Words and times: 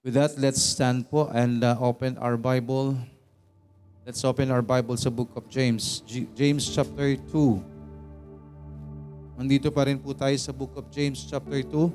With 0.00 0.16
that, 0.16 0.40
let's 0.40 0.64
stand 0.64 1.12
po 1.12 1.28
and 1.28 1.60
uh, 1.60 1.76
open 1.76 2.16
our 2.16 2.40
Bible. 2.40 2.96
Let's 4.08 4.24
open 4.24 4.48
our 4.48 4.64
Bible 4.64 4.96
sa 4.96 5.12
book 5.12 5.28
of 5.36 5.44
James. 5.52 6.00
G- 6.08 6.24
James 6.32 6.64
chapter 6.72 7.20
2. 7.28 7.60
Nandito 9.36 9.68
pa 9.68 9.84
rin 9.84 10.00
po 10.00 10.16
tayo 10.16 10.32
sa 10.40 10.56
book 10.56 10.72
of 10.80 10.88
James 10.88 11.20
chapter 11.28 11.60
2. 11.60 11.92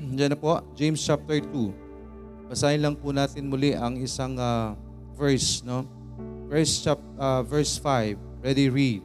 Diyan 0.16 0.32
na 0.32 0.38
po, 0.40 0.64
James 0.72 0.96
chapter 1.04 1.44
2. 1.44 2.48
Basahin 2.48 2.80
lang 2.80 2.96
po 2.96 3.12
natin 3.12 3.52
muli 3.52 3.76
ang 3.76 4.00
isang 4.00 4.40
uh, 4.40 4.72
verse, 5.12 5.60
no? 5.60 5.84
Verse, 6.48 6.80
chap, 6.80 6.96
uh, 7.20 7.44
verse 7.44 7.76
5. 7.76 8.16
Ready, 8.40 8.72
read. 8.72 9.04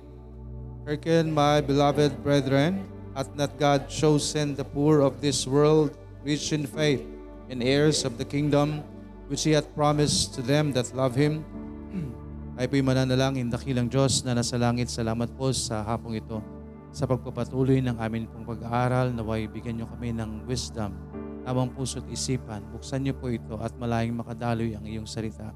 Hearken, 0.87 1.35
my 1.35 1.59
beloved 1.59 2.15
brethren, 2.23 2.87
hath 3.17 3.33
not 3.33 3.49
God 3.57 3.89
chosen 3.89 4.53
the 4.53 4.61
poor 4.61 5.01
of 5.01 5.25
this 5.25 5.49
world, 5.49 5.97
rich 6.21 6.53
in 6.53 6.69
faith, 6.69 7.01
and 7.49 7.65
heirs 7.65 8.05
of 8.05 8.21
the 8.21 8.27
kingdom, 8.29 8.85
which 9.25 9.41
He 9.41 9.57
hath 9.57 9.65
promised 9.73 10.37
to 10.37 10.45
them 10.45 10.69
that 10.77 10.93
love 10.93 11.17
Him? 11.17 11.41
Ay 12.61 12.69
po'y 12.69 12.85
mananalangin, 12.85 13.49
dakilang 13.49 13.89
Diyos 13.89 14.21
na 14.21 14.37
nasa 14.37 14.53
langit. 14.61 14.93
Salamat 14.93 15.33
po 15.33 15.49
sa 15.49 15.81
hapong 15.81 16.13
ito. 16.13 16.45
Sa 16.93 17.09
pagpapatuloy 17.09 17.81
ng 17.81 17.97
amin 17.97 18.29
pong 18.29 18.45
pag-aaral, 18.45 19.09
naway 19.09 19.49
bigyan 19.49 19.81
niyo 19.81 19.89
kami 19.89 20.13
ng 20.13 20.45
wisdom, 20.45 20.93
tamang 21.41 21.73
puso't 21.73 22.05
isipan. 22.13 22.61
Buksan 22.69 23.01
niyo 23.01 23.17
po 23.17 23.33
ito 23.33 23.57
at 23.57 23.73
malayang 23.81 24.13
makadaloy 24.13 24.77
ang 24.77 24.85
iyong 24.85 25.09
salita. 25.09 25.49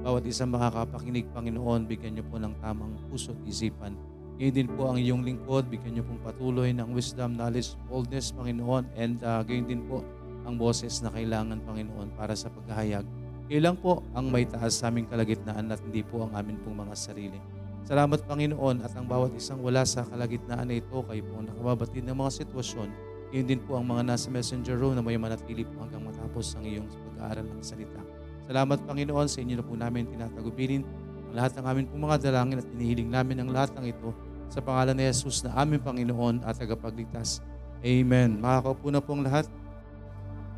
Bawat 0.00 0.24
isang 0.24 0.48
makakapakinig, 0.48 1.28
Panginoon, 1.36 1.84
bigyan 1.84 2.16
niyo 2.16 2.24
po 2.24 2.40
ng 2.40 2.56
tamang 2.64 2.96
puso't 3.12 3.36
isipan. 3.44 4.11
Ngayon 4.42 4.58
din 4.58 4.70
po 4.74 4.90
ang 4.90 4.98
iyong 4.98 5.22
lingkod, 5.22 5.70
bigyan 5.70 5.94
niyo 5.94 6.02
pong 6.02 6.18
patuloy 6.18 6.74
ng 6.74 6.90
wisdom, 6.98 7.38
knowledge, 7.38 7.78
boldness, 7.86 8.34
Panginoon, 8.34 8.90
and 8.98 9.22
uh, 9.22 9.38
gayon 9.46 9.70
din 9.70 9.86
po 9.86 10.02
ang 10.42 10.58
boses 10.58 10.98
na 10.98 11.14
kailangan, 11.14 11.62
Panginoon, 11.62 12.10
para 12.18 12.34
sa 12.34 12.50
paghahayag. 12.50 13.06
Kailang 13.46 13.78
po 13.78 14.02
ang 14.18 14.34
may 14.34 14.42
taas 14.42 14.82
sa 14.82 14.90
aming 14.90 15.06
kalagitnaan 15.06 15.70
at 15.70 15.78
hindi 15.86 16.02
po 16.02 16.26
ang 16.26 16.34
amin 16.34 16.58
pong 16.66 16.74
mga 16.74 16.90
sarili. 16.90 17.38
Salamat, 17.86 18.26
Panginoon, 18.26 18.82
at 18.82 18.90
ang 18.98 19.06
bawat 19.06 19.30
isang 19.38 19.62
wala 19.62 19.86
sa 19.86 20.02
kalagitnaan 20.10 20.74
na 20.74 20.82
ito, 20.82 21.06
kayo 21.06 21.22
po 21.22 21.38
nakababatid 21.38 22.02
ng 22.02 22.16
mga 22.18 22.42
sitwasyon. 22.42 22.90
Ngayon 23.30 23.46
din 23.46 23.62
po 23.62 23.78
ang 23.78 23.86
mga 23.94 24.10
nasa 24.10 24.26
messenger 24.26 24.74
room 24.74 24.98
na 24.98 25.06
may 25.06 25.22
manatili 25.22 25.62
po 25.62 25.86
hanggang 25.86 26.02
matapos 26.02 26.58
ang 26.58 26.66
iyong 26.66 26.90
pag-aaral 26.90 27.46
ng 27.46 27.62
salita. 27.62 28.02
Salamat, 28.50 28.82
Panginoon, 28.90 29.30
sa 29.30 29.38
inyo 29.38 29.54
na 29.54 29.62
po 29.62 29.78
namin 29.78 30.10
tinatagubilin 30.10 30.82
ang 31.30 31.34
lahat 31.38 31.62
ng 31.62 31.64
amin 31.70 31.84
pong 31.86 32.02
mga 32.10 32.16
dalangin 32.26 32.58
at 32.58 32.66
inihiling 32.74 33.06
namin 33.06 33.38
ang 33.38 33.54
lahat 33.54 33.70
ng 33.78 33.86
ito 33.86 34.31
sa 34.52 34.60
pangalan 34.60 34.92
ni 34.92 35.08
Jesus 35.08 35.40
na 35.40 35.56
aming 35.56 35.80
Panginoon 35.80 36.44
at 36.44 36.60
tagapagligtas. 36.60 37.40
Amen. 37.80 38.36
Makakaupo 38.36 38.92
na 38.92 39.00
pong 39.00 39.24
lahat. 39.24 39.48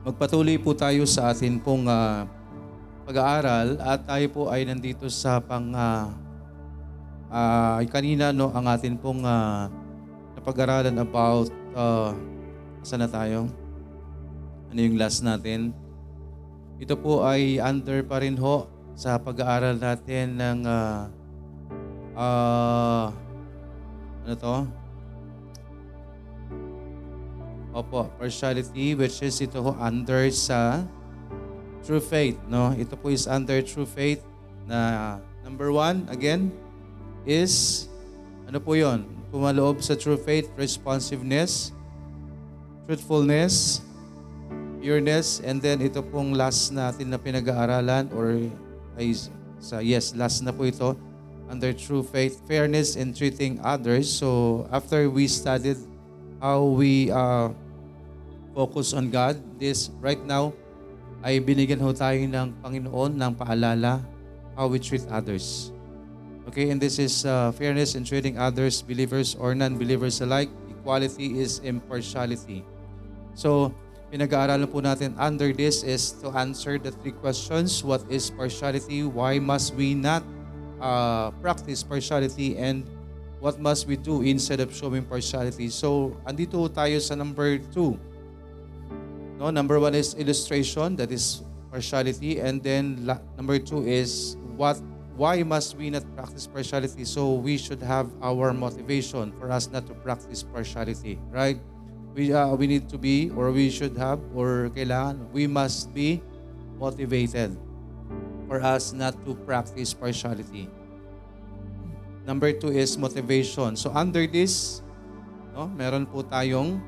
Magpatuloy 0.02 0.58
po 0.58 0.74
tayo 0.74 1.06
sa 1.06 1.30
atin 1.30 1.62
pong 1.62 1.86
uh, 1.86 2.26
pag-aaral 3.06 3.78
at 3.78 4.02
tayo 4.02 4.26
po 4.34 4.42
ay 4.50 4.66
nandito 4.66 5.06
sa 5.06 5.38
pang 5.38 5.70
uh, 5.70 6.10
uh, 7.30 7.78
kanina 7.86 8.34
no 8.34 8.50
ang 8.50 8.66
atin 8.66 8.98
pong 8.98 9.22
uh, 9.22 9.70
napag-aralan 10.34 10.98
about 10.98 11.48
uh, 11.78 12.10
saan 12.82 13.06
na 13.06 13.08
tayo? 13.08 13.46
Ano 14.74 14.78
yung 14.82 14.98
last 14.98 15.22
natin? 15.22 15.70
Ito 16.82 16.98
po 16.98 17.22
ay 17.22 17.62
under 17.62 18.02
pa 18.02 18.18
rin 18.18 18.34
ho 18.42 18.66
sa 18.98 19.22
pag-aaral 19.22 19.78
natin 19.78 20.34
ng 20.34 20.58
uh, 20.66 21.08
uh, 22.18 23.23
ano 24.24 24.34
to? 24.34 24.56
Opo, 27.74 28.08
partiality 28.16 28.96
which 28.96 29.20
is 29.20 29.36
ito 29.44 29.60
ho 29.60 29.76
under 29.76 30.30
sa 30.32 30.80
true 31.84 32.00
faith, 32.00 32.40
no? 32.48 32.72
Ito 32.72 32.96
po 32.96 33.12
is 33.12 33.28
under 33.28 33.60
true 33.60 33.84
faith 33.84 34.24
na 34.64 35.20
number 35.44 35.68
one, 35.68 36.08
again, 36.08 36.48
is 37.28 37.86
ano 38.48 38.56
po 38.62 38.72
yon? 38.72 39.04
Pumaloob 39.28 39.84
sa 39.84 39.92
true 39.98 40.16
faith, 40.16 40.48
responsiveness, 40.56 41.74
truthfulness, 42.88 43.84
pureness, 44.80 45.42
and 45.44 45.60
then 45.60 45.82
ito 45.84 46.00
pong 46.00 46.32
last 46.32 46.72
natin 46.72 47.12
na 47.12 47.18
pinag-aaralan 47.20 48.08
or 48.14 48.38
ay 48.94 49.12
sa 49.58 49.82
yes, 49.82 50.14
last 50.14 50.40
na 50.46 50.54
po 50.54 50.64
ito 50.64 50.94
under 51.48 51.72
true 51.72 52.02
faith, 52.02 52.40
fairness 52.48 52.96
in 52.96 53.12
treating 53.12 53.60
others. 53.62 54.10
So 54.10 54.64
after 54.72 55.10
we 55.10 55.28
studied 55.28 55.78
how 56.40 56.64
we 56.64 57.10
uh, 57.10 57.50
focus 58.54 58.92
on 58.92 59.10
God, 59.10 59.40
this 59.58 59.90
right 60.00 60.20
now 60.24 60.52
ay 61.24 61.40
binigyan 61.40 61.80
ho 61.80 61.92
tayo 61.96 62.20
ng 62.20 62.52
Panginoon 62.60 63.16
ng 63.16 63.32
paalala 63.32 64.04
how 64.52 64.68
we 64.68 64.76
treat 64.76 65.02
others. 65.08 65.72
Okay, 66.44 66.68
and 66.68 66.76
this 66.76 67.00
is 67.00 67.24
uh, 67.24 67.50
fairness 67.56 67.96
in 67.96 68.04
treating 68.04 68.36
others, 68.36 68.84
believers 68.84 69.32
or 69.32 69.56
non-believers 69.56 70.20
alike. 70.20 70.52
Equality 70.68 71.40
is 71.40 71.64
impartiality. 71.64 72.60
So, 73.32 73.72
pinag-aaralan 74.12 74.68
po 74.68 74.84
natin 74.84 75.16
under 75.16 75.56
this 75.56 75.80
is 75.80 76.12
to 76.20 76.28
answer 76.36 76.76
the 76.76 76.92
three 77.00 77.16
questions. 77.16 77.80
What 77.80 78.04
is 78.12 78.28
partiality? 78.28 79.08
Why 79.08 79.40
must 79.40 79.72
we 79.72 79.96
not 79.96 80.20
uh, 80.80 81.30
practice 81.42 81.82
partiality? 81.82 82.56
And 82.56 82.88
what 83.40 83.60
must 83.60 83.86
we 83.86 83.96
do 83.96 84.22
instead 84.22 84.60
of 84.60 84.74
showing 84.74 85.04
partiality? 85.04 85.68
So, 85.68 86.16
andito 86.26 86.68
tayo 86.72 87.00
sa 87.00 87.14
number 87.14 87.58
two. 87.72 87.98
No, 89.38 89.50
number 89.50 89.80
one 89.80 89.94
is 89.94 90.14
illustration, 90.14 90.96
that 90.96 91.10
is 91.10 91.42
partiality. 91.70 92.38
And 92.38 92.62
then 92.62 93.02
la- 93.02 93.20
number 93.36 93.58
two 93.58 93.82
is 93.82 94.38
what 94.56 94.78
why 95.16 95.42
must 95.42 95.76
we 95.76 95.90
not 95.90 96.02
practice 96.14 96.46
partiality? 96.46 97.04
So 97.04 97.34
we 97.34 97.58
should 97.58 97.82
have 97.82 98.10
our 98.22 98.52
motivation 98.52 99.32
for 99.38 99.50
us 99.50 99.70
not 99.70 99.86
to 99.86 99.94
practice 99.94 100.42
partiality, 100.42 101.18
right? 101.30 101.58
We 102.14 102.32
uh, 102.32 102.54
we 102.54 102.66
need 102.66 102.88
to 102.90 102.98
be 102.98 103.30
or 103.34 103.50
we 103.50 103.70
should 103.70 103.98
have 103.98 104.22
or 104.34 104.70
kailangan 104.70 105.30
we 105.34 105.50
must 105.50 105.90
be 105.90 106.22
motivated 106.78 107.58
for 108.46 108.60
us 108.60 108.92
not 108.92 109.16
to 109.24 109.34
practice 109.44 109.92
partiality. 109.92 110.68
Number 112.24 112.52
two 112.52 112.72
is 112.72 112.96
motivation. 112.96 113.76
So 113.76 113.92
under 113.92 114.26
this, 114.26 114.80
no, 115.52 115.68
meron 115.68 116.08
po 116.08 116.24
tayong 116.24 116.80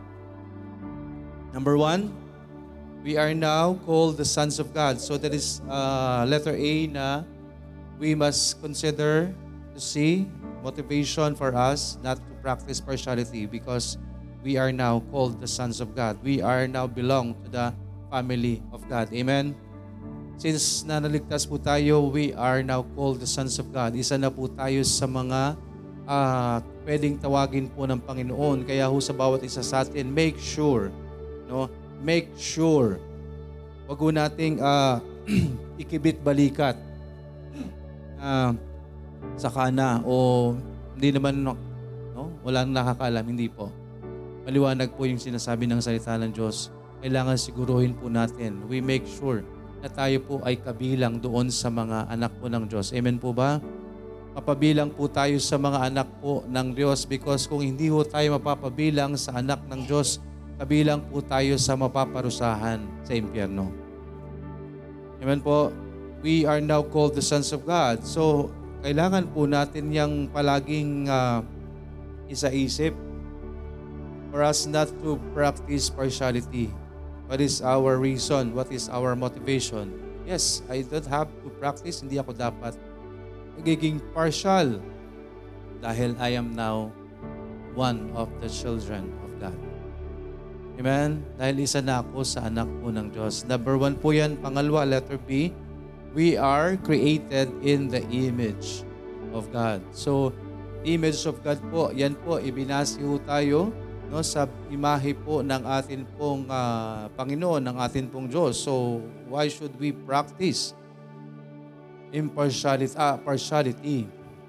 number 1.53 1.77
one, 1.77 2.09
we 3.05 3.21
are 3.21 3.37
now 3.37 3.77
called 3.84 4.16
the 4.16 4.25
sons 4.25 4.59
of 4.59 4.72
God. 4.72 4.99
So 4.99 5.21
that 5.21 5.33
is 5.33 5.61
uh, 5.69 6.25
letter 6.27 6.56
A 6.56 6.87
na 6.89 7.22
we 8.00 8.15
must 8.16 8.61
consider 8.61 9.33
to 9.75 9.81
see 9.81 10.27
motivation 10.65 11.37
for 11.37 11.55
us 11.55 12.00
not 12.03 12.16
to 12.16 12.33
practice 12.41 12.81
partiality 12.81 13.47
because 13.47 13.99
we 14.43 14.56
are 14.56 14.72
now 14.72 15.00
called 15.12 15.41
the 15.41 15.47
sons 15.49 15.81
of 15.81 15.95
God. 15.95 16.16
We 16.22 16.41
are 16.41 16.66
now 16.66 16.87
belong 16.87 17.34
to 17.45 17.49
the 17.50 17.66
family 18.11 18.62
of 18.72 18.89
God. 18.89 19.12
Amen? 19.12 19.55
Since 20.36 20.84
nanaligtas 20.84 21.48
po 21.48 21.56
tayo, 21.56 22.12
we 22.12 22.36
are 22.36 22.60
now 22.60 22.84
called 22.92 23.24
the 23.24 23.28
sons 23.28 23.56
of 23.56 23.72
God. 23.72 23.97
Isa 23.97 24.20
na 24.20 24.28
po 24.28 24.52
tayo 24.52 24.84
sa 24.84 25.08
mga 25.08 25.56
uh, 26.04 26.60
pwedeng 26.84 27.16
tawagin 27.16 27.72
po 27.72 27.88
ng 27.88 27.97
Panginoon. 28.04 28.69
Kaya 28.69 28.84
ho 28.84 28.97
sa 29.00 29.16
bawat 29.16 29.41
isa 29.42 29.64
sa 29.64 29.80
atin, 29.80 30.12
make 30.12 30.36
sure 30.36 30.92
no, 31.47 31.70
make 32.02 32.30
sure. 32.36 32.98
Wag 33.86 33.98
ho 33.98 34.08
nating 34.10 34.58
uh, 34.58 34.98
ikibit 35.82 36.19
balikat 36.20 36.74
uh, 38.18 38.50
sa 39.38 39.48
kana 39.48 40.03
o 40.03 40.53
hindi 40.98 41.14
naman 41.14 41.42
no, 41.42 41.54
no 42.12 42.34
walang 42.42 42.74
nakakaalam 42.74 43.24
hindi 43.24 43.47
po. 43.47 43.70
Maliwanag 44.47 44.94
po 44.94 45.06
yung 45.06 45.18
sinasabi 45.18 45.66
ng 45.66 45.82
salita 45.82 46.14
ng 46.18 46.30
Diyos. 46.30 46.70
Kailangan 47.03 47.38
siguruhin 47.38 47.94
po 47.94 48.06
natin. 48.10 48.62
We 48.71 48.78
make 48.82 49.06
sure 49.06 49.42
na 49.86 49.91
tayo 49.94 50.18
po 50.27 50.34
ay 50.42 50.59
kabilang 50.59 51.22
doon 51.22 51.47
sa 51.47 51.71
mga 51.71 52.10
anak 52.10 52.34
po 52.42 52.50
ng 52.50 52.66
Diyos 52.66 52.91
amen 52.91 53.22
po 53.22 53.30
ba 53.30 53.62
mapabilang 54.36 54.92
po 54.92 55.09
tayo 55.09 55.41
sa 55.41 55.56
mga 55.56 55.88
anak 55.88 56.09
po 56.21 56.44
ng 56.44 56.77
Diyos 56.77 57.09
because 57.09 57.48
kung 57.48 57.65
hindi 57.65 57.88
po 57.88 58.04
tayo 58.04 58.36
mapapabilang 58.36 59.16
sa 59.16 59.41
anak 59.41 59.65
ng 59.65 59.88
Diyos 59.88 60.21
kabilang 60.60 61.04
po 61.09 61.21
tayo 61.24 61.56
sa 61.56 61.72
mapaparusahan 61.77 62.80
sa 63.04 63.12
impyerno. 63.12 63.68
Amen 65.21 65.41
po. 65.41 65.72
We 66.21 66.44
are 66.44 66.60
now 66.60 66.84
called 66.84 67.16
the 67.16 67.24
sons 67.24 67.53
of 67.53 67.65
God. 67.65 68.04
So, 68.04 68.53
kailangan 68.84 69.32
po 69.32 69.48
natin 69.48 69.92
yung 69.92 70.28
palaging 70.32 71.09
uh, 71.09 71.41
isa-isip 72.28 72.92
for 74.32 74.44
us 74.44 74.68
not 74.68 74.89
to 75.00 75.16
practice 75.32 75.89
partiality. 75.89 76.72
What 77.27 77.43
is 77.43 77.59
our 77.59 77.99
reason? 77.99 78.55
What 78.55 78.71
is 78.71 78.87
our 78.87 79.19
motivation? 79.19 79.91
Yes, 80.23 80.63
I 80.71 80.87
don't 80.87 81.07
have 81.11 81.27
to 81.43 81.49
practice. 81.59 82.03
Hindi 82.03 82.23
ako 82.23 82.34
dapat 82.34 82.78
nagiging 83.59 83.99
partial 84.15 84.78
dahil 85.83 86.15
I 86.23 86.39
am 86.39 86.55
now 86.55 86.95
one 87.75 88.15
of 88.15 88.31
the 88.39 88.51
children 88.51 89.11
of 89.27 89.31
God. 89.43 89.59
Amen? 90.78 91.25
Dahil 91.34 91.67
isa 91.67 91.81
na 91.83 92.05
ako 92.05 92.23
sa 92.23 92.47
anak 92.47 92.69
po 92.83 92.95
ng 92.95 93.11
Diyos. 93.11 93.43
Number 93.49 93.75
one 93.75 93.99
po 93.99 94.13
yan. 94.13 94.39
Pangalawa, 94.39 94.87
letter 94.87 95.19
B, 95.19 95.51
we 96.15 96.37
are 96.39 96.78
created 96.84 97.51
in 97.65 97.89
the 97.89 98.05
image 98.13 98.84
of 99.34 99.49
God. 99.51 99.83
So, 99.91 100.31
image 100.87 101.27
of 101.27 101.41
God 101.43 101.59
po, 101.73 101.91
yan 101.91 102.15
po, 102.23 102.39
ibinasi 102.39 103.03
ho 103.03 103.19
tayo 103.25 103.73
no, 104.08 104.22
sa 104.22 104.47
imahe 104.70 105.12
po 105.14 105.42
ng 105.42 105.62
atin 105.66 106.06
pong 106.14 106.47
ah, 106.48 107.10
Panginoon, 107.14 107.62
ng 107.62 107.76
atin 107.78 108.06
pong 108.10 108.30
Diyos. 108.30 108.62
So, 108.62 109.03
why 109.26 109.50
should 109.50 109.74
we 109.78 109.91
practice 109.92 110.72
impartiality? 112.14 112.94
Ah, 112.94 113.18
partiality? 113.18 114.06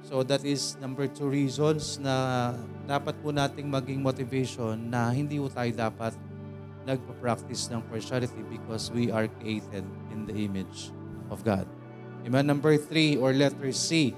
So 0.07 0.23
that 0.23 0.47
is 0.47 0.79
number 0.79 1.03
two 1.11 1.27
reasons 1.27 1.99
na 1.99 2.55
dapat 2.87 3.19
po 3.19 3.35
nating 3.35 3.67
maging 3.67 3.99
motivation 3.99 4.87
na 4.87 5.11
hindi 5.11 5.35
po 5.35 5.51
tayo 5.51 5.67
dapat 5.75 6.15
nagpa-practice 6.87 7.67
ng 7.75 7.83
partiality 7.91 8.39
because 8.47 8.87
we 8.87 9.11
are 9.11 9.27
created 9.43 9.83
in 10.15 10.23
the 10.23 10.31
image 10.31 10.95
of 11.27 11.43
God. 11.43 11.67
Amen. 12.23 12.47
Number 12.47 12.79
three 12.79 13.19
or 13.19 13.35
letter 13.35 13.75
C. 13.75 14.15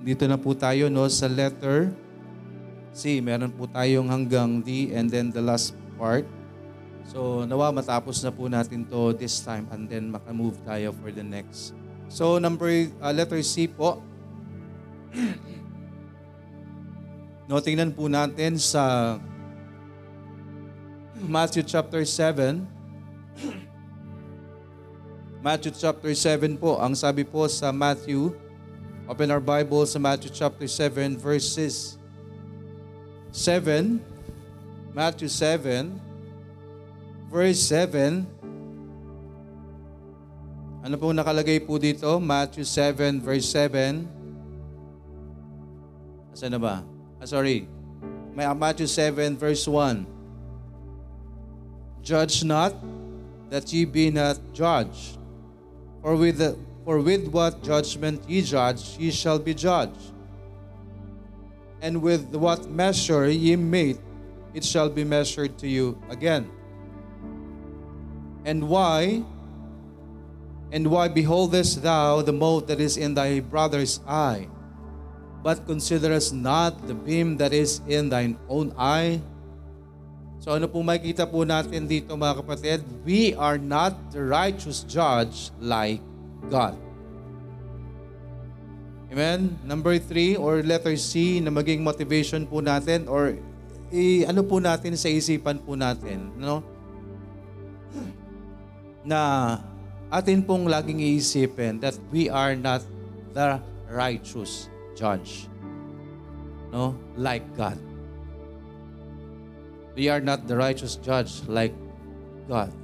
Dito 0.00 0.24
na 0.24 0.40
po 0.40 0.56
tayo 0.56 0.88
no 0.88 1.04
sa 1.12 1.28
letter 1.28 1.92
C. 2.96 3.20
Meron 3.20 3.52
po 3.52 3.68
tayong 3.68 4.08
hanggang 4.08 4.64
D 4.64 4.96
and 4.96 5.12
then 5.12 5.28
the 5.28 5.44
last 5.44 5.76
part. 6.00 6.24
So 7.06 7.44
nawa 7.44 7.68
matapos 7.70 8.24
na 8.24 8.32
po 8.32 8.48
natin 8.48 8.88
to 8.88 9.12
this 9.12 9.44
time 9.44 9.68
and 9.68 9.84
then 9.84 10.08
makamove 10.08 10.56
tayo 10.64 10.96
for 10.96 11.12
the 11.12 11.22
next. 11.22 11.76
So 12.08 12.40
number 12.40 12.88
uh, 12.98 13.12
letter 13.12 13.44
C 13.44 13.68
po. 13.68 14.00
no, 17.52 17.60
tingnan 17.60 17.92
po 17.92 18.08
natin 18.08 18.56
sa 18.56 19.16
Matthew 21.20 21.68
chapter 21.68 22.00
7. 22.00 22.64
Matthew 25.46 25.72
chapter 25.76 26.10
7 26.10 26.58
po. 26.58 26.80
Ang 26.80 26.96
sabi 26.98 27.22
po 27.22 27.46
sa 27.46 27.70
Matthew, 27.70 28.34
open 29.06 29.30
our 29.30 29.38
Bible 29.38 29.86
sa 29.86 30.00
Matthew 30.02 30.34
chapter 30.34 30.66
7 30.66 31.14
verses 31.14 31.95
7. 33.36 34.00
Matthew 34.96 35.28
7 35.28 36.00
verse 37.28 37.60
7. 37.68 38.24
Ano 40.80 40.96
po 40.96 41.12
nakalagay 41.12 41.60
po 41.60 41.76
dito? 41.76 42.16
Matthew 42.16 42.64
7 42.64 43.20
verse 43.20 43.44
7. 43.52 44.08
Asa 46.32 46.48
na 46.48 46.56
ba? 46.56 46.80
Ah, 47.20 47.28
sorry. 47.28 47.68
May 48.32 48.48
Matthew 48.56 48.88
7 48.88 49.36
verse 49.36 49.68
1. 49.68 50.08
Judge 52.00 52.40
not 52.40 52.72
that 53.52 53.68
ye 53.68 53.84
be 53.84 54.08
not 54.08 54.40
judged. 54.56 55.20
For 56.00 56.16
with 56.16 56.40
the, 56.40 56.56
for 56.88 57.04
with 57.04 57.28
what 57.28 57.60
judgment 57.60 58.24
ye 58.24 58.40
judge, 58.40 58.96
ye 58.96 59.12
shall 59.12 59.36
be 59.36 59.52
judged. 59.52 60.15
And 61.80 62.00
with 62.00 62.34
what 62.34 62.68
measure 62.70 63.28
ye 63.28 63.56
mete, 63.56 64.00
it 64.56 64.64
shall 64.64 64.88
be 64.88 65.04
measured 65.04 65.58
to 65.60 65.68
you 65.68 66.00
again. 66.08 66.48
And 68.46 68.68
why 68.68 69.22
and 70.72 70.86
why 70.88 71.08
beholdest 71.08 71.82
thou 71.82 72.22
the 72.22 72.32
mote 72.32 72.66
that 72.66 72.80
is 72.80 72.96
in 72.96 73.14
thy 73.14 73.40
brother's 73.40 74.00
eye, 74.06 74.48
but 75.42 75.66
considerest 75.66 76.32
not 76.32 76.86
the 76.86 76.94
beam 76.94 77.36
that 77.36 77.52
is 77.52 77.82
in 77.86 78.08
thine 78.08 78.38
own 78.48 78.72
eye? 78.78 79.20
So 80.40 80.54
ano 80.54 80.70
po 80.70 80.80
makikita 80.80 81.26
po 81.26 81.42
natin 81.42 81.90
dito 81.90 82.14
mga 82.14 82.38
kapatid? 82.40 82.80
We 83.02 83.34
are 83.34 83.58
not 83.58 84.14
the 84.14 84.22
righteous 84.22 84.86
judge 84.86 85.50
like 85.58 86.00
God. 86.48 86.85
Amen? 89.06 89.54
Number 89.62 89.98
three 90.02 90.34
or 90.34 90.66
letter 90.66 90.98
C 90.98 91.38
na 91.38 91.54
maging 91.54 91.82
motivation 91.86 92.42
po 92.42 92.58
natin 92.58 93.06
or 93.06 93.38
i, 93.94 94.26
ano 94.26 94.42
po 94.42 94.58
natin 94.58 94.98
sa 94.98 95.06
isipan 95.06 95.62
po 95.62 95.78
natin, 95.78 96.34
no? 96.34 96.58
Na 99.06 99.20
atin 100.10 100.42
pong 100.42 100.66
laging 100.66 100.98
iisipin 100.98 101.78
that 101.78 101.94
we 102.10 102.26
are 102.26 102.58
not 102.58 102.82
the 103.30 103.62
righteous 103.86 104.66
judge. 104.98 105.46
No? 106.74 106.98
Like 107.14 107.46
God. 107.54 107.78
We 109.94 110.10
are 110.10 110.20
not 110.20 110.50
the 110.50 110.58
righteous 110.58 110.98
judge 110.98 111.46
like 111.46 111.72
God. 112.50 112.74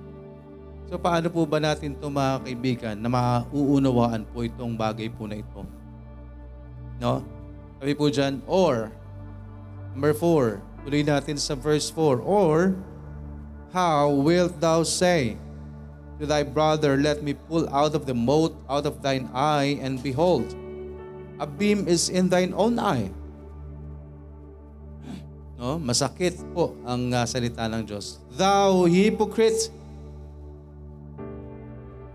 So 0.86 1.00
paano 1.02 1.32
po 1.32 1.48
ba 1.48 1.58
natin 1.58 1.98
ito 1.98 2.06
mga 2.06 2.46
kaibigan 2.46 2.96
na 3.00 3.08
mauunawaan 3.10 4.22
po 4.28 4.46
itong 4.46 4.78
bagay 4.78 5.10
po 5.10 5.26
na 5.26 5.40
ito? 5.40 5.81
No? 7.02 7.26
Sabi 7.82 7.98
po 7.98 8.06
dyan, 8.06 8.38
or, 8.46 8.94
number 9.90 10.14
four, 10.14 10.62
tuloy 10.86 11.02
natin 11.02 11.34
sa 11.34 11.58
verse 11.58 11.90
4, 11.90 12.22
or, 12.22 12.78
how 13.74 14.14
wilt 14.22 14.54
thou 14.62 14.86
say 14.86 15.34
to 16.22 16.30
thy 16.30 16.46
brother, 16.46 16.94
let 16.94 17.26
me 17.26 17.34
pull 17.34 17.66
out 17.74 17.98
of 17.98 18.06
the 18.06 18.14
mote 18.14 18.54
out 18.70 18.86
of 18.86 19.02
thine 19.02 19.26
eye, 19.34 19.82
and 19.82 19.98
behold, 19.98 20.46
a 21.42 21.46
beam 21.46 21.90
is 21.90 22.06
in 22.06 22.30
thine 22.30 22.54
own 22.54 22.78
eye. 22.78 23.10
No? 25.58 25.82
Masakit 25.82 26.38
po 26.54 26.78
ang 26.86 27.10
uh, 27.10 27.26
salita 27.26 27.66
ng 27.66 27.82
Diyos. 27.82 28.22
Thou 28.38 28.86
hypocrite, 28.86 29.74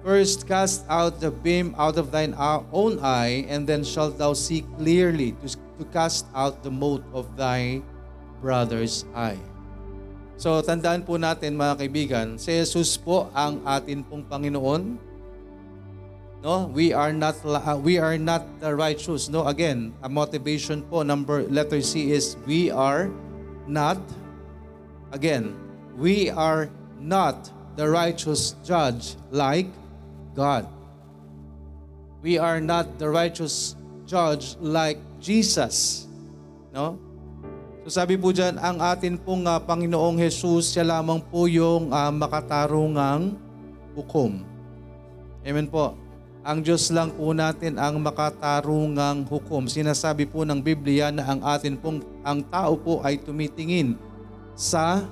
first 0.07 0.47
cast 0.47 0.87
out 0.87 1.19
the 1.19 1.27
beam 1.27 1.75
out 1.75 1.99
of 1.99 2.15
thine 2.15 2.31
own 2.71 2.95
eye, 3.03 3.43
and 3.51 3.67
then 3.67 3.83
shalt 3.83 4.15
thou 4.15 4.31
see 4.31 4.63
clearly 4.79 5.35
to, 5.43 5.51
to 5.75 5.83
cast 5.91 6.23
out 6.31 6.63
the 6.63 6.71
mote 6.71 7.03
of 7.11 7.27
thy 7.35 7.83
brother's 8.39 9.03
eye. 9.11 9.35
So 10.39 10.63
tandaan 10.63 11.03
po 11.03 11.19
natin 11.19 11.59
mga 11.59 11.75
kaibigan, 11.83 12.27
si 12.39 12.55
Jesus 12.55 12.95
po 12.95 13.27
ang 13.35 13.59
atin 13.67 13.99
pong 14.07 14.23
Panginoon. 14.23 14.95
No, 16.39 16.71
we 16.71 16.95
are 16.95 17.11
not 17.11 17.35
uh, 17.43 17.75
we 17.75 17.99
are 17.99 18.15
not 18.15 18.47
the 18.63 18.71
righteous. 18.71 19.27
No, 19.27 19.43
again, 19.51 19.91
a 20.05 20.07
motivation 20.07 20.87
po 20.87 21.03
number 21.03 21.43
letter 21.51 21.83
C 21.83 22.15
is 22.15 22.39
we 22.47 22.71
are 22.71 23.11
not, 23.67 23.99
again, 25.11 25.51
we 25.99 26.31
are 26.31 26.71
not 26.95 27.51
the 27.75 27.89
righteous 27.89 28.55
judge 28.63 29.19
like 29.35 29.67
God. 30.37 30.69
We 32.21 32.37
are 32.37 32.61
not 32.61 33.01
the 33.01 33.09
righteous 33.09 33.73
judge 34.05 34.53
like 34.61 35.01
Jesus. 35.17 36.05
No? 36.69 37.01
So 37.81 37.97
sabi 37.97 38.19
po 38.21 38.29
dyan, 38.29 38.61
ang 38.61 38.77
atin 38.77 39.17
pong 39.17 39.49
uh, 39.49 39.57
Panginoong 39.57 40.21
Jesus, 40.21 40.77
siya 40.77 40.85
lamang 40.85 41.23
po 41.25 41.49
yung 41.49 41.89
uh, 41.89 42.13
makatarungang 42.13 43.33
hukom. 43.97 44.45
Amen 45.41 45.65
po. 45.65 45.97
Ang 46.45 46.63
Diyos 46.63 46.91
lang 46.93 47.11
po 47.15 47.33
natin 47.33 47.79
ang 47.79 47.97
makatarungang 47.99 49.25
hukom. 49.27 49.65
Sinasabi 49.67 50.27
po 50.29 50.45
ng 50.45 50.59
Biblia 50.59 51.09
na 51.09 51.25
ang 51.27 51.41
atin 51.43 51.75
pong 51.75 52.03
ang 52.23 52.43
tao 52.45 52.75
po 52.77 53.01
ay 53.03 53.19
tumitingin 53.19 53.95
sa 54.55 55.03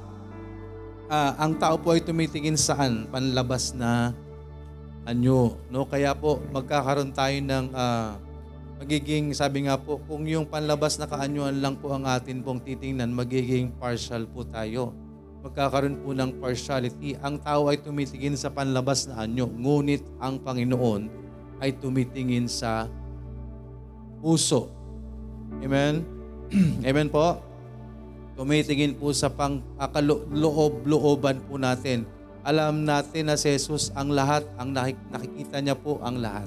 uh, 1.07 1.31
ang 1.39 1.55
tao 1.55 1.75
po 1.79 1.95
ay 1.95 2.03
tumitingin 2.03 2.55
saan? 2.59 3.07
Panlabas 3.07 3.71
na 3.75 4.11
anyo. 5.05 5.55
No? 5.71 5.87
Kaya 5.87 6.11
po 6.17 6.41
magkakaroon 6.51 7.13
tayo 7.13 7.37
ng 7.39 7.71
uh, 7.71 8.19
magiging, 8.83 9.31
sabi 9.31 9.69
nga 9.69 9.79
po, 9.79 10.01
kung 10.03 10.27
yung 10.27 10.49
panlabas 10.49 10.99
na 10.99 11.07
kaanyuan 11.07 11.63
lang 11.63 11.79
po 11.79 11.95
ang 11.95 12.03
atin 12.03 12.43
pong 12.43 12.59
titingnan, 12.65 13.15
magiging 13.15 13.71
partial 13.79 14.27
po 14.27 14.43
tayo 14.43 15.05
magkakaroon 15.45 16.01
po 16.01 16.17
ng 16.17 16.41
partiality. 16.41 17.13
Ang 17.21 17.37
tao 17.37 17.69
ay 17.69 17.77
tumitingin 17.77 18.33
sa 18.33 18.49
panlabas 18.49 19.05
na 19.05 19.21
anyo, 19.21 19.45
ngunit 19.45 20.01
ang 20.17 20.41
Panginoon 20.41 21.05
ay 21.61 21.77
tumitingin 21.77 22.49
sa 22.49 22.89
puso. 24.25 24.73
Amen? 25.61 26.01
Amen 26.89 27.13
po? 27.13 27.37
Tumitingin 28.33 28.97
po 28.97 29.13
sa 29.13 29.29
pangkaloob-looban 29.29 31.45
po 31.45 31.61
natin. 31.61 32.09
Alam 32.45 32.85
natin 32.85 33.25
na 33.25 33.35
si 33.41 33.49
Jesus 33.49 33.89
ang 33.97 34.13
lahat, 34.13 34.45
ang 34.61 34.69
nakikita 35.09 35.57
niya 35.65 35.73
po 35.73 35.97
ang 36.05 36.21
lahat. 36.21 36.45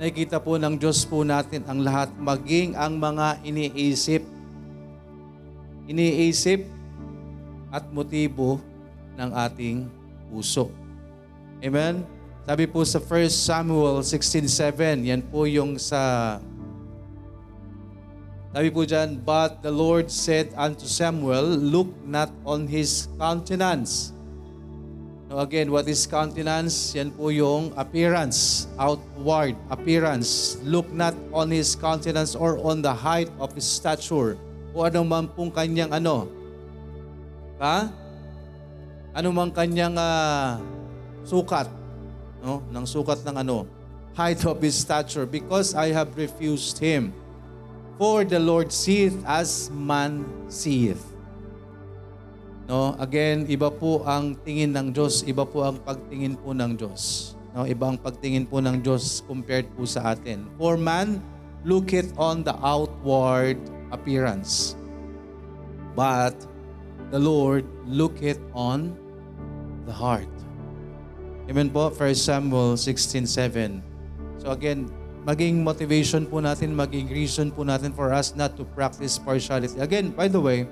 Nakikita 0.00 0.40
po 0.40 0.56
ng 0.56 0.80
Diyos 0.80 1.04
po 1.04 1.20
natin 1.28 1.60
ang 1.68 1.84
lahat, 1.84 2.08
maging 2.16 2.72
ang 2.72 2.96
mga 2.96 3.44
iniisip, 3.44 4.24
iniisip 5.84 6.64
at 7.68 7.84
motibo 7.92 8.64
ng 9.20 9.30
ating 9.36 9.92
puso. 10.32 10.72
Amen? 11.60 12.00
Sabi 12.48 12.64
po 12.64 12.80
sa 12.88 12.96
1 12.96 13.28
Samuel 13.28 14.00
16.7, 14.00 15.04
yan 15.04 15.20
po 15.20 15.44
yung 15.44 15.76
sa 15.76 16.40
Sabi 18.52 18.68
po 18.68 18.84
dyan, 18.84 19.16
But 19.16 19.64
the 19.64 19.72
Lord 19.72 20.12
said 20.12 20.52
unto 20.56 20.84
Samuel, 20.84 21.56
Look 21.56 21.88
not 22.04 22.28
on 22.44 22.68
his 22.68 23.08
countenance. 23.16 24.12
Now 25.32 25.48
again, 25.48 25.72
what 25.72 25.88
is 25.88 26.04
countenance? 26.04 26.92
Yan 26.92 27.08
po 27.08 27.32
yung 27.32 27.72
appearance, 27.80 28.68
outward 28.76 29.56
appearance. 29.72 30.60
Look 30.60 30.92
not 30.92 31.16
on 31.32 31.48
his 31.48 31.72
countenance 31.72 32.36
or 32.36 32.60
on 32.60 32.84
the 32.84 32.92
height 32.92 33.32
of 33.40 33.56
his 33.56 33.64
stature. 33.64 34.36
O 34.76 34.84
ano 34.84 35.00
man 35.00 35.32
pong 35.32 35.48
kanyang 35.48 35.88
ano. 35.88 36.28
Ha? 37.56 37.88
Ano 39.16 39.32
man 39.32 39.48
kanyang 39.48 39.96
ah, 39.96 40.60
sukat. 41.24 41.72
No? 42.44 42.60
Ng 42.68 42.84
sukat 42.84 43.24
ng 43.24 43.40
ano. 43.40 43.64
Height 44.12 44.44
of 44.44 44.60
his 44.60 44.76
stature. 44.76 45.24
Because 45.24 45.72
I 45.72 45.96
have 45.96 46.12
refused 46.12 46.76
him. 46.76 47.08
For 47.96 48.20
the 48.20 48.36
Lord 48.36 48.68
seeth 48.68 49.16
as 49.24 49.72
man 49.72 50.28
seeth. 50.52 51.11
No, 52.70 52.94
again, 53.02 53.44
iba 53.50 53.68
po 53.68 54.06
ang 54.06 54.38
tingin 54.46 54.70
ng 54.70 54.94
Diyos, 54.94 55.26
iba 55.26 55.42
po 55.42 55.66
ang 55.66 55.82
pagtingin 55.82 56.38
po 56.38 56.54
ng 56.54 56.78
Diyos. 56.78 57.34
No, 57.52 57.66
iba 57.66 57.90
ang 57.90 57.98
pagtingin 57.98 58.46
po 58.48 58.62
ng 58.62 58.80
Diyos 58.80 59.20
compared 59.26 59.66
po 59.74 59.84
sa 59.84 60.14
atin. 60.14 60.46
For 60.56 60.78
man 60.78 61.20
looketh 61.66 62.14
on 62.16 62.46
the 62.46 62.54
outward 62.62 63.58
appearance. 63.90 64.78
But 65.92 66.32
the 67.12 67.20
Lord 67.20 67.68
looketh 67.84 68.40
on 68.56 68.96
the 69.84 69.92
heart. 69.92 70.30
Amen 71.50 71.68
po, 71.68 71.90
1 71.90 72.14
Samuel 72.16 72.78
16.7. 72.78 73.82
So 74.40 74.54
again, 74.54 74.88
maging 75.28 75.60
motivation 75.60 76.24
po 76.24 76.40
natin, 76.40 76.72
maging 76.72 77.12
reason 77.12 77.52
po 77.52 77.66
natin 77.66 77.92
for 77.92 78.14
us 78.14 78.32
not 78.32 78.56
to 78.56 78.64
practice 78.72 79.20
partiality. 79.20 79.76
Again, 79.76 80.14
by 80.16 80.26
the 80.30 80.40
way, 80.40 80.64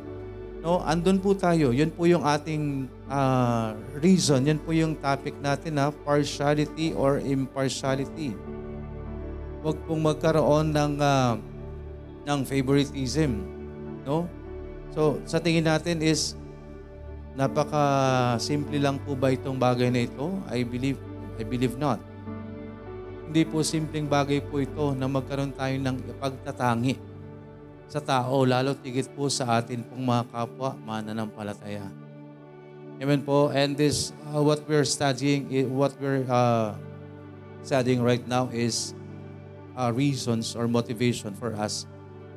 no, 0.61 0.81
andun 0.85 1.19
po 1.21 1.33
tayo. 1.33 1.73
Yun 1.73 1.91
po 1.93 2.05
yung 2.05 2.25
ating 2.25 2.89
ah, 3.09 3.73
reason. 3.99 4.45
Yan 4.45 4.61
po 4.61 4.73
yung 4.77 4.97
topic 4.97 5.37
natin 5.41 5.81
na 5.81 5.89
partiality 5.91 6.93
or 6.95 7.21
impartiality. 7.21 8.37
Huwag 9.61 9.77
pong 9.85 10.01
magkaroon 10.05 10.73
ng 10.73 10.95
ah, 11.01 11.37
ng 12.25 12.41
favoritism, 12.45 13.41
no? 14.05 14.29
So, 14.93 15.23
sa 15.25 15.41
tingin 15.41 15.65
natin 15.65 16.05
is 16.05 16.37
napaka 17.33 18.37
simple 18.43 18.77
lang 18.77 18.99
po 19.01 19.17
ba 19.17 19.33
itong 19.33 19.57
bagay 19.57 19.89
na 19.89 20.05
ito? 20.05 20.39
I 20.51 20.67
believe 20.67 21.01
I 21.41 21.45
believe 21.47 21.81
not. 21.81 22.03
Hindi 23.31 23.47
po 23.47 23.63
simpleng 23.63 24.11
bagay 24.11 24.43
po 24.43 24.59
ito 24.59 24.91
na 24.99 25.07
magkaroon 25.07 25.55
tayo 25.55 25.79
ng 25.79 25.97
pagtatangi 26.19 27.10
sa 27.91 27.99
tao, 27.99 28.47
lalo 28.47 28.79
tigit 28.79 29.11
po 29.19 29.27
sa 29.27 29.59
atin 29.59 29.83
pong 29.83 30.07
mga 30.07 30.31
kapwa 30.31 30.79
mananampalataya. 30.79 31.91
Amen 33.03 33.27
po. 33.27 33.51
And 33.51 33.75
this, 33.75 34.15
uh, 34.31 34.39
what 34.39 34.63
we're 34.71 34.87
studying, 34.87 35.51
what 35.75 35.99
we're 35.99 36.23
uh, 36.31 36.79
studying 37.67 37.99
right 37.99 38.23
now 38.31 38.47
is 38.55 38.95
uh, 39.75 39.91
reasons 39.91 40.55
or 40.55 40.71
motivation 40.71 41.35
for 41.35 41.51
us 41.59 41.91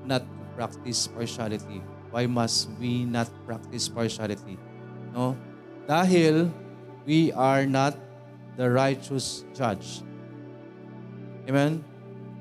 not 0.10 0.26
to 0.26 0.42
practice 0.58 1.06
partiality. 1.06 1.86
Why 2.10 2.26
must 2.26 2.74
we 2.82 3.06
not 3.06 3.30
practice 3.46 3.86
partiality? 3.86 4.58
No? 5.14 5.38
Dahil 5.86 6.50
we 7.06 7.30
are 7.38 7.70
not 7.70 7.94
the 8.58 8.72
righteous 8.74 9.46
judge. 9.54 10.02
Amen? 11.46 11.86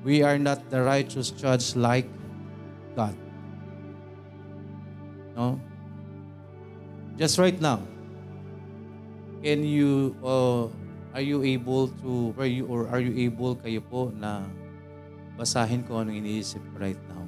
We 0.01 0.25
are 0.25 0.41
not 0.41 0.65
the 0.73 0.81
righteous 0.81 1.29
judge 1.29 1.77
like 1.77 2.09
God. 2.95 3.15
No? 5.35 5.59
Just 7.17 7.37
right 7.37 7.57
now, 7.59 7.81
can 9.41 9.61
you, 9.65 10.15
uh, 10.23 10.65
are 11.13 11.21
you 11.21 11.43
able 11.43 11.89
to, 12.01 12.33
are 12.37 12.49
you, 12.49 12.65
or 12.65 12.89
are 12.89 13.01
you 13.01 13.13
able 13.29 13.53
kayo 13.57 13.81
po 13.81 14.09
na 14.15 14.45
basahin 15.37 15.85
ko 15.85 16.01
anong 16.01 16.21
iniisip 16.21 16.61
right 16.77 16.97
now? 17.09 17.21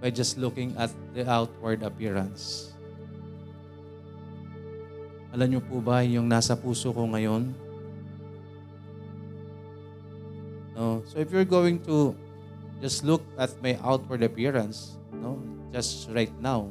By 0.00 0.12
just 0.12 0.36
looking 0.36 0.76
at 0.76 0.92
the 1.16 1.24
outward 1.24 1.80
appearance. 1.80 2.72
Alam 5.32 5.56
niyo 5.56 5.60
po 5.64 5.80
ba 5.80 6.04
yung 6.04 6.28
nasa 6.28 6.56
puso 6.56 6.92
ko 6.92 7.08
ngayon? 7.08 7.52
No. 10.76 11.00
So 11.08 11.20
if 11.20 11.32
you're 11.32 11.48
going 11.48 11.80
to 11.88 12.12
just 12.80 13.04
look 13.04 13.24
at 13.40 13.52
my 13.64 13.78
outward 13.80 14.20
appearance, 14.22 15.00
no, 15.16 15.40
just 15.72 16.08
right 16.12 16.32
now, 16.40 16.68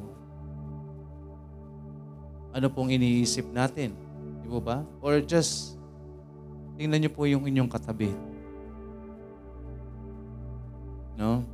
ano 2.56 2.72
pong 2.72 2.94
iniisip 2.94 3.44
natin? 3.52 3.92
Di 4.40 4.48
ba? 4.48 4.80
Or 5.04 5.20
just 5.20 5.76
tingnan 6.80 7.04
niyo 7.04 7.12
po 7.12 7.28
yung 7.28 7.44
inyong 7.44 7.68
katabi. 7.68 8.14
No? 11.20 11.44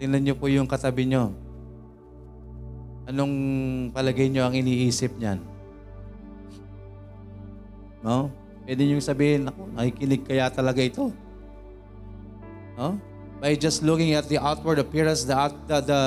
Tingnan 0.00 0.22
niyo 0.24 0.34
po 0.36 0.48
yung 0.48 0.68
katabi 0.68 1.08
niyo. 1.08 1.32
Anong 3.04 3.34
palagay 3.92 4.32
niyo 4.32 4.48
ang 4.48 4.54
iniisip 4.56 5.12
niyan? 5.20 5.44
No? 8.00 8.32
Pwede 8.64 8.82
niyong 8.82 9.04
sabihin, 9.04 9.46
ako, 9.46 9.60
nakikinig 9.76 10.22
kaya 10.24 10.48
talaga 10.48 10.80
ito. 10.80 11.12
No? 12.76 13.00
By 13.40 13.56
just 13.56 13.80
looking 13.80 14.12
at 14.12 14.28
the 14.28 14.40
outward 14.40 14.78
appearance, 14.78 15.24
the, 15.24 15.34
the, 15.68 15.78
the 15.80 16.00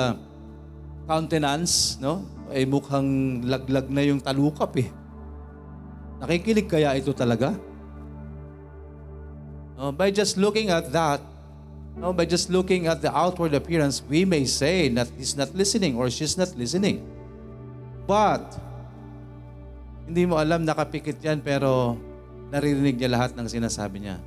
countenance, 1.06 1.98
no? 1.98 2.26
ay 2.50 2.66
mukhang 2.66 3.42
laglag 3.46 3.86
na 3.90 4.02
yung 4.02 4.18
talukap 4.18 4.74
eh. 4.82 4.90
Nakikinig 6.18 6.66
kaya 6.66 6.94
ito 6.98 7.14
talaga? 7.14 7.54
No? 9.78 9.94
By 9.94 10.10
just 10.10 10.34
looking 10.38 10.70
at 10.70 10.90
that, 10.90 11.22
no? 11.94 12.10
by 12.10 12.26
just 12.26 12.50
looking 12.50 12.90
at 12.90 13.02
the 13.02 13.10
outward 13.10 13.54
appearance, 13.54 14.02
we 14.06 14.26
may 14.26 14.46
say 14.46 14.90
that 14.94 15.06
he's 15.14 15.38
not 15.38 15.54
listening 15.54 15.94
or 15.94 16.10
she's 16.10 16.34
not 16.34 16.50
listening. 16.58 17.02
But, 18.10 18.58
hindi 20.10 20.26
mo 20.26 20.42
alam 20.42 20.66
nakapikit 20.66 21.22
yan 21.22 21.38
pero 21.38 21.94
naririnig 22.50 22.98
niya 22.98 23.14
lahat 23.14 23.38
ng 23.38 23.46
sinasabi 23.46 24.02
niya. 24.02 24.18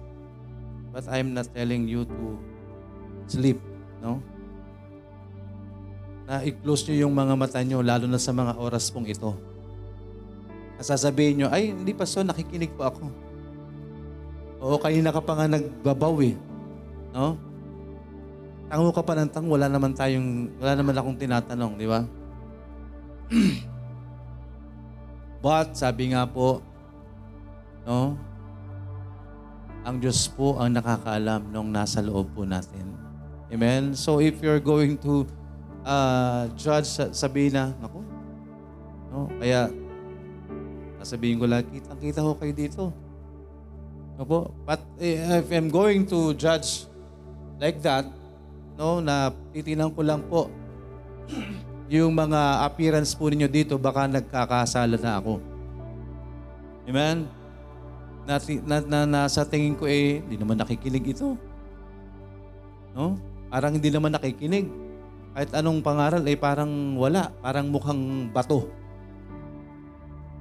But 0.93 1.09
I'm 1.09 1.33
not 1.33 1.49
telling 1.49 1.89
you 1.89 2.05
to 2.05 2.37
sleep, 3.25 3.57
no? 3.97 4.21
Na 6.29 6.45
i-close 6.45 6.85
niyo 6.85 7.09
yung 7.09 7.17
mga 7.17 7.33
mata 7.33 7.59
niyo 7.65 7.81
lalo 7.81 8.05
na 8.05 8.21
sa 8.21 8.29
mga 8.29 8.61
oras 8.61 8.93
pong 8.93 9.09
ito. 9.09 9.33
Sasabihin 10.77 11.41
niyo, 11.41 11.47
ay, 11.49 11.73
hindi 11.73 11.97
pa 11.97 12.05
so, 12.05 12.21
nakikinig 12.21 12.77
po 12.77 12.85
ako. 12.85 13.09
Oo, 14.63 14.77
kanina 14.77 15.09
ka 15.09 15.19
pa 15.19 15.33
nga 15.33 15.47
nagbabaw 15.49 16.15
eh. 16.21 16.37
No? 17.09 17.41
Tango 18.69 18.93
ka 18.93 19.01
pa 19.01 19.17
ng 19.17 19.31
tango, 19.33 19.57
wala 19.57 19.65
naman 19.65 19.97
tayong, 19.97 20.61
wala 20.61 20.73
naman 20.77 20.93
akong 20.93 21.17
tinatanong, 21.17 21.73
di 21.75 21.87
ba? 21.89 22.05
But, 25.43 25.73
sabi 25.75 26.13
nga 26.13 26.23
po, 26.29 26.61
no? 27.83 28.15
Ang 29.83 29.99
Diyos 29.99 30.31
po 30.31 30.55
ang 30.63 30.71
nakakaalam 30.71 31.51
nung 31.51 31.67
nasa 31.67 31.99
loob 31.99 32.31
po 32.31 32.47
natin. 32.47 32.95
Amen? 33.51 33.91
So 33.99 34.23
if 34.23 34.39
you're 34.39 34.63
going 34.63 34.95
to 35.03 35.27
uh, 35.83 36.47
judge, 36.55 36.87
sa- 36.87 37.11
sabihin 37.11 37.53
na, 37.53 37.75
naku, 37.77 37.99
no? 39.11 39.27
Kaya, 39.37 39.67
sasabihin 41.03 41.37
ko 41.37 41.45
lang, 41.45 41.67
kitang-kita 41.67 42.23
ko 42.23 42.33
kayo 42.39 42.53
dito. 42.55 42.83
Opo. 44.15 44.55
But 44.63 44.79
eh, 45.03 45.19
if 45.43 45.51
I'm 45.51 45.67
going 45.67 46.07
to 46.07 46.31
judge 46.39 46.87
like 47.59 47.83
that, 47.83 48.07
no, 48.79 49.03
na 49.03 49.35
titinan 49.51 49.91
ko 49.91 50.01
lang 50.01 50.23
po 50.31 50.47
yung 51.93 52.15
mga 52.15 52.65
appearance 52.65 53.13
po 53.13 53.27
ninyo 53.27 53.51
dito, 53.51 53.75
baka 53.75 54.07
nagkakasala 54.07 54.95
na 54.95 55.19
ako. 55.19 55.43
Amen? 56.87 57.42
Na, 58.23 58.39
na, 58.39 58.77
na, 58.79 58.99
nasa 59.03 59.43
tingin 59.43 59.75
ko 59.75 59.83
eh, 59.83 60.23
hindi 60.23 60.39
naman 60.39 60.55
nakikinig 60.55 61.11
ito. 61.11 61.35
No? 62.95 63.19
Parang 63.51 63.75
hindi 63.75 63.91
naman 63.91 64.15
nakikinig. 64.15 64.71
Kahit 65.33 65.51
anong 65.57 65.81
pangaral 65.81 66.23
eh 66.29 66.37
parang 66.37 66.95
wala. 66.95 67.33
Parang 67.41 67.67
mukhang 67.67 68.29
bato. 68.31 68.69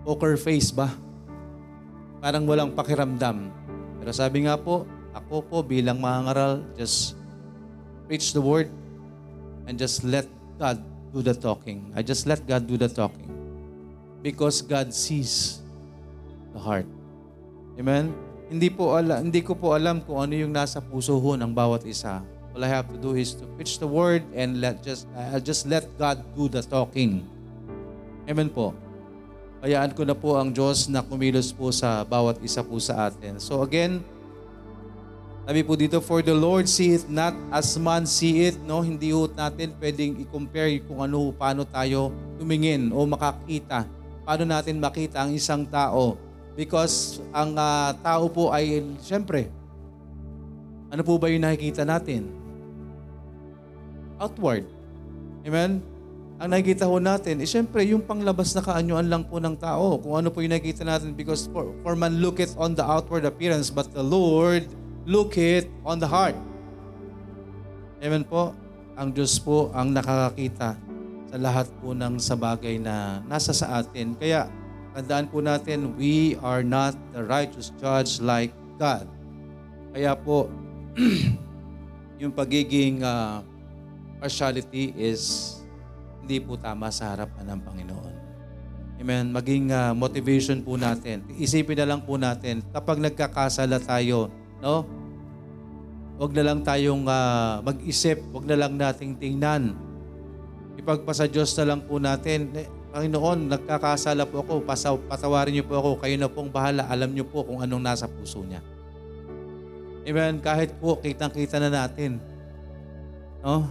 Poker 0.07 0.39
face 0.39 0.71
ba? 0.71 0.93
Parang 2.23 2.47
walang 2.47 2.71
pakiramdam. 2.71 3.51
Pero 3.99 4.11
sabi 4.15 4.47
nga 4.47 4.55
po, 4.55 4.87
ako 5.13 5.43
po 5.43 5.57
bilang 5.67 5.99
mangaral, 5.99 6.63
just 6.79 7.19
preach 8.07 8.31
the 8.31 8.41
word 8.41 8.71
and 9.67 9.75
just 9.75 10.07
let 10.07 10.29
God 10.57 10.81
do 11.13 11.21
the 11.21 11.35
talking. 11.35 11.91
I 11.93 12.01
just 12.01 12.25
let 12.25 12.45
God 12.47 12.65
do 12.65 12.79
the 12.79 12.89
talking. 12.89 13.29
Because 14.23 14.63
God 14.63 14.95
sees 14.95 15.61
the 16.55 16.61
heart. 16.63 16.89
Amen? 17.79 18.33
hindi 18.53 18.69
po 18.69 18.93
ala, 18.93 19.25
hindi 19.25 19.41
ko 19.41 19.57
po 19.57 19.73
alam 19.73 20.05
kung 20.05 20.21
ano 20.21 20.37
yung 20.37 20.53
nasa 20.53 20.85
puso 20.85 21.17
ho 21.17 21.31
ng 21.33 21.49
bawat 21.49 21.89
isa. 21.89 22.21
All 22.53 22.61
I 22.61 22.69
have 22.69 22.85
to 22.93 23.01
do 23.01 23.17
is 23.17 23.33
to 23.41 23.49
preach 23.57 23.81
the 23.81 23.89
word 23.89 24.21
and 24.37 24.61
let 24.61 24.85
just 24.85 25.09
I'll 25.17 25.41
just 25.41 25.65
let 25.65 25.89
God 25.97 26.21
do 26.37 26.53
the 26.53 26.61
talking. 26.61 27.25
Amen 28.29 28.53
po. 28.53 28.77
Hayaan 29.65 29.97
ko 29.97 30.05
na 30.05 30.13
po 30.13 30.37
ang 30.37 30.53
Diyos 30.53 30.85
na 30.93 31.01
kumilos 31.01 31.49
po 31.49 31.73
sa 31.73 32.05
bawat 32.05 32.45
isa 32.45 32.61
po 32.61 32.77
sa 32.77 33.09
atin. 33.09 33.41
So 33.41 33.65
again, 33.65 34.05
sabi 35.49 35.65
po 35.65 35.73
dito, 35.73 36.05
for 36.05 36.21
the 36.21 36.37
Lord 36.37 36.69
see 36.69 36.93
it 36.93 37.09
not 37.09 37.33
as 37.49 37.73
man 37.81 38.05
see 38.05 38.53
it, 38.53 38.61
no? 38.69 38.85
Hindi 38.85 39.17
ho 39.17 39.33
natin 39.33 39.73
pwedeng 39.81 40.21
i-compare 40.21 40.85
kung 40.85 41.01
ano, 41.01 41.33
paano 41.33 41.65
tayo 41.65 42.13
tumingin 42.37 42.93
o 42.93 43.01
makakita. 43.09 43.89
Paano 44.29 44.45
natin 44.45 44.77
makita 44.77 45.25
ang 45.25 45.33
isang 45.33 45.65
tao 45.65 46.21
Because 46.53 47.25
ang 47.33 47.57
uh, 47.57 47.97
tao 48.05 48.29
po 48.29 48.53
ay, 48.53 48.85
siyempre, 49.01 49.49
ano 50.93 51.01
po 51.01 51.17
ba 51.17 51.33
yung 51.33 51.41
nakikita 51.41 51.89
natin? 51.89 52.29
Outward. 54.21 54.69
Amen? 55.49 55.81
Ang 56.37 56.49
nakikita 56.53 56.85
ho 56.85 57.01
natin, 57.01 57.41
eh, 57.41 57.49
siyempre, 57.49 57.87
yung 57.89 58.05
panglabas 58.05 58.53
na 58.53 58.61
kaanyuan 58.61 59.09
lang 59.09 59.25
po 59.25 59.41
ng 59.41 59.57
tao. 59.57 59.97
Kung 59.97 60.21
ano 60.21 60.29
po 60.29 60.45
yung 60.45 60.53
nakikita 60.53 60.85
natin 60.85 61.17
because 61.17 61.49
for, 61.49 61.73
for 61.81 61.97
man 61.97 62.21
look 62.21 62.43
it 62.43 62.53
on 62.61 62.77
the 62.77 62.85
outward 62.85 63.25
appearance, 63.25 63.73
but 63.73 63.89
the 63.97 64.05
Lord 64.05 64.69
look 65.09 65.41
it 65.41 65.71
on 65.87 65.97
the 65.97 66.07
heart. 66.07 66.37
Amen 68.03 68.27
po? 68.27 68.53
Ang 68.99 69.15
Diyos 69.15 69.41
po 69.41 69.73
ang 69.73 69.95
nakakakita 69.95 70.77
sa 71.33 71.37
lahat 71.41 71.71
po 71.81 71.97
ng 71.97 72.21
sa 72.21 72.37
bagay 72.37 72.77
na 72.77 73.25
nasa 73.25 73.57
sa 73.57 73.81
atin. 73.81 74.13
Kaya, 74.19 74.51
Tandaan 74.93 75.27
po 75.33 75.41
natin, 75.41 75.97
we 75.97 76.37
are 76.45 76.61
not 76.61 76.93
the 77.17 77.25
righteous 77.25 77.73
judge 77.81 78.21
like 78.21 78.53
God. 78.77 79.09
Kaya 79.97 80.13
po, 80.13 80.53
yung 82.21 82.33
pagiging 82.37 83.01
uh, 83.01 83.41
partiality 84.21 84.93
is 84.93 85.57
hindi 86.21 86.45
po 86.45 86.61
tama 86.61 86.93
sa 86.93 87.17
harapan 87.17 87.57
ng 87.57 87.61
Panginoon. 87.65 88.15
Amen. 89.01 89.33
Maging 89.33 89.73
uh, 89.73 89.97
motivation 89.97 90.61
po 90.61 90.77
natin. 90.77 91.25
Isipin 91.41 91.75
na 91.81 91.97
lang 91.97 92.05
po 92.05 92.21
natin, 92.21 92.61
kapag 92.71 93.01
nagkakasala 93.01 93.81
tayo, 93.81 94.29
no? 94.61 94.87
Huwag 96.21 96.37
na 96.37 96.53
lang 96.53 96.61
tayong 96.63 97.09
uh, 97.09 97.65
mag-isip, 97.65 98.21
huwag 98.31 98.45
na 98.47 98.55
lang 98.55 98.79
nating 98.79 99.17
tingnan. 99.19 99.75
Ipagpasa 100.79 101.27
Diyos 101.27 101.51
na 101.59 101.75
lang 101.75 101.81
po 101.83 101.99
natin, 101.99 102.53
Panginoon, 102.93 103.49
nagkakasala 103.49 104.29
po 104.29 104.45
ako, 104.45 104.61
pasaw, 104.69 105.01
patawarin 105.09 105.57
niyo 105.57 105.65
po 105.65 105.81
ako, 105.81 105.91
kayo 106.05 106.17
na 106.21 106.29
pong 106.29 106.53
bahala, 106.53 106.85
alam 106.93 107.09
niyo 107.09 107.25
po 107.25 107.41
kung 107.41 107.65
anong 107.65 107.81
nasa 107.81 108.05
puso 108.05 108.45
niya. 108.45 108.61
Amen. 110.05 110.45
Kahit 110.45 110.77
po, 110.77 111.01
kitang-kita 111.01 111.57
na 111.57 111.73
natin. 111.73 112.21
No? 113.41 113.65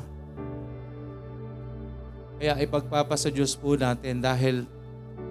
Kaya 2.42 2.58
ipagpapasa 2.66 3.30
Diyos 3.30 3.54
po 3.54 3.78
natin 3.78 4.18
dahil 4.18 4.66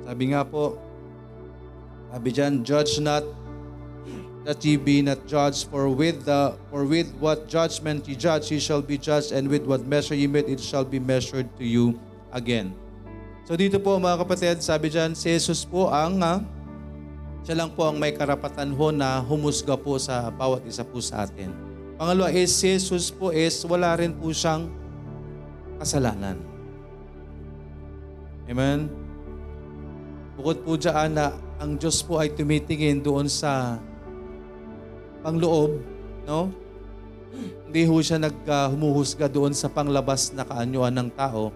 sabi 0.06 0.30
nga 0.30 0.46
po, 0.46 0.78
sabi 2.14 2.28
dyan, 2.30 2.62
judge 2.62 3.02
not 3.02 3.26
that 4.46 4.62
ye 4.62 4.78
be 4.78 5.02
not 5.02 5.18
judged, 5.26 5.66
for 5.66 5.90
with 5.90 6.24
the 6.24 6.54
for 6.70 6.86
with 6.86 7.10
what 7.18 7.50
judgment 7.50 8.06
ye 8.06 8.14
judge, 8.14 8.54
ye 8.54 8.62
shall 8.62 8.80
be 8.80 8.94
judged, 8.94 9.34
and 9.34 9.50
with 9.50 9.66
what 9.66 9.82
measure 9.84 10.14
ye 10.14 10.30
mete, 10.30 10.48
it 10.48 10.62
shall 10.62 10.86
be 10.86 11.02
measured 11.02 11.50
to 11.58 11.66
you 11.66 11.98
again. 12.30 12.72
So 13.50 13.58
dito 13.58 13.82
po 13.82 13.98
mga 13.98 14.22
kapatid, 14.22 14.62
sabi 14.62 14.94
dyan, 14.94 15.10
si 15.18 15.26
Jesus 15.26 15.66
po 15.66 15.90
ang, 15.90 16.22
uh, 16.22 16.38
siya 17.42 17.58
lang 17.58 17.74
po 17.74 17.82
ang 17.82 17.98
may 17.98 18.14
karapatan 18.14 18.70
ho 18.70 18.94
na 18.94 19.18
humusga 19.18 19.74
po 19.74 19.98
sa 19.98 20.30
bawat 20.30 20.62
isa 20.70 20.86
po 20.86 21.02
sa 21.02 21.26
atin. 21.26 21.50
Pangalawa 21.98 22.30
is, 22.30 22.54
si 22.54 22.70
Jesus 22.70 23.10
po 23.10 23.34
is, 23.34 23.58
wala 23.66 23.98
rin 23.98 24.14
po 24.14 24.30
siyang 24.30 24.70
kasalanan. 25.82 26.38
Amen? 28.46 28.86
Bukod 30.38 30.62
po 30.62 30.78
dyan 30.78 31.18
na 31.18 31.34
ang 31.58 31.74
Diyos 31.74 32.06
po 32.06 32.22
ay 32.22 32.30
tumitingin 32.30 33.02
doon 33.02 33.26
sa 33.26 33.82
pangloob, 35.26 35.74
no? 36.22 36.54
Hindi 37.66 37.82
ho 37.82 37.98
siya 37.98 38.22
naghumuhusga 38.22 39.26
uh, 39.26 39.34
doon 39.42 39.58
sa 39.58 39.66
panglabas 39.66 40.30
na 40.38 40.46
kaanyuan 40.46 40.94
ng 40.94 41.10
tao, 41.18 41.50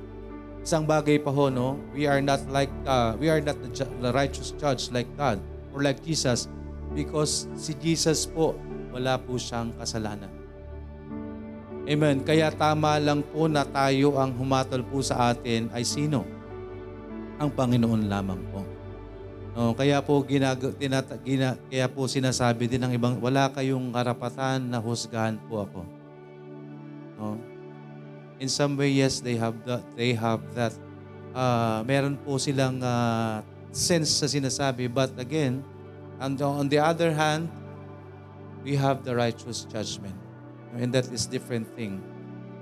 Isang 0.64 0.88
bagay 0.88 1.20
pa 1.20 1.28
ho, 1.28 1.52
no? 1.52 1.76
We 1.92 2.08
are 2.08 2.24
not 2.24 2.40
like, 2.48 2.72
uh, 2.88 3.12
we 3.20 3.28
are 3.28 3.44
not 3.44 3.60
the, 3.60 3.68
ju- 3.68 3.94
the 4.00 4.08
righteous 4.16 4.56
judge 4.56 4.88
like 4.88 5.04
God 5.12 5.36
or 5.76 5.84
like 5.84 6.00
Jesus 6.00 6.48
because 6.96 7.44
si 7.52 7.76
Jesus 7.76 8.24
po, 8.24 8.56
wala 8.88 9.20
po 9.20 9.36
siyang 9.36 9.76
kasalanan. 9.76 10.32
Amen. 11.84 12.24
Kaya 12.24 12.48
tama 12.48 12.96
lang 12.96 13.20
po 13.20 13.44
na 13.44 13.60
tayo 13.60 14.16
ang 14.16 14.32
humatol 14.32 14.80
po 14.88 15.04
sa 15.04 15.36
atin 15.36 15.68
ay 15.68 15.84
sino? 15.84 16.24
Ang 17.36 17.52
Panginoon 17.52 18.08
lamang 18.08 18.40
po. 18.48 18.64
No, 19.54 19.76
kaya 19.76 20.00
po 20.00 20.24
ginag 20.24 20.64
tinata, 20.80 21.14
gina, 21.20 21.60
kaya 21.68 21.86
po 21.86 22.08
sinasabi 22.08 22.66
din 22.66 22.88
ng 22.88 22.96
ibang 22.96 23.20
wala 23.20 23.52
kayong 23.52 23.92
karapatan 23.92 24.66
na 24.66 24.80
husgahan 24.80 25.36
po 25.46 25.62
ako. 25.62 25.80
No? 27.20 27.53
In 28.44 28.52
some 28.52 28.76
way, 28.76 28.92
yes, 28.92 29.24
they 29.24 29.40
have 29.40 29.56
that. 29.64 29.80
They 29.96 30.12
have 30.12 30.44
that. 30.52 30.76
Uh, 31.32 31.80
meron 31.88 32.20
po 32.20 32.36
silang 32.36 32.76
uh, 32.84 33.40
sense 33.72 34.20
sa 34.20 34.28
sinasabi. 34.28 34.92
But 34.92 35.16
again, 35.16 35.64
and 36.20 36.36
on 36.44 36.68
the 36.68 36.76
other 36.76 37.16
hand, 37.16 37.48
we 38.60 38.76
have 38.76 39.00
the 39.00 39.16
righteous 39.16 39.64
judgment. 39.64 40.14
And 40.76 40.92
that 40.92 41.08
is 41.08 41.24
different 41.24 41.72
thing. 41.72 42.04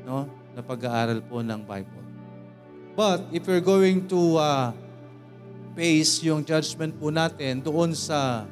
No? 0.07 0.31
Na 0.55 0.63
pag-aaral 0.63 1.19
po 1.27 1.43
ng 1.43 1.67
Bible. 1.67 2.05
But 2.95 3.27
if 3.35 3.43
we're 3.51 3.65
going 3.65 4.07
to 4.07 4.39
uh, 4.39 4.71
base 5.75 6.23
yung 6.23 6.47
judgment 6.47 6.95
po 6.95 7.11
natin 7.11 7.59
doon 7.59 7.97
sa 7.97 8.47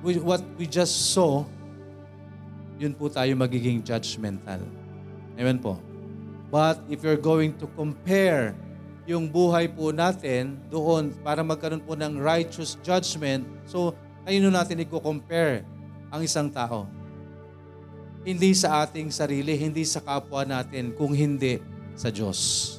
what 0.00 0.40
we 0.56 0.64
just 0.64 1.12
saw, 1.12 1.44
yun 2.80 2.96
po 2.96 3.12
tayo 3.12 3.36
magiging 3.36 3.84
judgmental. 3.84 4.64
Amen 5.36 5.60
po. 5.60 5.93
But 6.54 6.86
if 6.86 7.02
you're 7.02 7.18
going 7.18 7.58
to 7.58 7.66
compare 7.74 8.54
yung 9.10 9.26
buhay 9.26 9.66
po 9.74 9.90
natin 9.90 10.54
doon 10.70 11.10
para 11.26 11.42
magkaroon 11.42 11.82
po 11.82 11.98
ng 11.98 12.22
righteous 12.22 12.78
judgment, 12.78 13.42
so 13.66 13.90
ayun 14.22 14.54
natin 14.54 14.78
i-compare 14.86 15.66
ang 16.14 16.22
isang 16.22 16.46
tao. 16.46 16.86
Hindi 18.22 18.54
sa 18.54 18.86
ating 18.86 19.10
sarili, 19.10 19.58
hindi 19.58 19.82
sa 19.82 19.98
kapwa 19.98 20.46
natin, 20.46 20.94
kung 20.94 21.10
hindi 21.10 21.58
sa 21.98 22.06
Diyos. 22.14 22.78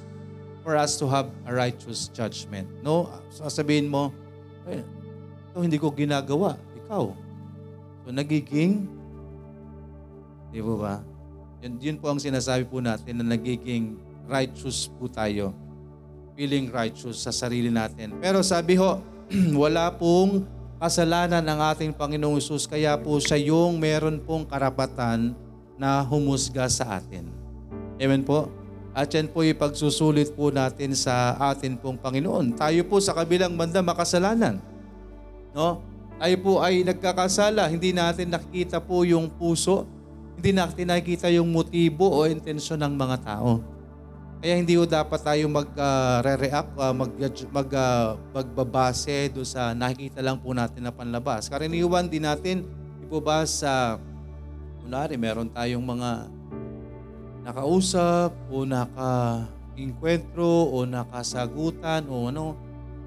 For 0.64 0.80
us 0.80 0.96
to 0.96 1.12
have 1.12 1.28
a 1.44 1.52
righteous 1.52 2.08
judgment. 2.16 2.72
No? 2.80 3.12
Sasabihin 3.28 3.92
mo, 3.92 4.16
eh, 4.72 4.88
ito 5.52 5.60
hindi 5.60 5.76
ko 5.76 5.92
ginagawa. 5.92 6.56
Ikaw. 6.80 7.12
So 8.02 8.08
nagiging, 8.08 8.88
di 10.56 10.64
ba? 10.64 11.04
Yun, 11.64 11.74
yun 11.80 11.98
po 12.00 12.12
ang 12.12 12.20
sinasabi 12.20 12.68
po 12.68 12.84
natin 12.84 13.22
na 13.22 13.36
nagiging 13.36 13.96
righteous 14.28 14.90
po 14.90 15.08
tayo. 15.08 15.54
Feeling 16.36 16.68
righteous 16.68 17.24
sa 17.24 17.32
sarili 17.32 17.72
natin. 17.72 18.18
Pero 18.20 18.44
sabi 18.44 18.76
ho, 18.76 19.00
wala 19.64 19.88
pong 19.96 20.44
kasalanan 20.76 21.42
ng 21.42 21.60
ating 21.72 21.92
Panginoong 21.96 22.38
Isus, 22.38 22.68
kaya 22.68 23.00
po 23.00 23.16
siya 23.18 23.40
yung 23.40 23.80
meron 23.80 24.20
pong 24.20 24.44
karapatan 24.44 25.32
na 25.80 26.04
humusga 26.04 26.68
sa 26.68 27.00
atin. 27.00 27.32
Amen 27.96 28.24
po? 28.24 28.52
At 28.96 29.12
yan 29.12 29.28
po 29.28 29.44
yung 29.44 29.60
pagsusulit 29.60 30.32
po 30.36 30.52
natin 30.52 30.96
sa 30.96 31.36
atin 31.52 31.76
pong 31.76 32.00
Panginoon. 32.00 32.56
Tayo 32.56 32.80
po 32.88 33.00
sa 33.04 33.12
kabilang 33.12 33.56
banda 33.56 33.84
makasalanan. 33.84 34.60
No? 35.52 35.84
Tayo 36.16 36.36
po 36.40 36.64
ay 36.64 36.88
nagkakasala. 36.88 37.68
Hindi 37.68 37.92
natin 37.92 38.32
nakikita 38.32 38.80
po 38.80 39.04
yung 39.04 39.28
puso 39.28 39.84
hindi 40.36 40.52
natin 40.52 40.92
nakikita 40.92 41.32
yung 41.32 41.50
motibo 41.50 42.12
o 42.12 42.28
intensyon 42.28 42.84
ng 42.84 42.94
mga 42.96 43.18
tao. 43.24 43.64
Kaya 44.46 44.62
hindi 44.62 44.78
ko 44.78 44.86
dapat 44.86 45.26
tayo 45.26 45.50
mag-re-react, 45.50 46.78
uh, 46.78 46.94
mag, 46.94 47.12
mag, 47.50 47.70
uh, 47.72 48.14
magbabase 48.30 49.34
do 49.34 49.42
sa 49.42 49.74
nakikita 49.74 50.22
lang 50.22 50.38
po 50.38 50.54
natin 50.54 50.86
na 50.86 50.94
panlabas. 50.94 51.50
Karaniwan 51.50 52.06
din 52.06 52.30
natin, 52.30 52.62
ba 53.10 53.48
sa, 53.48 53.96
kunwari, 54.84 55.16
meron 55.16 55.48
tayong 55.48 55.82
mga 55.82 56.28
nakausap 57.48 58.36
o 58.52 58.68
naka-inkwentro 58.68 60.68
o 60.70 60.84
nakasagutan 60.84 62.06
o 62.12 62.30
ano. 62.30 62.60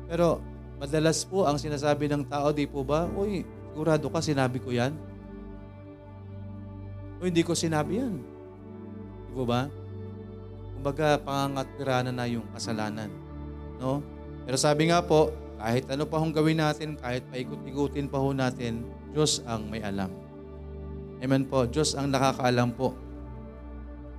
Pero 0.09 0.41
madalas 0.81 1.23
po 1.23 1.45
ang 1.45 1.61
sinasabi 1.61 2.09
ng 2.09 2.25
tao, 2.27 2.51
di 2.51 2.65
po 2.65 2.83
ba, 2.83 3.05
Uy, 3.15 3.45
sigurado 3.71 4.11
ka, 4.11 4.19
sinabi 4.19 4.59
ko 4.59 4.75
yan. 4.75 4.97
O 7.19 7.27
hindi 7.27 7.43
ko 7.43 7.53
sinabi 7.55 7.99
yan. 7.99 8.15
Di 9.29 9.33
ba 9.35 9.45
ba? 9.45 9.63
Kumbaga, 10.79 11.19
pangangatpiranan 11.19 12.15
na 12.15 12.31
yung 12.31 12.47
kasalanan. 12.55 13.11
No? 13.83 13.99
Pero 14.47 14.55
sabi 14.55 14.89
nga 14.89 15.03
po, 15.03 15.35
kahit 15.59 15.91
ano 15.91 16.07
pa 16.07 16.23
hong 16.23 16.31
gawin 16.31 16.63
natin, 16.63 16.95
kahit 16.95 17.27
paikot-ikutin 17.35 18.07
pa 18.07 18.23
ho 18.23 18.31
natin, 18.31 18.87
Diyos 19.11 19.43
ang 19.43 19.67
may 19.67 19.83
alam. 19.83 20.09
Amen 21.19 21.43
po. 21.51 21.67
Diyos 21.67 21.99
ang 21.99 22.15
nakakaalam 22.15 22.71
po. 22.79 22.95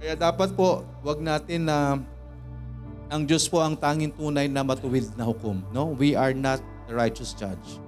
Kaya 0.03 0.19
dapat 0.19 0.51
po, 0.51 0.83
wag 0.99 1.23
natin 1.23 1.71
na 1.71 1.95
ang 3.07 3.23
Diyos 3.23 3.47
po 3.47 3.63
ang 3.63 3.79
tanging 3.79 4.12
tunay 4.12 4.51
na 4.51 4.67
matuwid 4.67 5.07
na 5.15 5.23
hukom. 5.23 5.63
No? 5.71 5.95
We 5.95 6.19
are 6.19 6.35
not 6.35 6.59
the 6.91 6.93
righteous 6.99 7.31
judge. 7.31 7.79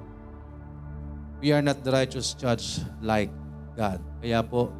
We 1.43 1.51
are 1.51 1.61
not 1.61 1.83
the 1.83 1.91
righteous 1.91 2.31
judge 2.31 2.79
like 3.03 3.29
God. 3.75 3.99
Kaya 4.23 4.39
po, 4.47 4.71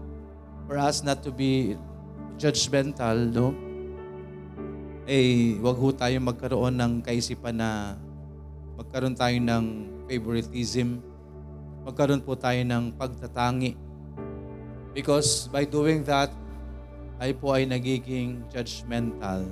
for 0.72 0.80
us 0.80 1.04
not 1.04 1.20
to 1.20 1.36
be 1.36 1.76
judgmental, 2.40 3.28
no? 3.28 3.52
Eh, 5.04 5.60
wag 5.60 5.76
ho 5.76 5.92
tayo 5.92 6.16
magkaroon 6.24 6.80
ng 6.80 6.94
kaisipan 7.04 7.60
na 7.60 8.00
magkaroon 8.80 9.12
tayo 9.12 9.36
ng 9.36 9.66
favoritism, 10.08 11.04
magkaroon 11.84 12.24
po 12.24 12.40
tayo 12.40 12.64
ng 12.64 12.96
pagtatangi. 12.96 13.76
Because 14.96 15.52
by 15.52 15.68
doing 15.68 16.08
that, 16.08 16.32
tayo 17.20 17.34
po 17.36 17.52
ay 17.52 17.68
nagiging 17.68 18.48
judgmental 18.48 19.44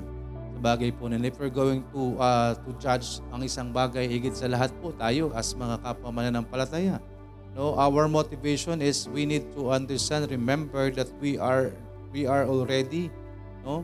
sa 0.56 0.60
bagay 0.64 0.96
po 0.96 1.12
na 1.12 1.20
if 1.20 1.36
we're 1.36 1.52
going 1.52 1.84
to 1.92 2.16
uh, 2.16 2.56
to 2.64 2.72
judge 2.80 3.20
ang 3.36 3.44
isang 3.44 3.76
bagay, 3.76 4.08
higit 4.08 4.32
sa 4.32 4.48
lahat 4.48 4.72
po 4.80 4.96
tayo 4.96 5.36
as 5.36 5.52
mga 5.52 5.84
kapwa 5.84 6.16
mananampalataya. 6.16 7.04
No, 7.58 7.76
our 7.76 8.08
motivation 8.08 8.82
is 8.82 9.10
we 9.10 9.26
need 9.26 9.50
to 9.58 9.74
understand, 9.74 10.30
remember 10.30 10.92
that 10.94 11.10
we 11.20 11.38
are 11.38 11.74
we 12.14 12.26
are 12.26 12.46
already 12.46 13.10
no 13.66 13.84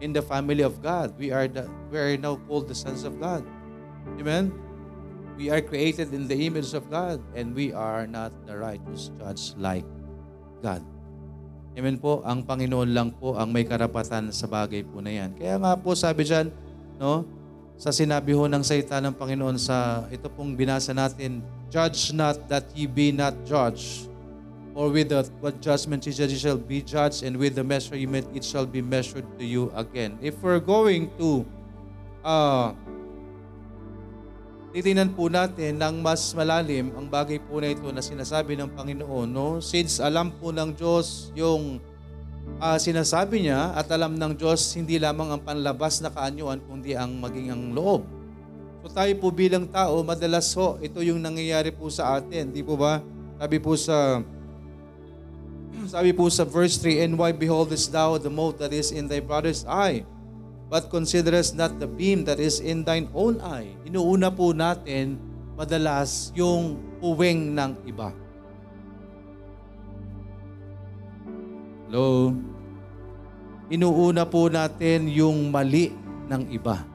in 0.00 0.12
the 0.12 0.24
family 0.24 0.64
of 0.64 0.82
God. 0.82 1.14
We 1.16 1.30
are 1.30 1.46
the, 1.46 1.68
we 1.92 1.96
are 1.98 2.16
now 2.16 2.40
called 2.48 2.68
the 2.68 2.74
sons 2.74 3.04
of 3.04 3.20
God. 3.20 3.44
Amen. 4.18 4.52
We 5.36 5.48
are 5.48 5.64
created 5.64 6.12
in 6.12 6.28
the 6.28 6.36
image 6.36 6.74
of 6.76 6.90
God 6.92 7.20
and 7.32 7.54
we 7.56 7.72
are 7.72 8.04
not 8.04 8.32
the 8.44 8.56
righteous 8.56 9.08
judge 9.16 9.56
like 9.56 9.86
God. 10.60 10.84
Amen 11.78 11.96
po, 11.96 12.20
ang 12.26 12.42
Panginoon 12.42 12.90
lang 12.90 13.14
po 13.14 13.38
ang 13.38 13.48
may 13.48 13.62
karapatan 13.64 14.34
sa 14.34 14.50
bagay 14.50 14.82
po 14.84 14.98
na 15.00 15.14
yan. 15.14 15.30
Kaya 15.38 15.56
nga 15.56 15.72
po 15.78 15.94
sabi 15.94 16.26
dyan, 16.26 16.50
no, 16.98 17.24
sa 17.80 17.94
sinabi 17.94 18.36
ho 18.36 18.44
ng 18.44 18.60
salita 18.60 19.00
ng 19.00 19.14
Panginoon 19.16 19.56
sa 19.56 20.04
ito 20.12 20.28
pong 20.28 20.52
binasa 20.58 20.92
natin, 20.92 21.40
Judge 21.70 22.12
not 22.12 22.50
that 22.50 22.66
ye 22.74 22.90
be 22.90 23.14
not 23.14 23.32
judged, 23.46 24.10
or 24.74 24.90
with 24.90 25.08
the, 25.08 25.22
what 25.38 25.62
judgment 25.62 26.04
ye 26.04 26.12
judge, 26.12 26.34
ye 26.34 26.38
shall 26.38 26.58
be 26.58 26.82
judged, 26.82 27.22
and 27.22 27.38
with 27.38 27.54
the 27.54 27.62
measure 27.62 27.94
ye 27.94 28.06
met, 28.06 28.26
it 28.34 28.42
shall 28.42 28.66
be 28.66 28.82
measured 28.82 29.24
to 29.38 29.44
you 29.46 29.70
again. 29.78 30.18
If 30.20 30.42
we're 30.42 30.58
going 30.58 31.14
to 31.22 31.46
uh, 32.26 32.74
titingnan 34.70 35.14
po 35.18 35.26
natin 35.26 35.82
ng 35.82 35.98
mas 35.98 36.30
malalim 36.30 36.94
ang 36.94 37.06
bagay 37.10 37.42
po 37.42 37.58
na 37.58 37.74
ito 37.74 37.90
na 37.90 38.02
sinasabi 38.02 38.54
ng 38.54 38.70
Panginoon. 38.74 39.26
No? 39.26 39.58
Since 39.58 39.98
alam 39.98 40.30
po 40.38 40.54
ng 40.54 40.74
Diyos 40.78 41.34
yung 41.34 41.82
uh, 42.62 42.78
sinasabi 42.78 43.46
niya 43.46 43.74
at 43.74 43.90
alam 43.90 44.14
ng 44.14 44.32
Diyos 44.38 44.62
hindi 44.78 45.02
lamang 45.02 45.34
ang 45.34 45.42
panlabas 45.42 45.98
na 45.98 46.14
kaanyuan 46.14 46.62
kundi 46.62 46.94
ang 46.94 47.18
maging 47.18 47.50
ang 47.50 47.62
loob. 47.74 48.19
So 48.80 48.88
tayo 48.88 49.12
po 49.20 49.28
bilang 49.28 49.68
tao, 49.68 50.00
madalas 50.00 50.48
ho, 50.56 50.80
ito 50.80 51.04
yung 51.04 51.20
nangyayari 51.20 51.68
po 51.68 51.92
sa 51.92 52.16
atin. 52.16 52.48
Di 52.48 52.64
po 52.64 52.80
ba? 52.80 53.04
Sabi 53.36 53.56
po 53.60 53.76
sa 53.76 54.24
sabi 55.88 56.10
po 56.12 56.28
sa 56.28 56.44
verse 56.44 56.76
3, 56.82 57.08
And 57.08 57.12
why 57.16 57.32
beholdest 57.32 57.94
thou 57.94 58.18
the 58.20 58.32
mote 58.32 58.60
that 58.60 58.74
is 58.74 58.92
in 58.92 59.06
thy 59.08 59.22
brother's 59.22 59.64
eye, 59.64 60.04
but 60.68 60.92
considerest 60.92 61.56
not 61.56 61.78
the 61.78 61.88
beam 61.88 62.26
that 62.26 62.42
is 62.42 62.60
in 62.60 62.84
thine 62.84 63.08
own 63.16 63.40
eye? 63.40 63.70
Inuuna 63.86 64.34
po 64.34 64.52
natin 64.52 65.16
madalas 65.54 66.34
yung 66.36 66.80
uwing 67.00 67.52
ng 67.52 67.72
iba. 67.84 68.12
Hello? 71.88 72.34
Inuuna 73.70 74.26
po 74.26 74.50
natin 74.50 75.06
yung 75.06 75.54
mali 75.54 75.94
ng 76.26 76.42
iba. 76.50 76.89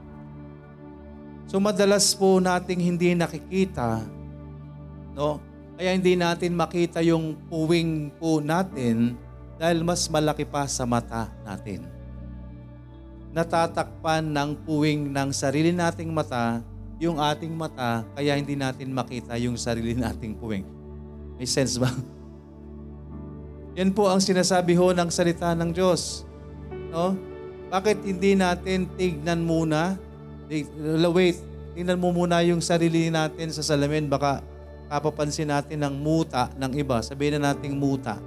So 1.46 1.62
madalas 1.62 2.18
po 2.18 2.42
nating 2.42 2.82
hindi 2.82 3.14
nakikita, 3.14 4.02
no? 5.14 5.38
Kaya 5.76 5.92
hindi 5.94 6.16
natin 6.16 6.56
makita 6.56 7.04
yung 7.04 7.36
puwing 7.52 8.10
po 8.16 8.40
natin 8.40 9.20
dahil 9.60 9.84
mas 9.84 10.08
malaki 10.08 10.48
pa 10.48 10.66
sa 10.66 10.88
mata 10.88 11.28
natin. 11.44 11.84
Natatakpan 13.36 14.24
ng 14.24 14.50
puwing 14.64 15.12
ng 15.12 15.30
sarili 15.36 15.76
nating 15.76 16.08
mata 16.10 16.64
yung 16.96 17.20
ating 17.20 17.52
mata 17.52 18.08
kaya 18.16 18.40
hindi 18.40 18.56
natin 18.56 18.96
makita 18.96 19.36
yung 19.36 19.60
sarili 19.60 19.92
nating 20.00 20.40
puwing. 20.40 20.64
May 21.36 21.44
sense 21.44 21.76
ba? 21.76 21.92
Yan 23.78 23.92
po 23.92 24.08
ang 24.08 24.24
sinasabi 24.24 24.80
ho 24.80 24.96
ng 24.96 25.12
salita 25.12 25.52
ng 25.52 25.76
Diyos. 25.76 26.24
No? 26.96 27.20
Bakit 27.68 28.08
hindi 28.08 28.40
natin 28.40 28.88
tignan 28.96 29.44
muna 29.44 30.00
Wait, 30.46 31.38
tingnan 31.74 31.98
mo 31.98 32.14
muna 32.14 32.46
yung 32.46 32.62
sarili 32.62 33.10
natin 33.10 33.50
sa 33.50 33.66
salamin. 33.66 34.06
Baka 34.06 34.46
kapapansin 34.86 35.50
natin 35.50 35.82
ng 35.82 35.96
muta 35.98 36.54
ng 36.54 36.72
iba. 36.78 37.02
Sabihin 37.02 37.42
na 37.42 37.54
nating 37.54 37.74
muta. 37.74 38.22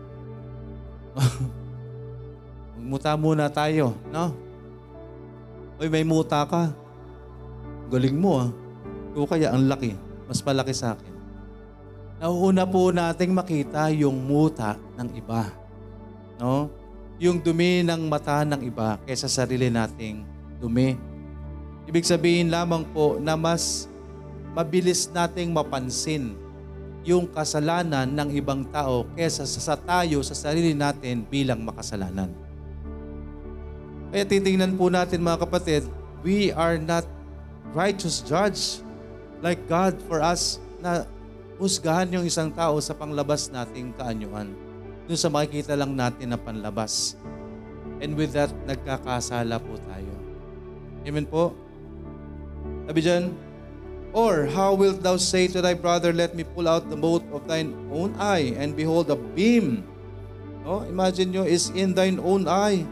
Muta 2.78 3.12
muna 3.18 3.50
tayo, 3.50 3.92
no? 4.09 4.33
Uy, 5.76 5.90
may 5.92 6.07
muta 6.07 6.46
ka. 6.46 6.72
Galing 7.90 8.16
mo 8.16 8.48
ah. 8.48 8.50
O 9.18 9.26
kaya 9.26 9.50
ang 9.52 9.66
laki. 9.66 9.92
Mas 10.24 10.40
malaki 10.40 10.72
sa 10.72 10.94
akin. 10.94 11.12
Nauuna 12.18 12.64
po 12.66 12.90
nating 12.90 13.35
makita 13.35 13.90
yung 13.94 14.18
muta 14.24 14.74
ng 14.98 15.11
iba. 15.14 15.50
No? 16.38 16.70
Yung 17.18 17.42
dumi 17.42 17.83
ng 17.83 18.07
mata 18.07 18.46
ng 18.46 18.62
iba 18.62 18.98
kaysa 19.07 19.26
sarili 19.26 19.70
nating 19.70 20.22
dumi 20.59 21.08
Ibig 21.88 22.05
sabihin 22.05 22.53
lamang 22.53 22.85
po 22.92 23.16
na 23.16 23.33
mas 23.33 23.88
mabilis 24.53 25.09
nating 25.09 25.48
mapansin 25.57 26.37
yung 27.01 27.24
kasalanan 27.24 28.05
ng 28.05 28.29
ibang 28.37 28.61
tao 28.68 29.09
kesa 29.16 29.48
sa 29.48 29.72
tayo 29.72 30.20
sa 30.20 30.37
sarili 30.37 30.77
natin 30.77 31.24
bilang 31.24 31.64
makasalanan. 31.64 32.29
Kaya 34.12 34.29
titingnan 34.29 34.77
po 34.77 34.92
natin 34.92 35.24
mga 35.24 35.48
kapatid, 35.48 35.88
we 36.20 36.53
are 36.53 36.77
not 36.77 37.09
righteous 37.72 38.20
judge 38.20 38.85
like 39.40 39.61
God 39.64 39.96
for 40.05 40.20
us 40.20 40.61
na 40.85 41.09
husgahan 41.57 42.12
yung 42.12 42.29
isang 42.29 42.53
tao 42.53 42.77
sa 42.85 42.92
panglabas 42.92 43.48
nating 43.48 43.96
kaanyuan. 43.96 44.53
Doon 45.09 45.16
sa 45.16 45.33
makikita 45.33 45.72
lang 45.72 45.96
natin 45.96 46.37
na 46.37 46.38
panlabas. 46.40 47.16
And 48.05 48.12
with 48.12 48.37
that, 48.37 48.53
nagkakasala 48.68 49.57
po 49.57 49.81
tayo. 49.88 50.12
Amen 51.09 51.24
po? 51.24 51.67
Sabi 52.88 53.05
dyan, 53.05 53.37
Or 54.16 54.48
how 54.48 54.72
wilt 54.72 55.05
thou 55.05 55.20
say 55.20 55.44
to 55.53 55.61
thy 55.61 55.77
brother, 55.77 56.16
Let 56.16 56.33
me 56.33 56.40
pull 56.40 56.64
out 56.64 56.88
the 56.88 56.96
mote 56.96 57.29
of 57.29 57.44
thine 57.44 57.77
own 57.92 58.16
eye, 58.16 58.57
and 58.57 58.72
behold, 58.72 59.12
a 59.12 59.18
beam, 59.20 59.85
no? 60.64 60.88
imagine 60.88 61.29
nyo, 61.29 61.44
is 61.44 61.68
in 61.77 61.92
thine 61.92 62.16
own 62.16 62.48
eye. 62.48 62.88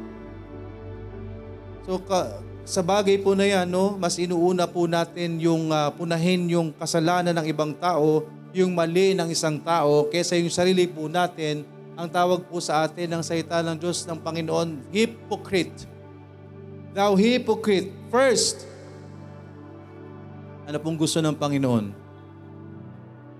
So, 1.89 1.97
ka, 2.05 2.45
sa 2.69 2.85
bagay 2.85 3.25
po 3.25 3.33
na 3.33 3.49
yan, 3.49 3.65
no, 3.73 3.97
mas 3.97 4.21
inuuna 4.21 4.69
po 4.69 4.85
natin 4.85 5.41
yung 5.41 5.73
uh, 5.73 5.89
punahin 5.97 6.45
yung 6.53 6.69
kasalanan 6.77 7.33
ng 7.41 7.47
ibang 7.49 7.73
tao, 7.73 8.29
yung 8.53 8.77
mali 8.77 9.17
ng 9.17 9.33
isang 9.33 9.57
tao, 9.57 10.13
kesa 10.13 10.37
yung 10.37 10.53
sarili 10.53 10.85
po 10.85 11.09
natin, 11.09 11.65
ang 11.97 12.13
tawag 12.13 12.45
po 12.45 12.61
sa 12.61 12.85
atin 12.85 13.09
ng 13.09 13.23
salita 13.25 13.65
ng 13.65 13.81
Diyos 13.81 14.05
ng 14.05 14.21
Panginoon, 14.21 14.93
hypocrite. 14.93 15.89
Thou 16.93 17.17
hypocrite, 17.17 17.89
first, 18.13 18.69
ano 20.67 20.77
pong 20.83 20.99
gusto 20.99 21.23
ng 21.23 21.35
Panginoon? 21.39 21.95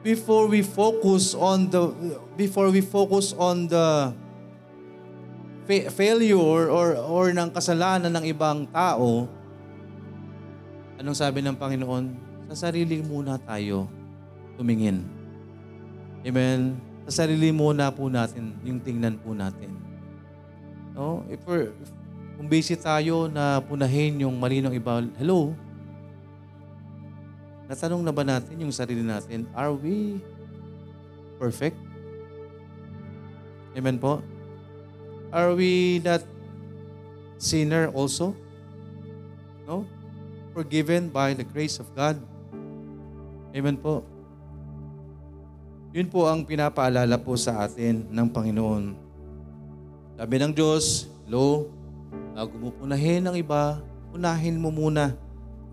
Before 0.07 0.47
we 0.47 0.63
focus 0.63 1.35
on 1.35 1.67
the 1.67 1.91
before 2.39 2.71
we 2.71 2.79
focus 2.79 3.35
on 3.35 3.67
the 3.67 4.15
fa- 5.67 5.91
failure 5.91 6.71
or 6.71 6.95
or 6.95 7.35
ng 7.35 7.51
kasalanan 7.51 8.15
ng 8.15 8.25
ibang 8.31 8.71
tao, 8.71 9.27
anong 11.03 11.19
sabi 11.19 11.43
ng 11.43 11.59
Panginoon? 11.59 12.05
Sa 12.55 12.71
sarili 12.71 13.03
muna 13.03 13.35
tayo 13.43 13.91
tumingin. 14.55 15.03
Amen. 16.23 16.79
Sa 17.11 17.27
sarili 17.27 17.51
muna 17.51 17.91
po 17.91 18.07
natin, 18.07 18.55
yung 18.63 18.79
tingnan 18.79 19.19
po 19.19 19.35
natin. 19.35 19.75
No? 20.95 21.27
If 21.27 21.43
we're, 21.43 21.75
kung 22.39 22.47
busy 22.47 22.79
tayo 22.79 23.27
na 23.27 23.59
punahin 23.59 24.23
yung 24.23 24.39
mali 24.39 24.63
iba, 24.63 25.03
hello, 25.19 25.55
Natanong 27.67 28.03
na 28.03 28.15
ba 28.15 28.23
natin 28.23 28.63
yung 28.63 28.71
sarili 28.71 29.03
natin, 29.03 29.47
are 29.51 29.75
we 29.75 30.23
perfect? 31.39 31.75
Amen 33.75 33.99
po? 33.99 34.23
Are 35.35 35.53
we 35.53 36.01
not 36.01 36.23
sinner 37.37 37.91
also? 37.91 38.33
No? 39.67 39.83
Forgiven 40.55 41.11
by 41.11 41.35
the 41.35 41.45
grace 41.45 41.83
of 41.83 41.91
God? 41.93 42.17
Amen 43.53 43.77
po. 43.77 44.07
Yun 45.91 46.07
po 46.07 46.29
ang 46.31 46.47
pinapaalala 46.47 47.19
po 47.19 47.35
sa 47.35 47.67
atin 47.67 48.07
ng 48.09 48.29
Panginoon. 48.31 48.85
Sabi 50.17 50.35
ng 50.41 50.53
Diyos, 50.55 51.09
Lo, 51.27 51.69
bago 52.33 52.55
mo 52.57 52.69
punahin 52.71 53.27
ang 53.27 53.37
iba, 53.37 53.83
unahin 54.15 54.57
mo 54.57 54.71
muna. 54.71 55.19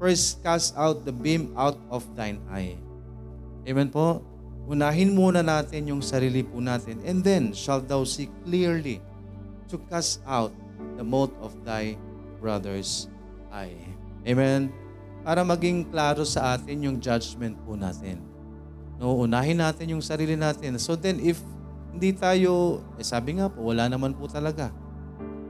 First, 0.04 0.44
cast 0.44 0.76
out 0.76 1.08
the 1.08 1.16
beam 1.16 1.56
out 1.56 1.80
of 1.88 2.04
thine 2.12 2.44
eye. 2.52 2.76
Amen 3.64 3.88
po. 3.88 4.20
Unahin 4.68 5.16
muna 5.16 5.40
natin 5.40 5.96
yung 5.96 6.04
sarili 6.04 6.44
po 6.44 6.60
natin. 6.60 7.00
And 7.08 7.24
then, 7.24 7.56
shall 7.56 7.80
thou 7.80 8.04
see 8.04 8.28
clearly 8.44 9.00
to 9.72 9.80
cast 9.88 10.20
out 10.28 10.52
the 11.00 11.08
mote 11.08 11.32
of 11.40 11.56
thy 11.64 11.96
brother's 12.44 13.08
eye. 13.48 13.80
Amen. 14.28 14.76
Para 15.24 15.40
maging 15.48 15.88
klaro 15.88 16.28
sa 16.28 16.60
atin 16.60 16.84
yung 16.84 17.00
judgment 17.00 17.56
po 17.64 17.80
natin. 17.80 18.20
No, 19.00 19.24
unahin 19.24 19.64
natin 19.64 19.96
yung 19.96 20.04
sarili 20.04 20.36
natin. 20.36 20.76
So 20.84 21.00
then 21.00 21.24
if 21.24 21.40
hindi 21.96 22.12
tayo, 22.12 22.84
eh 23.00 23.08
sabi 23.08 23.40
nga 23.40 23.48
po, 23.48 23.72
wala 23.72 23.88
naman 23.88 24.12
po 24.20 24.28
talaga. 24.28 24.68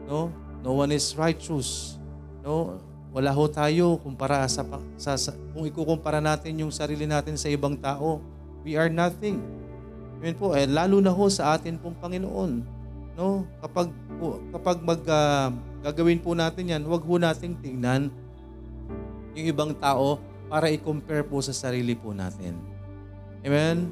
No? 0.05 0.29
No 0.61 0.77
one 0.77 0.93
is 0.93 1.17
righteous. 1.17 1.97
No? 2.45 2.77
Wala 3.13 3.29
ho 3.29 3.45
tayo 3.45 4.01
kumpara 4.01 4.41
sa, 4.49 4.65
sa, 4.97 5.13
sa 5.13 5.37
kung 5.53 5.69
ikukumpara 5.69 6.17
natin 6.17 6.65
yung 6.65 6.73
sarili 6.73 7.05
natin 7.05 7.37
sa 7.37 7.45
ibang 7.45 7.77
tao. 7.77 8.17
We 8.65 8.73
are 8.73 8.89
nothing. 8.89 9.37
Amen 10.17 10.33
po, 10.33 10.57
eh, 10.57 10.65
lalo 10.65 10.97
na 10.97 11.13
ho 11.13 11.29
sa 11.29 11.53
atin 11.53 11.77
pong 11.77 11.93
Panginoon. 12.01 12.51
No? 13.13 13.45
Kapag 13.61 13.93
kapag 14.49 14.77
mag 14.81 15.01
uh, 15.05 15.53
gagawin 15.85 16.17
po 16.17 16.33
natin 16.33 16.73
'yan, 16.73 16.81
huwag 16.81 17.05
ho 17.05 17.15
nating 17.21 17.53
tingnan 17.61 18.09
yung 19.37 19.47
ibang 19.49 19.77
tao 19.77 20.17
para 20.49 20.73
i-compare 20.73 21.21
po 21.21 21.37
sa 21.41 21.53
sarili 21.53 21.93
po 21.93 22.17
natin. 22.17 22.57
Amen? 23.45 23.89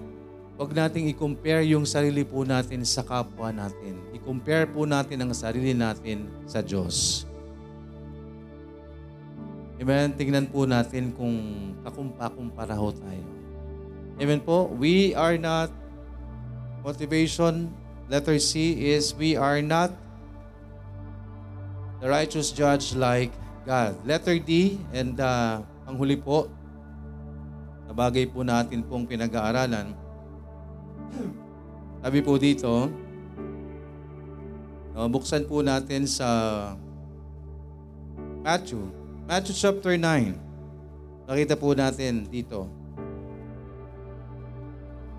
Huwag 0.57 0.73
nating 0.73 1.09
i-compare 1.13 1.65
yung 1.69 1.85
sarili 1.85 2.25
po 2.25 2.41
natin 2.41 2.85
sa 2.85 3.01
kapwa 3.05 3.49
natin. 3.49 3.97
I-compare 4.13 4.69
po 4.69 4.85
natin 4.85 5.17
ang 5.21 5.33
sarili 5.33 5.73
natin 5.73 6.29
sa 6.45 6.61
Diyos. 6.61 7.25
Amen? 9.81 10.13
Tingnan 10.13 10.45
po 10.45 10.69
natin 10.69 11.09
kung 11.09 11.33
kakumpa-kumpara 11.81 12.77
ho 12.77 12.93
tayo. 12.93 13.25
Amen 14.21 14.37
po? 14.37 14.69
We 14.77 15.17
are 15.17 15.41
not, 15.41 15.73
motivation, 16.85 17.73
letter 18.05 18.37
C 18.37 18.77
is, 18.93 19.17
we 19.17 19.33
are 19.33 19.57
not 19.65 19.89
the 21.97 22.05
righteous 22.05 22.53
judge 22.53 22.93
like 22.93 23.33
God. 23.65 23.97
Letter 24.05 24.37
D, 24.37 24.77
and 24.93 25.17
uh, 25.17 25.65
ang 25.89 25.97
huli 25.97 26.13
po, 26.13 26.45
na 27.89 27.93
bagay 27.97 28.29
po 28.29 28.45
natin 28.45 28.85
pong 28.85 29.09
pinag-aaralan. 29.09 29.97
Sabi 32.05 32.21
po 32.21 32.37
dito, 32.37 32.85
uh, 34.93 35.09
buksan 35.09 35.49
po 35.49 35.65
natin 35.65 36.05
sa 36.05 36.29
Matthew. 38.45 39.00
Matthew 39.31 39.55
chapter 39.55 39.95
9. 39.95 40.35
Nakita 41.23 41.55
po 41.55 41.71
natin 41.71 42.27
dito 42.27 42.67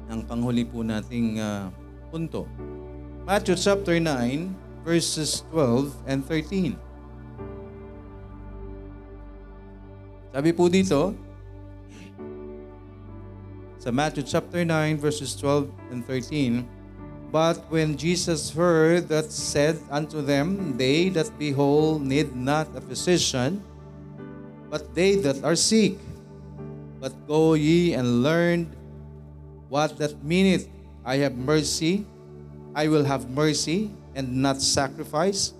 ang 0.04 0.20
panghuli 0.20 0.68
po 0.68 0.84
nating 0.84 1.40
uh, 1.40 1.72
punto. 2.12 2.44
Matthew 3.24 3.56
chapter 3.56 3.96
9 3.96 4.84
verses 4.84 5.40
12 5.48 5.96
and 6.04 6.20
13. 6.28 6.76
Sabi 10.36 10.50
po 10.52 10.68
dito, 10.68 11.16
sa 13.80 13.88
Matthew 13.88 14.28
chapter 14.28 14.60
9 14.60 15.00
verses 15.00 15.32
12 15.40 15.72
and 15.88 16.04
13. 16.04 16.68
But 17.32 17.64
when 17.72 17.96
Jesus 17.96 18.52
heard 18.52 19.08
that, 19.08 19.32
said 19.32 19.80
unto 19.88 20.20
them, 20.20 20.76
They 20.76 21.08
that 21.16 21.32
be 21.40 21.56
need 21.96 22.36
not 22.36 22.68
a 22.76 22.84
physician, 22.84 23.71
but 24.72 24.96
they 24.96 25.20
that 25.20 25.44
are 25.44 25.52
sick. 25.52 26.00
But 26.96 27.12
go 27.28 27.52
ye 27.52 27.92
and 27.92 28.24
learn 28.24 28.72
what 29.68 30.00
that 30.00 30.16
meaneth. 30.24 30.64
I 31.04 31.20
have 31.20 31.36
mercy, 31.36 32.08
I 32.72 32.88
will 32.88 33.04
have 33.04 33.28
mercy, 33.28 33.92
and 34.16 34.40
not 34.40 34.64
sacrifice. 34.64 35.52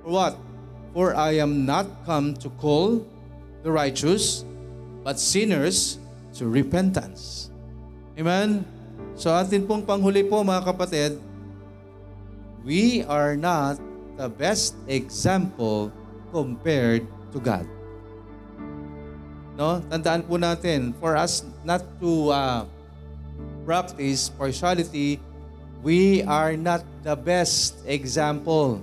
For 0.00 0.08
what? 0.08 0.40
For 0.96 1.12
I 1.12 1.36
am 1.36 1.68
not 1.68 1.84
come 2.08 2.32
to 2.40 2.48
call 2.56 3.04
the 3.60 3.68
righteous, 3.68 4.48
but 5.04 5.20
sinners 5.20 6.00
to 6.40 6.48
repentance. 6.48 7.52
Amen? 8.16 8.64
So 9.20 9.36
atin 9.36 9.68
pong 9.68 9.84
panghuli 9.84 10.24
po 10.24 10.40
mga 10.40 10.64
kapatid, 10.64 11.20
we 12.64 13.04
are 13.04 13.36
not 13.36 13.76
the 14.16 14.32
best 14.32 14.80
example 14.88 15.92
compared 16.32 17.04
to 17.36 17.42
God. 17.42 17.81
No? 19.58 19.84
Tandaan 19.92 20.24
po 20.24 20.40
natin, 20.40 20.96
for 20.96 21.16
us 21.16 21.44
not 21.62 21.84
to 22.00 22.32
uh, 22.32 22.62
practice 23.68 24.32
partiality, 24.32 25.20
we 25.84 26.22
are 26.24 26.56
not 26.56 26.86
the 27.02 27.18
best 27.18 27.80
example 27.84 28.80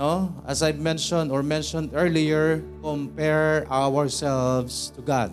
No? 0.00 0.32
As 0.48 0.64
I 0.64 0.72
mentioned 0.72 1.28
or 1.28 1.44
mentioned 1.44 1.92
earlier, 1.92 2.64
compare 2.80 3.68
ourselves 3.68 4.88
to 4.96 5.04
God. 5.04 5.28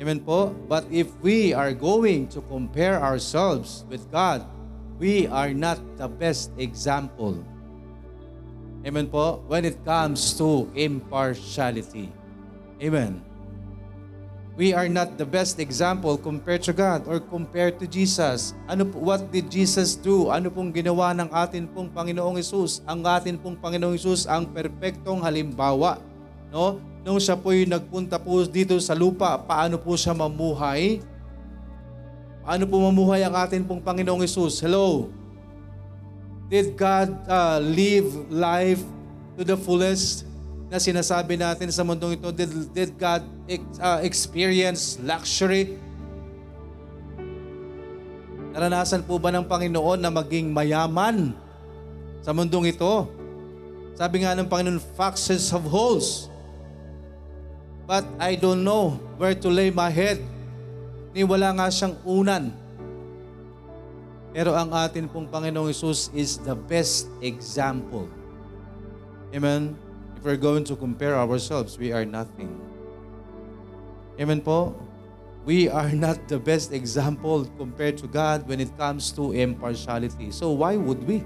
Amen 0.00 0.24
po? 0.24 0.56
But 0.72 0.88
if 0.88 1.12
we 1.20 1.52
are 1.52 1.76
going 1.76 2.32
to 2.32 2.40
compare 2.48 2.96
ourselves 2.96 3.84
with 3.92 4.08
God, 4.08 4.48
we 4.96 5.28
are 5.28 5.52
not 5.52 5.76
the 6.00 6.08
best 6.08 6.48
example. 6.56 7.44
Amen 8.82 9.06
po? 9.06 9.42
When 9.46 9.62
it 9.62 9.78
comes 9.86 10.34
to 10.38 10.66
impartiality. 10.74 12.10
Amen 12.82 13.32
we 14.56 14.76
are 14.76 14.88
not 14.88 15.16
the 15.16 15.24
best 15.24 15.56
example 15.56 16.20
compared 16.20 16.60
to 16.68 16.72
God 16.76 17.08
or 17.08 17.20
compared 17.20 17.80
to 17.80 17.88
Jesus. 17.88 18.52
Ano 18.68 18.84
po, 18.84 19.00
what 19.00 19.32
did 19.32 19.48
Jesus 19.48 19.96
do? 19.96 20.28
Ano 20.28 20.52
pong 20.52 20.72
ginawa 20.72 21.16
ng 21.16 21.28
atin 21.32 21.64
pong 21.68 21.88
Panginoong 21.88 22.36
Isus? 22.36 22.84
Ang 22.84 23.04
atin 23.08 23.40
pong 23.40 23.56
Panginoong 23.56 23.96
Isus 23.96 24.28
ang 24.28 24.44
perpektong 24.44 25.24
halimbawa. 25.24 26.00
No? 26.52 26.80
Nung 27.02 27.18
siya 27.18 27.34
po'y 27.34 27.64
nagpunta 27.64 28.20
po 28.20 28.44
dito 28.44 28.76
sa 28.78 28.92
lupa, 28.92 29.34
paano 29.40 29.80
po 29.80 29.96
siya 29.96 30.12
mamuhay? 30.12 31.00
Paano 32.44 32.64
po 32.68 32.76
mamuhay 32.78 33.24
ang 33.24 33.34
atin 33.34 33.64
pong 33.64 33.80
Panginoong 33.80 34.22
Isus? 34.22 34.60
Hello? 34.60 35.08
Did 36.52 36.76
God 36.76 37.16
uh, 37.24 37.56
live 37.64 38.28
life 38.28 38.84
to 39.40 39.42
the 39.48 39.56
fullest? 39.56 40.28
na 40.72 40.80
sinasabi 40.80 41.36
natin 41.36 41.68
sa 41.68 41.84
mundong 41.84 42.16
ito, 42.16 42.32
did, 42.32 42.48
did 42.72 42.96
God 42.96 43.20
uh, 43.76 44.00
experience 44.00 44.96
luxury? 45.04 45.76
Naranasan 48.56 49.04
po 49.04 49.20
ba 49.20 49.28
ng 49.28 49.44
Panginoon 49.44 50.00
na 50.00 50.08
maging 50.08 50.48
mayaman 50.48 51.36
sa 52.24 52.32
mundong 52.32 52.72
ito? 52.72 53.04
Sabi 54.00 54.24
nga 54.24 54.32
ng 54.32 54.48
Panginoon, 54.48 54.80
foxes 54.96 55.52
have 55.52 55.68
holes. 55.68 56.32
But 57.84 58.08
I 58.16 58.40
don't 58.40 58.64
know 58.64 58.96
where 59.20 59.36
to 59.36 59.48
lay 59.52 59.68
my 59.68 59.92
head. 59.92 60.24
Ni 61.12 61.20
wala 61.20 61.52
nga 61.52 61.68
siyang 61.68 62.00
unan. 62.08 62.48
Pero 64.32 64.56
ang 64.56 64.72
atin 64.72 65.04
pong 65.12 65.28
Panginoong 65.28 65.68
Isus 65.68 66.08
is 66.16 66.40
the 66.40 66.56
best 66.56 67.12
example. 67.20 68.08
Amen? 69.36 69.76
If 70.16 70.24
we're 70.24 70.40
going 70.40 70.64
to 70.72 70.76
compare 70.76 71.12
ourselves, 71.12 71.76
we 71.76 71.92
are 71.92 72.08
nothing. 72.08 72.48
Amen 74.16 74.40
po? 74.40 74.72
We 75.44 75.68
are 75.68 75.92
not 75.92 76.16
the 76.32 76.40
best 76.40 76.72
example 76.72 77.44
compared 77.60 78.00
to 78.00 78.08
God 78.08 78.48
when 78.48 78.62
it 78.62 78.72
comes 78.80 79.12
to 79.20 79.36
impartiality. 79.36 80.32
So 80.32 80.56
why 80.56 80.80
would 80.80 81.04
we? 81.04 81.20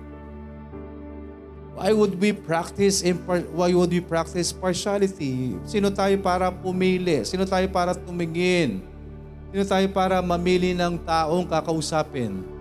Why 1.76 1.92
would 1.92 2.16
we 2.16 2.32
practice 2.32 3.04
impar- 3.04 3.44
why 3.52 3.76
would 3.76 3.92
we 3.92 4.00
practice 4.00 4.48
partiality? 4.48 5.60
Sino 5.68 5.92
tayo 5.92 6.16
para 6.24 6.48
pumili? 6.48 7.20
Sino 7.28 7.44
tayo 7.44 7.68
para 7.68 7.92
tumingin? 7.92 8.80
Sino 9.52 9.62
tayo 9.68 9.84
para 9.92 10.24
mamili 10.24 10.72
ng 10.72 10.96
taong 11.04 11.44
kakausapin? 11.44 12.55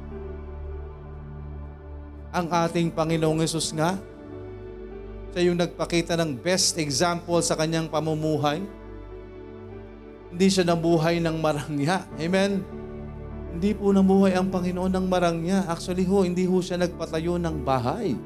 Ang 2.36 2.52
ating 2.52 2.92
Panginoong 2.92 3.40
Yesus 3.40 3.72
nga, 3.72 3.96
siya 5.32 5.48
yung 5.48 5.56
nagpakita 5.56 6.20
ng 6.20 6.36
best 6.36 6.76
example 6.76 7.40
sa 7.40 7.56
kanyang 7.56 7.88
pamumuhay. 7.88 8.60
Hindi 10.36 10.48
siya 10.52 10.68
nabuhay 10.68 11.24
ng 11.24 11.40
marangya. 11.40 12.04
Amen? 12.20 12.60
Hindi 13.56 13.72
po 13.72 13.96
nabuhay 13.96 14.36
ang 14.36 14.52
Panginoon 14.52 14.92
ng 14.92 15.06
marangya. 15.08 15.64
Actually 15.72 16.04
ho, 16.04 16.28
hindi 16.28 16.44
ho 16.44 16.60
siya 16.60 16.76
nagpatayo 16.76 17.40
ng 17.40 17.64
bahay. 17.64 18.20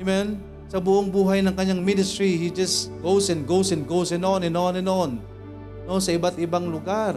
Amen? 0.00 0.48
sa 0.68 0.76
buong 0.84 1.08
buhay 1.08 1.40
ng 1.40 1.56
kanyang 1.56 1.80
ministry, 1.80 2.36
he 2.36 2.52
just 2.52 2.92
goes 3.00 3.32
and 3.32 3.48
goes 3.48 3.72
and 3.72 3.88
goes 3.88 4.12
and 4.12 4.20
on 4.20 4.44
and 4.44 4.52
on 4.52 4.76
and 4.76 4.84
on. 4.84 5.16
No, 5.88 5.96
sa 5.96 6.12
iba't 6.12 6.36
ibang 6.36 6.68
lugar. 6.68 7.16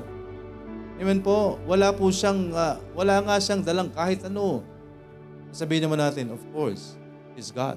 Amen 0.95 1.19
po. 1.19 1.59
Wala 1.67 1.91
po 1.91 2.07
siyang, 2.07 2.55
ah, 2.55 2.79
wala 2.95 3.19
nga 3.19 3.35
siyang 3.43 3.59
dalang 3.59 3.91
kahit 3.91 4.23
ano. 4.23 4.63
Sabihin 5.51 5.83
naman 5.83 5.99
natin, 5.99 6.31
of 6.31 6.39
course, 6.55 6.95
is 7.35 7.51
God. 7.51 7.75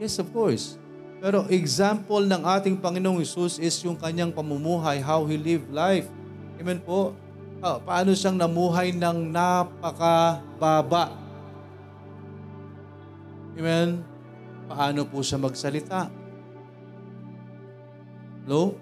Yes, 0.00 0.16
of 0.16 0.32
course. 0.32 0.80
Pero 1.20 1.44
example 1.52 2.24
ng 2.24 2.40
ating 2.48 2.80
Panginoong 2.80 3.20
Isus 3.20 3.60
is 3.60 3.76
yung 3.84 4.00
kanyang 4.00 4.32
pamumuhay, 4.32 5.04
how 5.04 5.20
He 5.28 5.36
lived 5.36 5.68
life. 5.68 6.08
Amen 6.56 6.80
po. 6.80 7.12
Ah, 7.60 7.76
paano 7.76 8.16
siyang 8.16 8.40
namuhay 8.40 8.96
ng 8.96 9.28
napakababa. 9.28 11.12
Amen. 13.52 14.00
Paano 14.64 15.04
po 15.04 15.20
siya 15.20 15.36
magsalita? 15.36 16.08
Hello? 18.48 18.72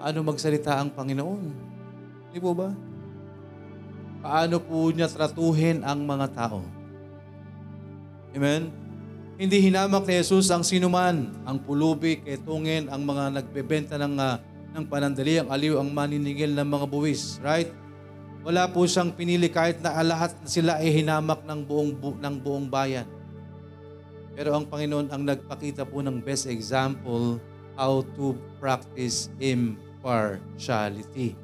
Paano 0.00 0.24
magsalita 0.24 0.80
ang 0.80 0.88
Panginoon? 0.88 1.44
Di 2.32 2.40
po 2.40 2.56
ba? 2.56 2.72
Paano 4.18 4.58
po 4.58 4.90
niya 4.90 5.06
tratuhin 5.06 5.86
ang 5.86 6.02
mga 6.02 6.26
tao? 6.34 6.58
Amen? 8.34 8.70
Hindi 9.38 9.70
hinamak 9.70 10.02
ni 10.02 10.18
Jesus 10.18 10.50
ang 10.50 10.66
sinuman, 10.66 11.30
ang 11.46 11.62
pulubi, 11.62 12.18
ketungin, 12.18 12.90
ang 12.90 13.06
mga 13.06 13.38
nagbebenta 13.38 13.94
ng, 13.94 14.18
uh, 14.18 14.42
ng 14.74 14.84
panandali, 14.90 15.38
ang 15.38 15.46
aliw, 15.46 15.78
ang 15.78 15.94
maniningil 15.94 16.58
ng 16.58 16.66
mga 16.66 16.86
buwis. 16.90 17.38
Right? 17.38 17.70
Wala 18.42 18.66
po 18.66 18.82
siyang 18.82 19.14
pinili 19.14 19.46
kahit 19.46 19.78
na 19.78 20.02
lahat 20.02 20.34
sila 20.42 20.82
ay 20.82 20.90
hinamak 20.90 21.46
ng 21.46 21.62
buong, 21.62 21.94
bu- 21.94 22.18
ng 22.18 22.34
buong 22.42 22.66
bayan. 22.66 23.06
Pero 24.34 24.54
ang 24.54 24.66
Panginoon 24.66 25.14
ang 25.14 25.22
nagpakita 25.22 25.86
po 25.86 26.02
ng 26.02 26.18
best 26.22 26.50
example 26.50 27.38
how 27.78 28.02
to 28.18 28.34
practice 28.58 29.30
impartiality. 29.38 31.34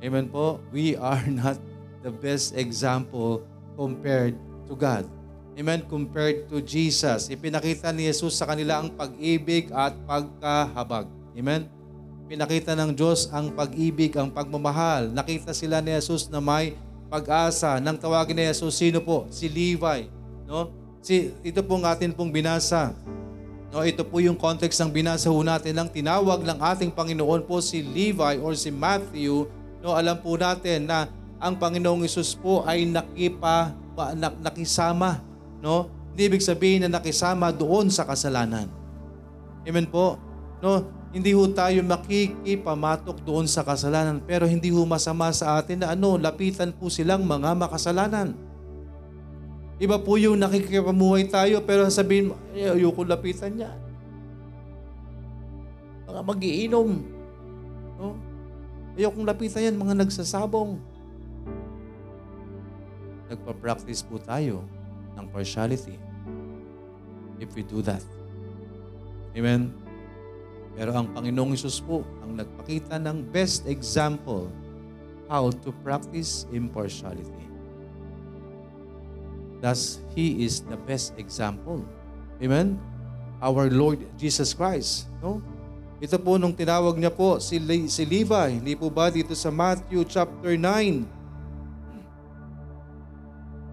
Amen 0.00 0.32
po? 0.32 0.60
We 0.72 0.96
are 0.96 1.20
not 1.44 1.60
the 2.00 2.08
best 2.08 2.56
example 2.56 3.44
compared 3.76 4.32
to 4.64 4.72
God. 4.72 5.04
Amen? 5.60 5.84
Compared 5.84 6.48
to 6.48 6.64
Jesus. 6.64 7.28
Ipinakita 7.28 7.92
ni 7.92 8.08
Jesus 8.08 8.40
sa 8.40 8.48
kanila 8.48 8.80
ang 8.80 8.88
pag-ibig 8.96 9.68
at 9.68 9.92
pagkahabag. 10.08 11.04
Amen? 11.36 11.68
Pinakita 12.30 12.72
ng 12.72 12.96
Diyos 12.96 13.28
ang 13.28 13.52
pag-ibig, 13.52 14.16
ang 14.16 14.32
pagmamahal. 14.32 15.12
Nakita 15.12 15.52
sila 15.52 15.84
ni 15.84 15.92
Jesus 15.92 16.32
na 16.32 16.40
may 16.40 16.72
pag-asa. 17.12 17.76
Nang 17.76 18.00
tawagin 18.00 18.38
ni 18.38 18.46
Jesus, 18.48 18.78
sino 18.78 19.04
po? 19.04 19.28
Si 19.28 19.52
Levi. 19.52 20.08
No? 20.48 20.72
Si, 21.04 21.34
ito 21.44 21.60
pong 21.60 21.84
atin 21.84 22.14
pong 22.16 22.32
binasa. 22.32 22.96
No, 23.70 23.86
ito 23.86 24.02
po 24.02 24.18
yung 24.18 24.34
context 24.34 24.82
ng 24.82 24.90
binasa 24.90 25.30
ho 25.30 25.38
natin 25.46 25.78
ng 25.78 25.88
tinawag 25.90 26.42
ng 26.42 26.58
ating 26.58 26.90
Panginoon 26.90 27.46
po 27.46 27.62
si 27.62 27.78
Levi 27.82 28.42
or 28.42 28.58
si 28.58 28.66
Matthew. 28.66 29.46
No, 29.80 29.96
alam 29.96 30.20
po 30.20 30.36
natin 30.36 30.84
na 30.84 31.08
ang 31.40 31.56
Panginoong 31.56 32.04
Isus 32.04 32.36
po 32.36 32.60
ay 32.68 32.84
nakipa, 32.84 33.72
nakisama. 34.44 35.24
No? 35.64 35.88
Hindi 36.12 36.36
ibig 36.36 36.44
sabihin 36.44 36.84
na 36.84 37.00
nakisama 37.00 37.48
doon 37.48 37.88
sa 37.88 38.04
kasalanan. 38.04 38.68
Amen 39.64 39.88
po. 39.88 40.20
No, 40.60 40.84
hindi 41.10 41.32
ho 41.32 41.42
tayo 41.48 41.80
makikipamatok 41.80 43.24
doon 43.24 43.48
sa 43.48 43.64
kasalanan 43.64 44.20
pero 44.20 44.44
hindi 44.44 44.68
ho 44.68 44.84
masama 44.84 45.32
sa 45.32 45.56
atin 45.56 45.82
na 45.82 45.96
ano, 45.96 46.20
lapitan 46.20 46.70
po 46.76 46.92
silang 46.92 47.24
mga 47.24 47.56
makasalanan. 47.56 48.36
Iba 49.80 49.96
po 49.96 50.20
yung 50.20 50.36
nakikipamuhay 50.36 51.32
tayo 51.32 51.64
pero 51.64 51.88
sabihin 51.88 52.36
ayoko 52.52 53.00
lapitan 53.00 53.56
niya. 53.56 53.72
Mga 56.04 56.20
magiinom. 56.20 56.90
Ayokong 58.98 59.26
lapitan 59.26 59.66
yan, 59.70 59.76
mga 59.78 59.94
nagsasabong. 60.02 60.80
Nagpa-practice 63.30 64.02
po 64.02 64.18
tayo 64.18 64.66
ng 65.14 65.26
partiality 65.30 65.94
if 67.40 67.54
we 67.56 67.62
do 67.64 67.80
that. 67.82 68.04
Amen? 69.34 69.72
Pero 70.76 70.94
ang 70.94 71.10
Panginoong 71.10 71.56
Isus 71.56 71.82
po 71.82 72.06
ang 72.22 72.38
nagpakita 72.38 73.00
ng 73.00 73.26
best 73.32 73.66
example 73.66 74.50
how 75.30 75.50
to 75.62 75.70
practice 75.86 76.46
impartiality. 76.50 77.46
Thus, 79.60 80.00
He 80.16 80.42
is 80.42 80.64
the 80.64 80.76
best 80.88 81.14
example. 81.20 81.84
Amen? 82.40 82.80
Our 83.44 83.68
Lord 83.68 84.02
Jesus 84.16 84.56
Christ. 84.56 85.06
No? 85.20 85.44
Ito 86.00 86.16
po 86.16 86.40
nung 86.40 86.56
tinawag 86.56 86.96
niya 86.96 87.12
po 87.12 87.36
si, 87.44 87.60
Le- 87.60 87.92
si 87.92 88.08
Levi. 88.08 88.56
Hindi 88.56 88.72
po 88.72 88.88
ba 88.88 89.12
dito 89.12 89.36
sa 89.36 89.52
Matthew 89.52 90.00
chapter 90.08 90.56
9? 90.56 91.04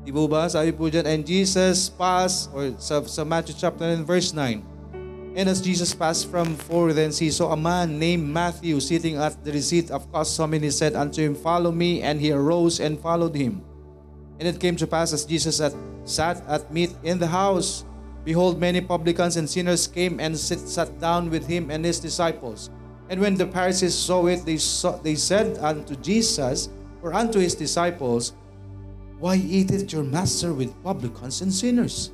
Di 0.03 0.11
po 0.11 0.27
ba? 0.27 0.47
Sabi 0.51 0.75
po 0.75 0.91
dyan, 0.91 1.07
and 1.07 1.23
Jesus 1.23 1.87
passed, 1.87 2.51
or 2.51 2.75
sa, 2.79 2.99
sa 3.07 3.23
Matthew 3.23 3.55
chapter 3.55 3.87
9 3.87 4.03
verse 4.03 4.35
9, 4.35 4.59
And 5.37 5.47
as 5.47 5.61
Jesus 5.61 5.93
passed 5.93 6.27
from 6.27 6.57
forth 6.57 6.97
thence, 6.97 7.21
he 7.21 7.29
saw 7.29 7.53
a 7.53 7.59
man 7.59 8.01
named 8.01 8.25
Matthew 8.25 8.81
sitting 8.81 9.21
at 9.21 9.37
the 9.45 9.53
receipt 9.53 9.93
of 9.93 10.09
custom, 10.11 10.51
and 10.57 10.65
he 10.65 10.71
said 10.73 10.97
unto 10.97 11.21
him, 11.21 11.37
Follow 11.37 11.71
me. 11.71 12.01
And 12.01 12.19
he 12.19 12.33
arose 12.33 12.81
and 12.81 12.99
followed 12.99 13.37
him. 13.37 13.61
And 14.41 14.49
it 14.49 14.59
came 14.59 14.75
to 14.81 14.87
pass 14.89 15.13
as 15.13 15.29
Jesus 15.29 15.61
at, 15.61 15.77
sat 16.09 16.41
at 16.49 16.73
meat 16.73 16.89
in 17.05 17.21
the 17.21 17.29
house, 17.29 17.85
behold, 18.27 18.59
many 18.59 18.83
publicans 18.83 19.39
and 19.39 19.47
sinners 19.47 19.87
came 19.87 20.19
and 20.19 20.35
sit, 20.35 20.59
sat 20.59 20.91
down 20.99 21.31
with 21.31 21.47
him 21.47 21.71
and 21.71 21.87
his 21.87 21.95
disciples. 21.95 22.67
And 23.07 23.23
when 23.23 23.39
the 23.39 23.47
Pharisees 23.47 23.95
saw 23.95 24.27
it, 24.27 24.43
they, 24.43 24.59
saw, 24.59 24.99
they 24.99 25.15
said 25.15 25.55
unto 25.63 25.95
Jesus, 26.03 26.67
or 26.99 27.15
unto 27.15 27.39
his 27.39 27.55
disciples, 27.55 28.35
Why 29.23 29.39
eateth 29.39 29.95
your 29.95 30.03
master 30.03 30.51
with 30.51 30.75
publicans 30.83 31.39
and 31.39 31.55
sinners? 31.55 32.11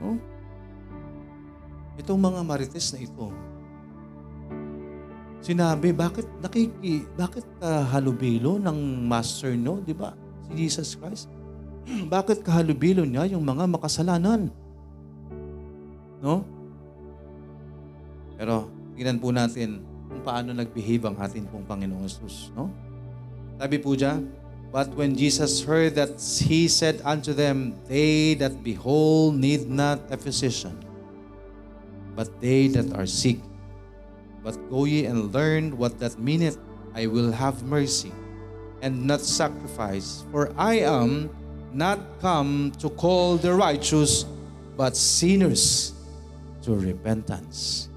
No? 0.00 0.16
Itong 2.00 2.16
mga 2.24 2.40
marites 2.48 2.96
na 2.96 3.04
ito, 3.04 3.28
sinabi, 5.44 5.92
bakit 5.92 6.24
nakiki, 6.40 7.04
bakit 7.12 7.44
uh, 7.60 7.84
halubilo 7.92 8.56
ng 8.56 9.04
master 9.04 9.52
no, 9.52 9.84
di 9.84 9.92
ba? 9.92 10.16
si 10.48 10.64
Jesus 10.64 10.96
Christ? 10.96 11.28
Bakit 12.14 12.40
kahalubilo 12.44 13.04
niya 13.04 13.28
yung 13.28 13.44
mga 13.44 13.68
makasalanan? 13.68 14.48
No? 16.24 16.44
Pero 18.40 18.72
tingnan 18.96 19.20
po 19.20 19.28
natin 19.30 19.84
kung 20.08 20.22
paano 20.24 20.56
nag-behave 20.56 21.04
ang 21.04 21.16
atin 21.20 21.44
pong 21.48 21.66
Panginoong 21.68 22.08
Jesus. 22.08 22.48
No? 22.56 22.72
Sabi 23.60 23.76
po 23.78 23.92
dyan, 23.94 24.26
But 24.74 24.90
when 24.98 25.14
Jesus 25.14 25.62
heard 25.62 25.94
that, 25.94 26.18
he 26.18 26.66
said 26.66 26.98
unto 27.06 27.30
them, 27.30 27.78
They 27.86 28.34
that 28.42 28.66
behold 28.66 29.38
need 29.38 29.70
not 29.70 30.02
a 30.10 30.18
physician, 30.18 30.74
but 32.18 32.26
they 32.42 32.66
that 32.74 32.90
are 32.90 33.06
sick. 33.06 33.38
But 34.42 34.58
go 34.66 34.82
ye 34.82 35.06
and 35.06 35.30
learn 35.30 35.78
what 35.78 36.02
that 36.02 36.18
meaneth, 36.18 36.58
I 36.90 37.06
will 37.06 37.30
have 37.30 37.62
mercy 37.62 38.10
and 38.82 39.06
not 39.06 39.22
sacrifice. 39.22 40.26
For 40.34 40.50
I 40.58 40.82
am 40.82 41.30
not 41.74 41.98
come 42.22 42.70
to 42.78 42.88
call 42.94 43.36
the 43.36 43.52
righteous, 43.52 44.24
but 44.78 44.96
sinners 44.96 45.92
to 46.62 46.72
repentance. 46.72 47.90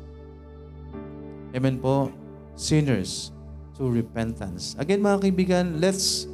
Amen 1.56 1.80
po. 1.80 2.12
Sinners 2.58 3.32
to 3.78 3.86
repentance. 3.88 4.74
Again 4.82 5.00
mga 5.00 5.30
kaibigan, 5.30 5.66
let's 5.78 6.26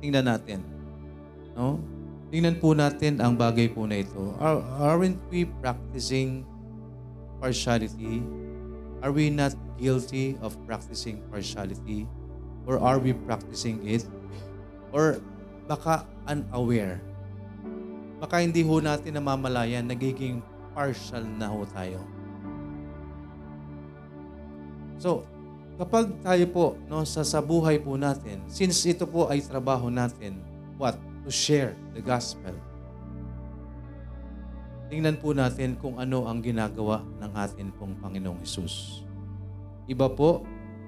tingnan 0.00 0.26
natin. 0.26 0.64
No? 1.52 1.78
Tingnan 2.28 2.60
po 2.60 2.76
natin 2.76 3.20
ang 3.20 3.36
bagay 3.36 3.72
po 3.72 3.88
na 3.88 4.04
ito. 4.04 4.36
Are, 4.36 4.60
aren't 4.80 5.20
we 5.32 5.48
practicing 5.64 6.44
partiality? 7.40 8.20
Are 9.00 9.14
we 9.14 9.30
not 9.30 9.54
guilty 9.78 10.36
of 10.44 10.58
practicing 10.68 11.22
partiality? 11.32 12.04
Or 12.68 12.76
are 12.76 13.00
we 13.00 13.16
practicing 13.16 13.80
it? 13.86 14.04
Or 14.92 15.22
baka 15.68 16.08
unaware. 16.24 16.96
Baka 18.18 18.40
hindi 18.40 18.64
ho 18.64 18.80
natin 18.80 19.20
namamalayan, 19.20 19.84
nagiging 19.84 20.40
partial 20.72 21.22
na 21.36 21.52
ho 21.52 21.62
tayo. 21.68 22.00
So, 24.98 25.22
kapag 25.78 26.10
tayo 26.24 26.44
po 26.50 26.66
no, 26.90 27.06
sa, 27.06 27.22
sa 27.22 27.38
buhay 27.38 27.78
po 27.78 27.94
natin, 27.94 28.42
since 28.50 28.82
ito 28.88 29.06
po 29.06 29.30
ay 29.30 29.44
trabaho 29.44 29.92
natin, 29.92 30.40
what? 30.80 30.98
To 31.22 31.30
share 31.30 31.76
the 31.92 32.02
gospel. 32.02 32.56
Tingnan 34.88 35.20
po 35.20 35.36
natin 35.36 35.76
kung 35.76 36.00
ano 36.00 36.24
ang 36.24 36.40
ginagawa 36.40 37.04
ng 37.20 37.30
atin 37.36 37.68
pong 37.76 37.92
Panginoong 38.00 38.40
Hesus. 38.40 39.04
Iba 39.84 40.08
po 40.08 40.42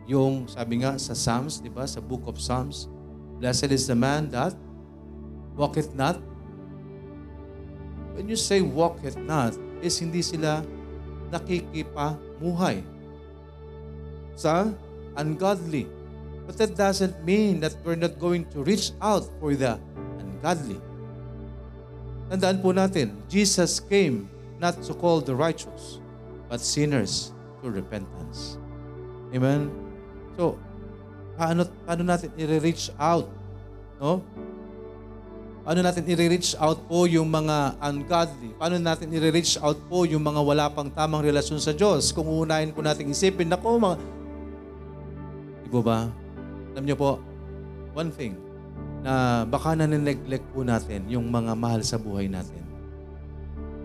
yung 0.09 0.49
sabi 0.49 0.83
nga 0.83 0.97
sa 0.97 1.13
Psalms, 1.13 1.61
di 1.61 1.69
ba? 1.69 1.85
Sa 1.85 2.01
book 2.01 2.25
of 2.25 2.41
Psalms, 2.41 2.89
Blessed 3.41 3.73
is 3.73 3.89
the 3.89 3.97
man 3.97 4.29
that 4.37 4.53
walketh 5.57 5.95
not 5.95 6.21
when 8.21 8.29
you 8.29 8.37
say 8.37 8.61
walk 8.61 9.01
it 9.01 9.17
not, 9.17 9.57
is 9.81 9.97
hindi 9.97 10.21
sila 10.21 10.61
nakikipamuhay 11.33 12.85
sa 14.37 14.69
ungodly. 15.17 15.89
But 16.45 16.61
that 16.61 16.77
doesn't 16.77 17.17
mean 17.25 17.65
that 17.65 17.81
we're 17.81 17.97
not 17.97 18.21
going 18.21 18.45
to 18.53 18.61
reach 18.61 18.93
out 19.01 19.25
for 19.41 19.57
the 19.57 19.81
ungodly. 20.21 20.77
Tandaan 22.29 22.61
po 22.61 22.77
natin, 22.77 23.17
Jesus 23.25 23.81
came 23.81 24.29
not 24.61 24.77
to 24.85 24.93
call 24.93 25.25
the 25.25 25.33
righteous, 25.33 25.97
but 26.53 26.61
sinners 26.61 27.33
to 27.65 27.73
repentance. 27.73 28.61
Amen? 29.33 29.73
So, 30.37 30.61
paano, 31.41 31.65
paano 31.89 32.05
natin 32.05 32.37
i-reach 32.37 32.93
out? 33.01 33.33
No? 33.97 34.21
Paano 35.71 35.87
natin 35.87 36.03
i-reach 36.03 36.59
out 36.59 36.83
po 36.91 37.07
yung 37.07 37.31
mga 37.31 37.79
ungodly? 37.79 38.51
Paano 38.59 38.75
natin 38.83 39.07
i-reach 39.15 39.55
out 39.63 39.79
po 39.87 40.03
yung 40.03 40.19
mga 40.19 40.43
wala 40.43 40.67
pang 40.67 40.91
tamang 40.91 41.23
relasyon 41.23 41.63
sa 41.63 41.71
Diyos? 41.71 42.11
Kung 42.11 42.27
uunahin 42.27 42.75
po 42.75 42.83
natin 42.83 43.07
isipin, 43.07 43.47
nako 43.47 43.79
mga... 43.79 44.03
Di 45.63 45.71
ba? 45.71 46.11
Alam 46.75 46.83
niyo 46.83 46.99
po, 46.99 47.23
one 47.95 48.11
thing, 48.11 48.35
na 49.07 49.47
baka 49.47 49.79
na-neglect 49.79 50.43
po 50.51 50.67
natin 50.67 51.07
yung 51.07 51.31
mga 51.31 51.55
mahal 51.55 51.87
sa 51.87 52.03
buhay 52.03 52.27
natin. 52.27 52.67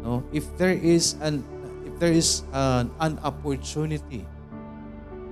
No? 0.02 0.26
If 0.34 0.50
there 0.58 0.74
is 0.74 1.14
an 1.22 1.46
if 1.86 1.94
there 2.02 2.18
is 2.18 2.42
an, 2.50 2.90
an 2.98 3.22
opportunity 3.22 4.26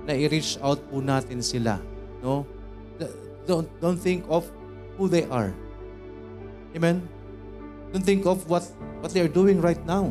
na 0.06 0.14
i-reach 0.14 0.62
out 0.62 0.78
po 0.86 1.02
natin 1.02 1.42
sila, 1.42 1.82
no? 2.22 2.46
Don't 3.42 3.66
don't 3.82 3.98
think 3.98 4.22
of 4.30 4.46
who 4.94 5.10
they 5.10 5.26
are. 5.34 5.50
Amen. 6.74 7.06
Don't 7.94 8.02
think 8.02 8.26
of 8.26 8.50
what 8.50 8.66
what 8.98 9.14
they 9.14 9.22
are 9.22 9.30
doing 9.30 9.62
right 9.62 9.78
now. 9.86 10.10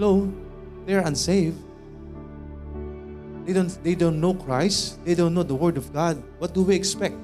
No, 0.00 0.32
they 0.88 0.96
are 0.96 1.04
unsaved. 1.04 1.58
They 3.48 3.56
don't, 3.56 3.72
they 3.82 3.96
don't 3.96 4.20
know 4.20 4.36
Christ. 4.36 5.00
They 5.04 5.16
don't 5.16 5.32
know 5.32 5.42
the 5.42 5.56
Word 5.56 5.76
of 5.76 5.88
God. 5.92 6.20
What 6.36 6.52
do 6.52 6.62
we 6.62 6.76
expect? 6.76 7.16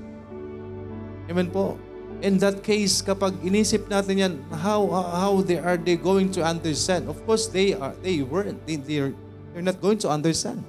Amen 1.29 1.53
po. 1.53 1.77
In 2.25 2.41
that 2.41 2.65
case, 2.65 3.05
kapag 3.05 3.37
inisip 3.45 3.93
natin 3.93 4.17
yan, 4.17 4.35
how 4.49 4.89
how 4.89 5.45
they 5.45 5.61
are 5.61 5.77
they 5.77 6.01
going 6.01 6.33
to 6.33 6.41
understand? 6.41 7.13
Of 7.13 7.21
course, 7.29 7.53
they 7.53 7.77
are 7.77 7.93
they 8.01 8.25
weren't. 8.25 8.57
They 8.65 8.81
they're, 8.81 9.13
they're 9.53 9.65
not 9.65 9.85
going 9.85 10.01
to 10.05 10.09
understand. 10.09 10.65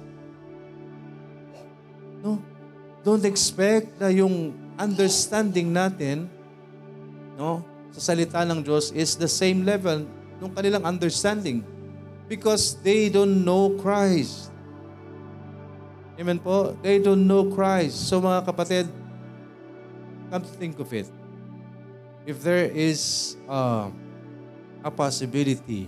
No. 2.20 2.40
Don't 3.00 3.24
expect 3.24 3.96
na 3.96 4.12
yung 4.12 4.52
understanding 4.76 5.72
natin 5.72 6.28
no, 7.36 7.62
sa 7.92 8.12
salita 8.12 8.42
ng 8.42 8.64
Diyos 8.64 8.90
is 8.92 9.14
the 9.14 9.28
same 9.28 9.62
level 9.62 10.04
ng 10.40 10.50
kanilang 10.52 10.84
understanding 10.84 11.64
because 12.26 12.76
they 12.82 13.08
don't 13.08 13.44
know 13.44 13.72
Christ. 13.80 14.52
Amen 16.16 16.40
po? 16.40 16.72
They 16.80 16.96
don't 16.96 17.28
know 17.28 17.52
Christ. 17.52 18.08
So 18.08 18.20
mga 18.24 18.48
kapatid, 18.48 18.88
come 20.32 20.42
to 20.42 20.52
think 20.56 20.80
of 20.80 20.88
it. 20.92 21.08
If 22.26 22.42
there 22.42 22.66
is 22.72 23.36
uh, 23.46 23.92
a 24.82 24.90
possibility 24.90 25.86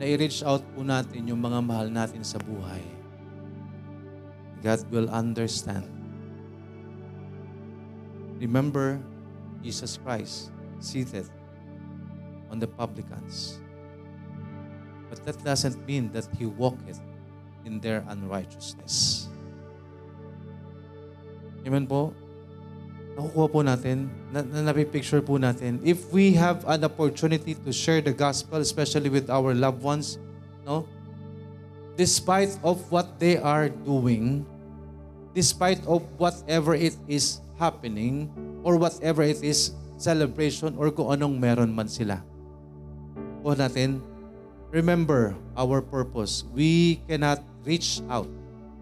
na 0.00 0.08
i-reach 0.08 0.40
out 0.46 0.64
po 0.72 0.80
natin 0.80 1.28
yung 1.28 1.42
mga 1.42 1.60
mahal 1.60 1.88
natin 1.92 2.24
sa 2.24 2.40
buhay, 2.40 2.80
God 4.64 4.80
will 4.88 5.08
understand. 5.12 5.84
Remember 8.40 8.96
Jesus 9.62 9.96
Christ 10.00 10.50
seated 10.80 11.28
on 12.50 12.58
the 12.58 12.66
publicans. 12.66 13.60
But 15.08 15.24
that 15.26 15.42
doesn't 15.44 15.78
mean 15.86 16.10
that 16.12 16.28
He 16.38 16.46
walketh 16.46 17.00
in 17.64 17.80
their 17.80 18.04
unrighteousness. 18.08 19.28
Amen 21.66 21.86
po? 21.86 22.14
Nakukuha 23.18 23.46
po 23.52 23.60
natin, 23.60 24.08
na, 24.32 24.40
na 24.40 24.70
napipicture 24.70 25.20
po 25.20 25.36
natin, 25.36 25.82
if 25.84 26.08
we 26.14 26.32
have 26.32 26.64
an 26.64 26.86
opportunity 26.86 27.52
to 27.52 27.70
share 27.74 28.00
the 28.00 28.14
gospel, 28.14 28.62
especially 28.62 29.12
with 29.12 29.28
our 29.28 29.52
loved 29.52 29.82
ones, 29.82 30.16
no? 30.64 30.86
Despite 32.00 32.56
of 32.64 32.80
what 32.88 33.20
they 33.20 33.36
are 33.36 33.68
doing, 33.68 34.46
despite 35.36 35.84
of 35.84 36.00
whatever 36.16 36.72
it 36.72 36.96
is 37.10 37.44
happening, 37.60 38.32
or 38.62 38.76
whatever 38.76 39.24
it 39.24 39.40
is, 39.40 39.72
celebration, 40.00 40.76
or 40.76 40.92
kung 40.92 41.12
anong 41.12 41.36
meron 41.36 41.72
man 41.72 41.88
sila. 41.88 42.20
Po 43.40 43.56
natin, 43.56 44.04
remember 44.72 45.36
our 45.56 45.80
purpose. 45.80 46.44
We 46.52 47.00
cannot 47.08 47.40
reach 47.64 48.04
out. 48.08 48.28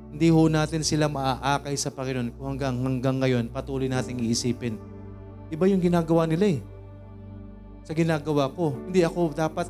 Hindi 0.08 0.32
ho 0.32 0.48
natin 0.48 0.82
sila 0.82 1.06
maaakay 1.06 1.76
sa 1.76 1.92
Panginoon 1.92 2.32
kung 2.34 2.56
hanggang, 2.56 2.76
hanggang 2.80 3.16
ngayon 3.20 3.44
patuloy 3.52 3.86
nating 3.86 4.24
iisipin. 4.24 4.80
Iba 5.52 5.68
yung 5.68 5.80
ginagawa 5.84 6.24
nila 6.24 6.58
eh. 6.58 6.60
Sa 7.84 7.92
ginagawa 7.96 8.52
ko, 8.52 8.76
hindi 8.88 9.04
ako 9.04 9.32
dapat 9.32 9.68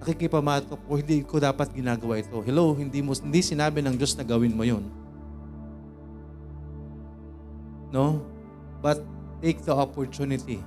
nakikipamatok 0.00 0.80
o 0.86 1.00
hindi 1.00 1.24
ko 1.24 1.40
dapat 1.40 1.72
ginagawa 1.72 2.20
ito. 2.20 2.36
Hello, 2.44 2.76
hindi 2.76 3.00
mo 3.00 3.16
hindi 3.16 3.40
sinabi 3.40 3.80
ng 3.80 3.96
Diyos 3.96 4.12
na 4.16 4.24
gawin 4.28 4.52
mo 4.52 4.62
'yon. 4.62 4.84
No? 7.90 8.20
But 8.84 9.00
take 9.46 9.62
the 9.62 9.70
opportunity 9.70 10.58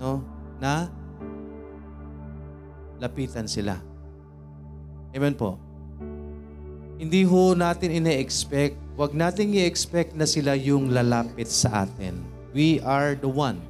no 0.00 0.24
na 0.56 0.88
lapitan 2.96 3.44
sila. 3.44 3.76
Amen 5.12 5.36
po. 5.36 5.60
Hindi 6.96 7.26
ho 7.28 7.52
natin 7.52 7.92
ine-expect, 7.92 8.80
wag 8.96 9.12
nating 9.12 9.60
i-expect 9.60 10.16
na 10.16 10.24
sila 10.24 10.56
yung 10.56 10.88
lalapit 10.88 11.50
sa 11.52 11.84
atin. 11.84 12.16
We 12.56 12.80
are 12.80 13.18
the 13.18 13.28
one. 13.28 13.60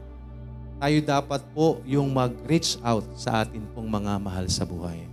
Tayo 0.79 0.99
dapat 1.03 1.43
po 1.57 1.81
yung 1.89 2.13
mag-reach 2.13 2.79
out 2.85 3.03
sa 3.17 3.43
atin 3.43 3.65
pong 3.73 3.89
mga 3.89 4.21
mahal 4.23 4.47
sa 4.47 4.63
buhay. 4.69 5.09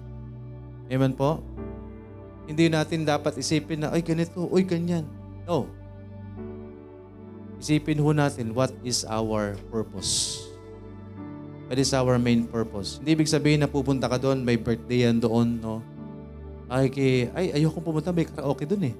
Amen 0.91 1.15
po? 1.15 1.39
Hindi 2.45 2.67
natin 2.67 3.07
dapat 3.07 3.39
isipin 3.39 3.87
na, 3.87 3.95
ay 3.95 4.03
ganito, 4.03 4.43
ay 4.51 4.67
ganyan. 4.67 5.07
No. 5.47 5.71
Isipin 7.61 8.01
ho 8.01 8.09
natin 8.09 8.57
what 8.57 8.73
is 8.81 9.05
our 9.05 9.53
purpose. 9.69 10.41
What 11.69 11.77
is 11.77 11.93
our 11.93 12.17
main 12.17 12.49
purpose? 12.49 12.97
Hindi 12.97 13.13
ibig 13.13 13.29
sabihin 13.29 13.61
na 13.61 13.69
pupunta 13.69 14.09
ka 14.09 14.17
doon, 14.17 14.41
may 14.41 14.57
birthday 14.57 15.05
yan 15.05 15.21
doon, 15.21 15.61
no? 15.61 15.85
Ay, 16.65 16.89
kay, 16.89 17.29
ay, 17.37 17.61
ayoko 17.61 17.77
pumunta, 17.77 18.09
may 18.09 18.25
karaoke 18.25 18.65
dun 18.65 18.89
eh. 18.89 18.95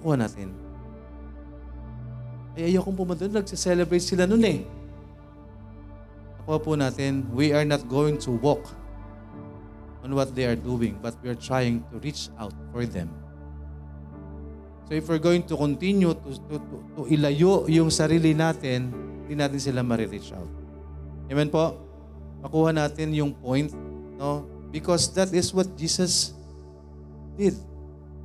Nakuha 0.00 0.16
natin. 0.16 0.48
Ay, 2.56 2.72
ayoko 2.72 2.88
pumunta 2.88 3.28
dun, 3.28 3.36
nagse-celebrate 3.36 4.02
sila 4.02 4.24
nun 4.24 4.40
eh. 4.42 4.64
Nakuha 6.40 6.56
po 6.56 6.72
natin, 6.72 7.28
we 7.36 7.52
are 7.52 7.68
not 7.68 7.84
going 7.84 8.16
to 8.16 8.32
walk 8.32 8.64
on 10.00 10.16
what 10.16 10.32
they 10.32 10.48
are 10.48 10.56
doing, 10.56 10.96
but 11.04 11.12
we 11.20 11.28
are 11.28 11.38
trying 11.38 11.84
to 11.92 12.00
reach 12.00 12.32
out 12.40 12.56
for 12.72 12.88
them. 12.88 13.12
So 14.86 14.94
if 14.94 15.10
we're 15.10 15.22
going 15.22 15.42
to 15.50 15.58
continue 15.58 16.14
to, 16.14 16.28
to, 16.46 16.54
to, 16.62 16.76
to 16.94 17.00
ilayo 17.10 17.66
yung 17.66 17.90
sarili 17.90 18.38
natin, 18.38 18.94
hindi 19.26 19.34
natin 19.34 19.58
sila 19.58 19.82
ma-reach 19.82 20.30
out. 20.30 20.46
Amen 21.26 21.50
po? 21.50 21.74
Makuha 22.38 22.70
natin 22.70 23.10
yung 23.10 23.34
point, 23.34 23.74
no? 24.14 24.46
Because 24.70 25.10
that 25.18 25.34
is 25.34 25.50
what 25.50 25.66
Jesus 25.74 26.30
did. 27.34 27.58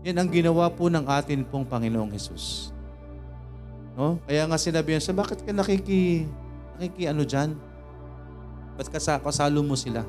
Yan 0.05 0.21
ang 0.21 0.29
ginawa 0.29 0.69
po 0.69 0.85
ng 0.85 1.01
atin 1.09 1.41
pong 1.41 1.65
Panginoong 1.65 2.13
Jesus. 2.13 2.69
No? 3.97 4.21
Kaya 4.29 4.45
nga 4.45 4.57
sinabi 4.61 4.97
niya, 4.97 5.13
bakit 5.17 5.41
ka 5.41 5.49
nakiki, 5.49 6.29
nakiki 6.77 7.09
ano 7.09 7.25
dyan? 7.25 7.57
Ba't 8.77 8.89
kasalo 8.93 9.65
mo 9.65 9.73
sila? 9.73 10.05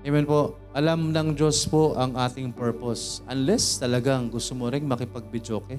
Amen 0.00 0.24
po. 0.24 0.56
Alam 0.72 1.12
ng 1.12 1.36
Diyos 1.36 1.68
po 1.68 1.92
ang 1.92 2.16
ating 2.16 2.56
purpose. 2.56 3.20
Unless 3.28 3.84
talagang 3.84 4.32
gusto 4.32 4.56
mo 4.56 4.72
rin 4.72 4.88
makipag-bidyoke. 4.88 5.76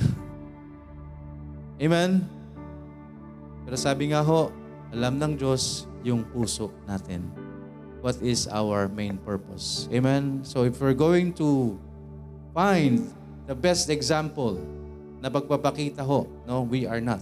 Amen? 1.84 2.24
Pero 3.68 3.76
sabi 3.76 4.16
nga 4.16 4.24
ho, 4.24 4.48
alam 4.96 5.20
ng 5.20 5.36
Diyos 5.36 5.84
yung 6.00 6.24
puso 6.32 6.72
natin. 6.88 7.20
What 8.00 8.16
is 8.24 8.48
our 8.48 8.88
main 8.88 9.20
purpose? 9.20 9.84
Amen? 9.92 10.40
So 10.40 10.64
if 10.64 10.80
we're 10.80 10.96
going 10.96 11.36
to 11.36 11.76
find 12.56 13.12
the 13.44 13.52
best 13.52 13.92
example 13.92 14.56
na 15.20 15.28
pagpapakita 15.28 16.00
ho, 16.00 16.24
no, 16.48 16.64
we 16.64 16.88
are 16.88 17.04
not. 17.04 17.20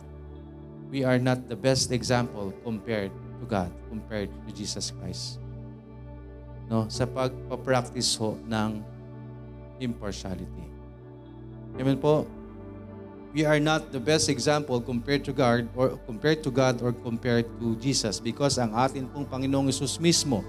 We 0.94 1.02
are 1.02 1.18
not 1.18 1.50
the 1.50 1.59
best 1.59 1.90
example 1.90 2.54
compared 2.62 3.11
to 3.11 3.44
God, 3.50 3.74
compared 3.90 4.30
to 4.30 4.48
Jesus 4.54 4.94
Christ. 4.94 5.47
No, 6.68 6.84
sa 6.92 7.08
pagpa-practice 7.08 8.16
ho 8.20 8.36
ng 8.44 8.84
impartiality. 9.80 10.68
Amen 11.80 11.96
po? 11.96 12.28
we 13.32 13.44
are 13.44 13.60
not 13.60 13.92
the 13.92 14.00
best 14.00 14.28
example 14.28 14.80
compared 14.80 15.24
to 15.24 15.32
God 15.32 15.68
or 15.76 16.00
compared 16.08 16.42
to 16.44 16.50
God 16.50 16.80
or 16.80 16.92
compared 16.92 17.44
to 17.60 17.76
Jesus 17.76 18.20
because 18.20 18.56
ang 18.56 18.72
atin 18.72 19.06
pong 19.12 19.28
Panginoong 19.28 19.68
Isus 19.68 20.00
mismo 20.00 20.40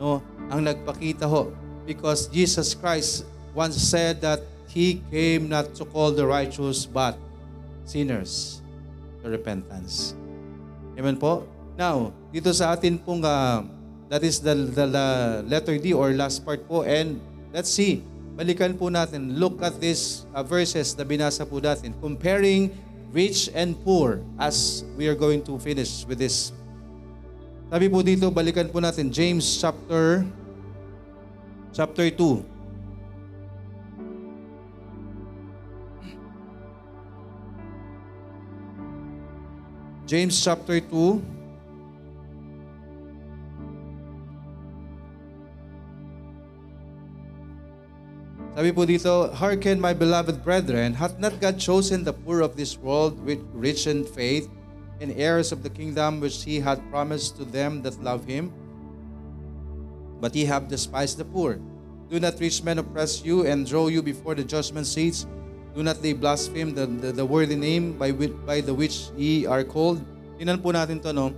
no 0.00 0.24
ang 0.48 0.64
nagpakita 0.64 1.28
ho 1.28 1.52
because 1.84 2.26
Jesus 2.32 2.72
Christ 2.72 3.28
once 3.52 3.76
said 3.76 4.24
that 4.24 4.40
he 4.72 5.04
came 5.12 5.52
not 5.52 5.76
to 5.76 5.84
call 5.84 6.10
the 6.10 6.24
righteous 6.24 6.88
but 6.88 7.20
sinners 7.84 8.64
to 9.20 9.28
repentance. 9.28 10.16
Amen 10.96 11.20
po? 11.20 11.44
Now, 11.76 12.16
dito 12.32 12.48
sa 12.56 12.72
atin 12.72 12.96
pong 12.96 13.20
uh, 13.20 13.60
that 14.12 14.20
is 14.20 14.44
the, 14.44 14.52
the, 14.52 14.84
the 14.92 15.08
letter 15.48 15.80
D 15.80 15.96
or 15.96 16.12
last 16.12 16.44
part 16.44 16.68
po. 16.68 16.84
And 16.84 17.16
let's 17.48 17.72
see. 17.72 18.04
Balikan 18.36 18.76
po 18.76 18.92
natin, 18.92 19.40
look 19.40 19.64
at 19.64 19.80
these 19.80 20.28
uh, 20.36 20.44
verses 20.44 20.92
na 21.00 21.04
binasa 21.08 21.48
po 21.48 21.64
natin, 21.64 21.96
comparing 21.96 22.68
rich 23.08 23.48
and 23.56 23.72
poor 23.80 24.20
as 24.36 24.84
we 25.00 25.08
are 25.08 25.16
going 25.16 25.40
to 25.40 25.56
finish 25.56 26.04
with 26.04 26.20
this. 26.20 26.52
Sabi 27.72 27.88
po 27.88 28.04
dito, 28.04 28.28
balikan 28.28 28.68
po 28.68 28.84
natin, 28.84 29.08
James 29.08 29.48
chapter 29.56 30.28
chapter 31.72 32.12
2. 32.12 32.44
James 40.04 40.36
chapter 40.36 40.76
2 40.84 41.41
Sabi 48.52 48.68
po 48.68 48.84
dito, 48.84 49.32
Hearken 49.32 49.80
my 49.80 49.96
beloved 49.96 50.44
brethren, 50.44 50.92
hath 50.92 51.16
not 51.16 51.40
God 51.40 51.56
chosen 51.56 52.04
the 52.04 52.12
poor 52.12 52.44
of 52.44 52.52
this 52.52 52.76
world 52.76 53.16
with 53.24 53.40
rich 53.56 53.88
in 53.88 54.04
faith 54.04 54.44
and 55.00 55.08
heirs 55.16 55.56
of 55.56 55.64
the 55.64 55.72
kingdom 55.72 56.20
which 56.20 56.44
he 56.44 56.60
had 56.60 56.76
promised 56.92 57.40
to 57.40 57.48
them 57.48 57.80
that 57.80 57.96
love 58.04 58.28
him? 58.28 58.52
But 60.20 60.36
ye 60.36 60.44
have 60.44 60.68
despised 60.68 61.16
the 61.16 61.24
poor. 61.24 61.56
Do 62.12 62.20
not 62.20 62.36
rich 62.36 62.60
men 62.60 62.76
oppress 62.76 63.24
you 63.24 63.48
and 63.48 63.64
draw 63.64 63.88
you 63.88 64.04
before 64.04 64.36
the 64.36 64.44
judgment 64.44 64.84
seats? 64.84 65.24
Do 65.72 65.80
not 65.80 66.04
they 66.04 66.12
blaspheme 66.12 66.76
the, 66.76 66.84
the, 66.84 67.08
the 67.08 67.24
worthy 67.24 67.56
name 67.56 67.96
by, 67.96 68.12
by 68.12 68.60
the 68.60 68.76
which 68.76 69.08
ye 69.16 69.48
are 69.48 69.64
called? 69.64 70.04
Tinan 70.36 70.60
po 70.60 70.76
natin 70.76 71.00
to, 71.00 71.16
no? 71.16 71.32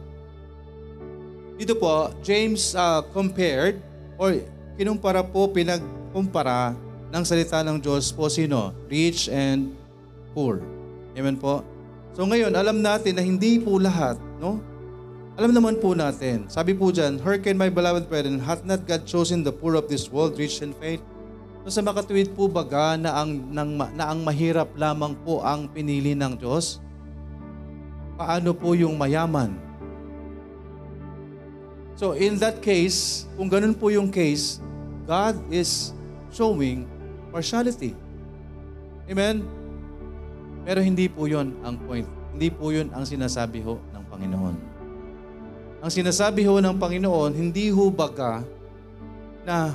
Dito 1.54 1.78
po, 1.78 2.10
James 2.26 2.74
uh, 2.74 3.06
compared 3.14 3.78
or 4.18 4.34
kinumpara 4.74 5.22
po, 5.22 5.46
pinagkumpara 5.46 6.74
ng 7.14 7.22
salita 7.22 7.62
ng 7.62 7.78
Diyos 7.78 8.10
po 8.10 8.26
sino? 8.26 8.74
Rich 8.90 9.30
and 9.30 9.70
poor. 10.34 10.58
Amen 11.14 11.38
po? 11.38 11.62
So 12.10 12.26
ngayon, 12.26 12.50
alam 12.58 12.82
natin 12.82 13.14
na 13.14 13.22
hindi 13.22 13.62
po 13.62 13.78
lahat, 13.78 14.18
no? 14.42 14.58
Alam 15.38 15.54
naman 15.54 15.78
po 15.78 15.94
natin. 15.94 16.50
Sabi 16.50 16.74
po 16.74 16.90
dyan, 16.90 17.22
Hearken 17.22 17.54
my 17.54 17.70
beloved 17.70 18.10
brethren, 18.10 18.42
hath 18.42 18.66
not 18.66 18.82
God 18.82 19.06
chosen 19.06 19.46
the 19.46 19.54
poor 19.54 19.78
of 19.78 19.86
this 19.86 20.10
world, 20.10 20.34
rich 20.34 20.58
in 20.58 20.74
faith? 20.74 21.02
So 21.62 21.78
sa 21.78 21.82
makatuwid 21.86 22.34
po 22.34 22.50
baga 22.50 22.98
na 22.98 23.14
ang, 23.18 23.30
nang, 23.50 23.78
na 23.94 24.10
ang 24.10 24.22
mahirap 24.22 24.74
lamang 24.74 25.14
po 25.22 25.42
ang 25.42 25.70
pinili 25.70 26.18
ng 26.18 26.34
Diyos? 26.34 26.82
Paano 28.18 28.54
po 28.54 28.74
yung 28.74 28.94
mayaman? 28.98 29.54
So 31.94 32.14
in 32.18 32.38
that 32.42 32.58
case, 32.58 33.26
kung 33.38 33.46
ganun 33.46 33.74
po 33.74 33.90
yung 33.90 34.10
case, 34.10 34.58
God 35.06 35.38
is 35.50 35.94
showing 36.30 36.86
partiality. 37.34 37.98
Amen? 39.10 39.42
Pero 40.62 40.78
hindi 40.78 41.10
po 41.10 41.26
yon 41.26 41.50
ang 41.66 41.74
point. 41.82 42.06
Hindi 42.30 42.48
po 42.54 42.70
yon 42.70 42.94
ang 42.94 43.02
sinasabi 43.02 43.58
ho 43.66 43.82
ng 43.90 44.04
Panginoon. 44.06 44.56
Ang 45.82 45.90
sinasabi 45.90 46.46
ho 46.46 46.62
ng 46.62 46.78
Panginoon, 46.78 47.34
hindi 47.34 47.74
ho 47.74 47.90
baga 47.90 48.46
na 49.42 49.74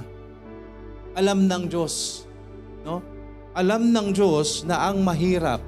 alam 1.14 1.52
ng 1.52 1.68
Diyos. 1.68 2.24
No? 2.88 3.04
Alam 3.52 3.92
ng 3.92 4.16
Diyos 4.16 4.64
na 4.64 4.88
ang 4.88 5.04
mahirap 5.04 5.60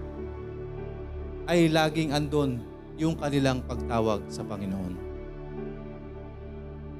ay 1.51 1.67
laging 1.67 2.15
andon 2.15 2.63
yung 2.95 3.19
kanilang 3.19 3.59
pagtawag 3.67 4.23
sa 4.31 4.47
Panginoon. 4.47 4.95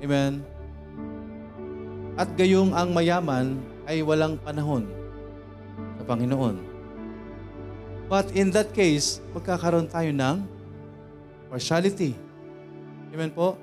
Amen? 0.04 0.44
At 2.20 2.28
gayong 2.36 2.76
ang 2.76 2.92
mayaman 2.92 3.71
ay 3.92 4.00
walang 4.00 4.40
panahon 4.40 4.88
sa 6.00 6.04
Panginoon. 6.08 6.56
But 8.08 8.32
in 8.32 8.56
that 8.56 8.72
case, 8.72 9.20
magkakaroon 9.36 9.92
tayo 9.92 10.08
ng 10.16 10.48
partiality. 11.52 12.16
Amen 13.12 13.36
po? 13.36 13.60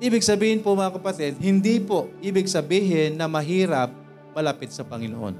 Ibig 0.00 0.24
sabihin 0.24 0.60
po 0.60 0.76
mga 0.76 0.96
kapatid, 0.96 1.40
hindi 1.40 1.80
po 1.80 2.12
ibig 2.20 2.48
sabihin 2.48 3.16
na 3.16 3.28
mahirap 3.28 3.92
malapit 4.32 4.72
sa 4.72 4.84
Panginoon. 4.84 5.36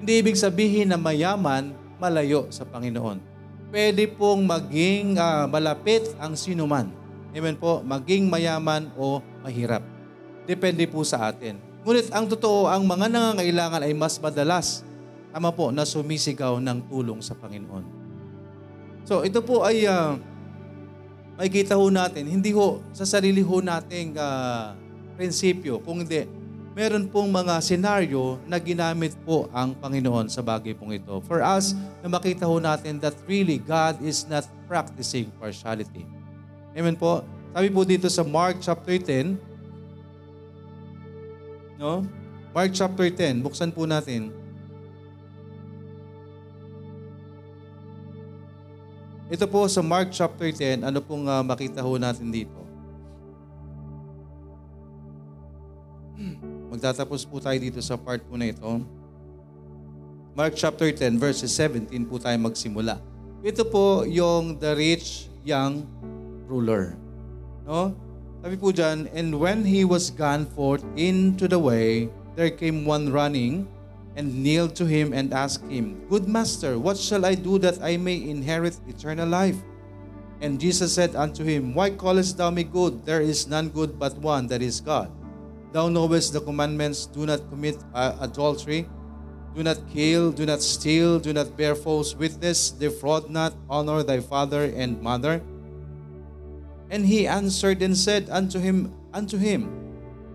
Hindi 0.00 0.12
ibig 0.20 0.36
sabihin 0.36 0.92
na 0.92 1.00
mayaman 1.00 1.72
malayo 1.96 2.48
sa 2.52 2.68
Panginoon. 2.68 3.20
Pwede 3.72 4.04
pong 4.08 4.44
maging 4.44 5.16
uh, 5.16 5.48
malapit 5.48 6.12
ang 6.20 6.36
sinuman. 6.36 6.92
Amen 7.32 7.56
po? 7.56 7.80
Maging 7.84 8.28
mayaman 8.28 8.92
o 8.96 9.20
mahirap. 9.44 9.80
Depende 10.44 10.84
po 10.88 11.00
sa 11.04 11.32
atin. 11.32 11.65
Ngunit 11.86 12.10
ang 12.10 12.26
totoo, 12.26 12.66
ang 12.66 12.82
mga 12.82 13.06
nangangailangan 13.06 13.86
ay 13.86 13.94
mas 13.94 14.18
madalas, 14.18 14.82
tama 15.30 15.54
po, 15.54 15.70
na 15.70 15.86
sumisigaw 15.86 16.58
ng 16.58 16.82
tulong 16.90 17.22
sa 17.22 17.38
Panginoon. 17.38 17.86
So 19.06 19.22
ito 19.22 19.38
po 19.38 19.62
ay 19.62 19.86
uh, 19.86 20.18
makikita 21.38 21.78
ho 21.78 21.86
natin, 21.86 22.26
hindi 22.26 22.50
ho 22.50 22.82
sa 22.90 23.06
sarili 23.06 23.38
ho 23.38 23.62
nating 23.62 24.18
uh, 24.18 24.74
prinsipyo, 25.14 25.78
kung 25.78 26.02
hindi, 26.02 26.26
meron 26.74 27.06
pong 27.06 27.30
mga 27.30 27.62
senaryo 27.62 28.42
na 28.50 28.58
ginamit 28.58 29.14
po 29.22 29.46
ang 29.54 29.70
Panginoon 29.78 30.26
sa 30.26 30.42
bagay 30.42 30.74
pong 30.74 30.98
ito. 30.98 31.22
For 31.22 31.38
us, 31.38 31.78
na 32.02 32.10
makita 32.10 32.50
ho 32.50 32.58
natin 32.58 32.98
that 32.98 33.14
really 33.30 33.62
God 33.62 34.02
is 34.02 34.26
not 34.26 34.42
practicing 34.66 35.30
partiality. 35.38 36.02
Amen 36.74 36.98
po? 36.98 37.22
Sabi 37.54 37.70
po 37.70 37.86
dito 37.86 38.10
sa 38.10 38.26
Mark 38.26 38.58
chapter 38.58 38.98
10, 38.98 39.55
No? 41.76 42.04
Mark 42.56 42.72
chapter 42.72 43.12
10, 43.12 43.44
buksan 43.44 43.68
po 43.68 43.84
natin. 43.84 44.32
Ito 49.28 49.44
po 49.50 49.68
sa 49.68 49.84
Mark 49.84 50.14
chapter 50.14 50.48
10, 50.48 50.86
ano 50.86 51.02
pong 51.04 51.28
uh, 51.28 51.44
makita 51.44 51.84
ho 51.84 52.00
natin 52.00 52.32
dito? 52.32 52.56
Magtatapos 56.72 57.28
po 57.28 57.36
tayo 57.42 57.58
dito 57.60 57.82
sa 57.84 58.00
part 58.00 58.24
po 58.24 58.40
na 58.40 58.48
ito. 58.48 58.80
Mark 60.32 60.56
chapter 60.56 60.88
10 60.92 61.20
verses 61.20 61.52
17 61.52 61.92
po 62.08 62.16
tayo 62.16 62.36
magsimula. 62.40 63.00
Ito 63.44 63.68
po 63.68 64.08
yung 64.08 64.56
the 64.56 64.72
rich 64.72 65.28
young 65.44 65.84
ruler. 66.48 66.96
No? 67.68 68.05
Sabi 68.46 68.62
po 68.62 68.70
dyan, 68.70 69.10
And 69.10 69.42
when 69.42 69.66
he 69.66 69.82
was 69.82 70.14
gone 70.14 70.46
forth 70.46 70.86
into 70.94 71.50
the 71.50 71.58
way, 71.58 72.06
there 72.38 72.54
came 72.54 72.86
one 72.86 73.10
running 73.10 73.66
and 74.14 74.30
kneeled 74.30 74.78
to 74.78 74.86
him 74.86 75.10
and 75.10 75.34
asked 75.34 75.66
him, 75.66 75.98
Good 76.06 76.30
master, 76.30 76.78
what 76.78 76.94
shall 76.94 77.26
I 77.26 77.34
do 77.34 77.58
that 77.58 77.82
I 77.82 77.98
may 77.98 78.14
inherit 78.14 78.78
eternal 78.86 79.26
life? 79.26 79.58
And 80.38 80.62
Jesus 80.62 80.94
said 80.94 81.18
unto 81.18 81.42
him, 81.42 81.74
Why 81.74 81.90
callest 81.90 82.38
thou 82.38 82.54
me 82.54 82.62
good? 82.62 83.02
There 83.02 83.18
is 83.18 83.50
none 83.50 83.66
good 83.74 83.98
but 83.98 84.14
one, 84.22 84.46
that 84.46 84.62
is 84.62 84.78
God. 84.78 85.10
Thou 85.74 85.90
knowest 85.90 86.30
the 86.30 86.38
commandments, 86.38 87.10
do 87.10 87.26
not 87.26 87.50
commit 87.50 87.82
uh, 87.98 88.14
adultery, 88.22 88.86
do 89.58 89.66
not 89.66 89.82
kill, 89.90 90.30
do 90.30 90.46
not 90.46 90.62
steal, 90.62 91.18
do 91.18 91.34
not 91.34 91.58
bear 91.58 91.74
false 91.74 92.14
witness, 92.14 92.70
defraud 92.70 93.26
not, 93.26 93.58
honor 93.66 94.06
thy 94.06 94.22
father 94.22 94.70
and 94.70 95.02
mother. 95.02 95.42
And 96.86 97.02
he 97.02 97.26
answered 97.26 97.82
and 97.82 97.98
said 97.98 98.30
unto 98.30 98.62
him, 98.62 98.94
unto 99.10 99.38
him, 99.38 99.66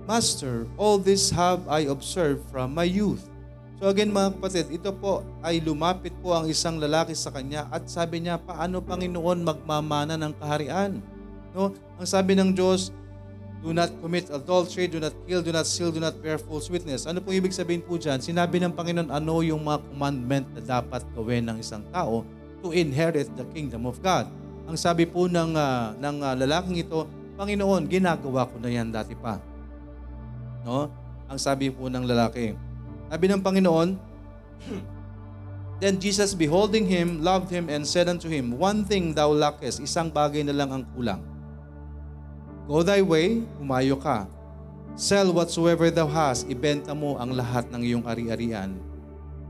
Master, 0.04 0.68
all 0.76 0.99
this 0.99 1.32
have 1.32 1.64
I 1.72 1.88
observed 1.88 2.43
from 2.52 2.76
my 2.76 2.84
youth. 2.84 3.32
So 3.82 3.89
again 3.89 4.14
mga 4.14 4.38
kapatid, 4.38 4.70
ito 4.70 4.93
po 4.93 5.26
ay 5.41 5.58
lumapit 5.58 6.14
po 6.22 6.38
ang 6.38 6.45
isang 6.45 6.78
lalaki 6.78 7.18
sa 7.18 7.34
kanya 7.34 7.66
at 7.74 7.89
sabi 7.89 8.22
niya, 8.22 8.38
paano 8.38 8.78
Panginoon 8.78 9.41
magmamana 9.41 10.20
ng 10.22 10.38
kaharian? 10.38 11.02
No? 11.56 11.74
Ang 11.97 12.06
sabi 12.06 12.38
ng 12.38 12.54
Diyos, 12.54 12.93
do 13.62 13.74
not 13.74 13.89
commit 14.02 14.30
adultery, 14.30 14.86
do 14.86 15.02
not 15.02 15.14
kill, 15.26 15.41
do 15.41 15.49
not 15.49 15.66
steal, 15.66 15.89
do 15.89 16.02
not 16.02 16.18
bear 16.22 16.38
false 16.38 16.70
witness. 16.70 17.06
Ano 17.06 17.26
po 17.26 17.34
ibig 17.34 17.54
sabihin 17.54 17.82
po 17.82 17.97
dyan? 17.97 18.22
Sinabi 18.22 18.62
ng 18.62 18.74
Panginoon 18.74 19.10
ano 19.10 19.41
yung 19.41 19.66
mga 19.66 19.82
commandment 19.89 20.45
na 20.58 20.62
dapat 20.62 21.02
gawin 21.18 21.45
ng 21.49 21.58
isang 21.62 21.82
tao 21.89 22.22
to 22.62 22.74
inherit 22.74 23.30
the 23.34 23.45
kingdom 23.49 23.89
of 23.89 23.97
God. 24.02 24.30
Ang 24.72 24.80
sabi 24.80 25.03
po 25.03 25.28
ng, 25.28 25.51
uh, 25.51 25.99
ng 25.99 26.15
uh, 26.24 26.32
lalaking 26.39 26.80
ito, 26.80 27.03
Panginoon, 27.36 27.91
ginagawa 27.91 28.47
ko 28.47 28.55
na 28.55 28.72
yan 28.72 28.88
dati 28.88 29.11
pa. 29.19 29.36
No? 30.63 30.88
Ang 31.28 31.36
sabi 31.36 31.67
po 31.67 31.91
ng 31.91 32.07
lalaki. 32.07 32.55
Sabi 33.11 33.26
ng 33.28 33.43
Panginoon, 33.43 33.99
Then 35.84 35.99
Jesus, 35.99 36.32
beholding 36.32 36.88
him, 36.88 37.19
loved 37.19 37.51
him, 37.51 37.67
and 37.67 37.84
said 37.84 38.07
unto 38.07 38.32
him, 38.32 38.55
One 38.55 38.88
thing 38.88 39.11
thou 39.11 39.36
lackest, 39.36 39.84
isang 39.84 40.07
bagay 40.07 40.47
na 40.47 40.55
lang 40.55 40.72
ang 40.72 40.88
kulang. 40.95 41.19
Go 42.63 42.80
thy 42.80 43.03
way, 43.03 43.43
humayo 43.59 43.99
ka. 43.99 44.24
Sell 44.95 45.36
whatsoever 45.36 45.91
thou 45.91 46.07
hast, 46.07 46.47
ibenta 46.47 46.95
mo 46.95 47.19
ang 47.19 47.36
lahat 47.36 47.67
ng 47.76 47.84
iyong 47.84 48.07
ari-arian. 48.07 48.80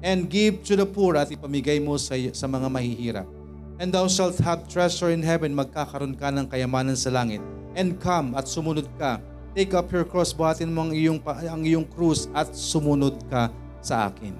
And 0.01 0.25
give 0.25 0.65
to 0.65 0.73
the 0.73 0.89
poor 0.89 1.13
at 1.13 1.29
ipamigay 1.29 1.77
mo 1.77 1.93
sa, 2.01 2.17
sa 2.33 2.49
mga 2.49 2.73
mahihirap. 2.73 3.40
And 3.81 3.89
thou 3.89 4.05
shalt 4.05 4.37
have 4.45 4.69
treasure 4.69 5.09
in 5.09 5.25
heaven, 5.25 5.57
magkakaroon 5.57 6.13
ka 6.13 6.29
ng 6.29 6.45
kayamanan 6.45 6.93
sa 6.93 7.09
langit. 7.09 7.41
And 7.73 7.97
come 7.97 8.37
at 8.37 8.45
sumunod 8.45 8.85
ka. 9.01 9.17
Take 9.57 9.73
up 9.73 9.89
your 9.89 10.05
cross, 10.05 10.29
buhatin 10.29 10.69
mo 10.69 10.85
ang 10.85 10.93
iyong, 10.93 11.17
ang 11.25 11.65
iyong 11.65 11.89
krus 11.89 12.29
at 12.37 12.53
sumunod 12.53 13.17
ka 13.25 13.49
sa 13.81 14.13
akin. 14.13 14.37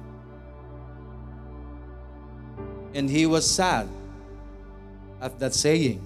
And 2.94 3.10
he 3.10 3.26
was 3.26 3.50
sad 3.50 3.90
at 5.18 5.42
that 5.42 5.58
saying, 5.58 6.06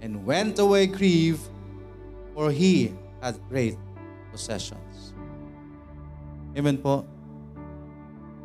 and 0.00 0.24
went 0.24 0.56
away 0.56 0.88
grieved, 0.88 1.44
for 2.32 2.48
he 2.48 2.96
had 3.20 3.36
great 3.52 3.76
possessions. 4.32 5.12
Amen 6.56 6.80
po. 6.80 7.04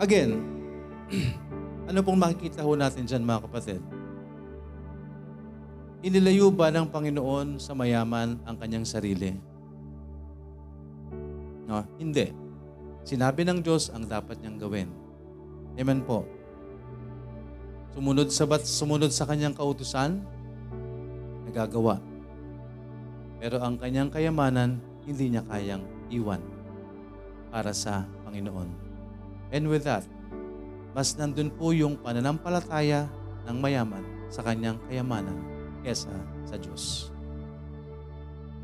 Again, 0.03 0.43
ano 1.85 1.99
pong 2.01 2.17
makikita 2.17 2.65
ho 2.65 2.73
natin 2.73 3.05
dyan 3.05 3.21
mga 3.21 3.45
kapatid? 3.45 3.81
Inilayo 6.05 6.53
ba 6.53 6.69
ng 6.69 6.89
Panginoon 6.89 7.57
sa 7.57 7.73
mayaman 7.73 8.37
ang 8.45 8.55
kanyang 8.57 8.85
sarili? 8.85 9.33
No, 11.65 11.81
hindi. 11.97 12.29
Sinabi 13.05 13.41
ng 13.45 13.61
Diyos 13.61 13.89
ang 13.89 14.05
dapat 14.05 14.37
niyang 14.41 14.57
gawin. 14.61 14.89
Amen 15.77 16.01
po. 16.05 16.25
Sumunod 17.97 18.29
sa 18.29 18.45
bat, 18.45 18.61
sumunod 18.61 19.09
sa 19.09 19.25
kanyang 19.25 19.57
kautusan, 19.57 20.21
nagagawa. 21.49 21.97
Pero 23.41 23.61
ang 23.61 23.77
kanyang 23.77 24.13
kayamanan, 24.13 24.77
hindi 25.05 25.33
niya 25.33 25.45
kayang 25.45 25.85
iwan 26.09 26.41
para 27.49 27.73
sa 27.73 28.05
Panginoon. 28.25 28.69
And 29.53 29.69
with 29.69 29.85
that, 29.85 30.05
mas 30.95 31.11
nandun 31.19 31.51
po 31.51 31.75
yung 31.75 31.99
pananampalataya 31.99 33.11
ng 33.43 33.57
mayaman 33.59 33.99
sa 34.31 34.39
kanyang 34.39 34.79
kayamanan 34.87 35.35
kesa 35.83 36.15
sa 36.47 36.55
Diyos. 36.55 37.11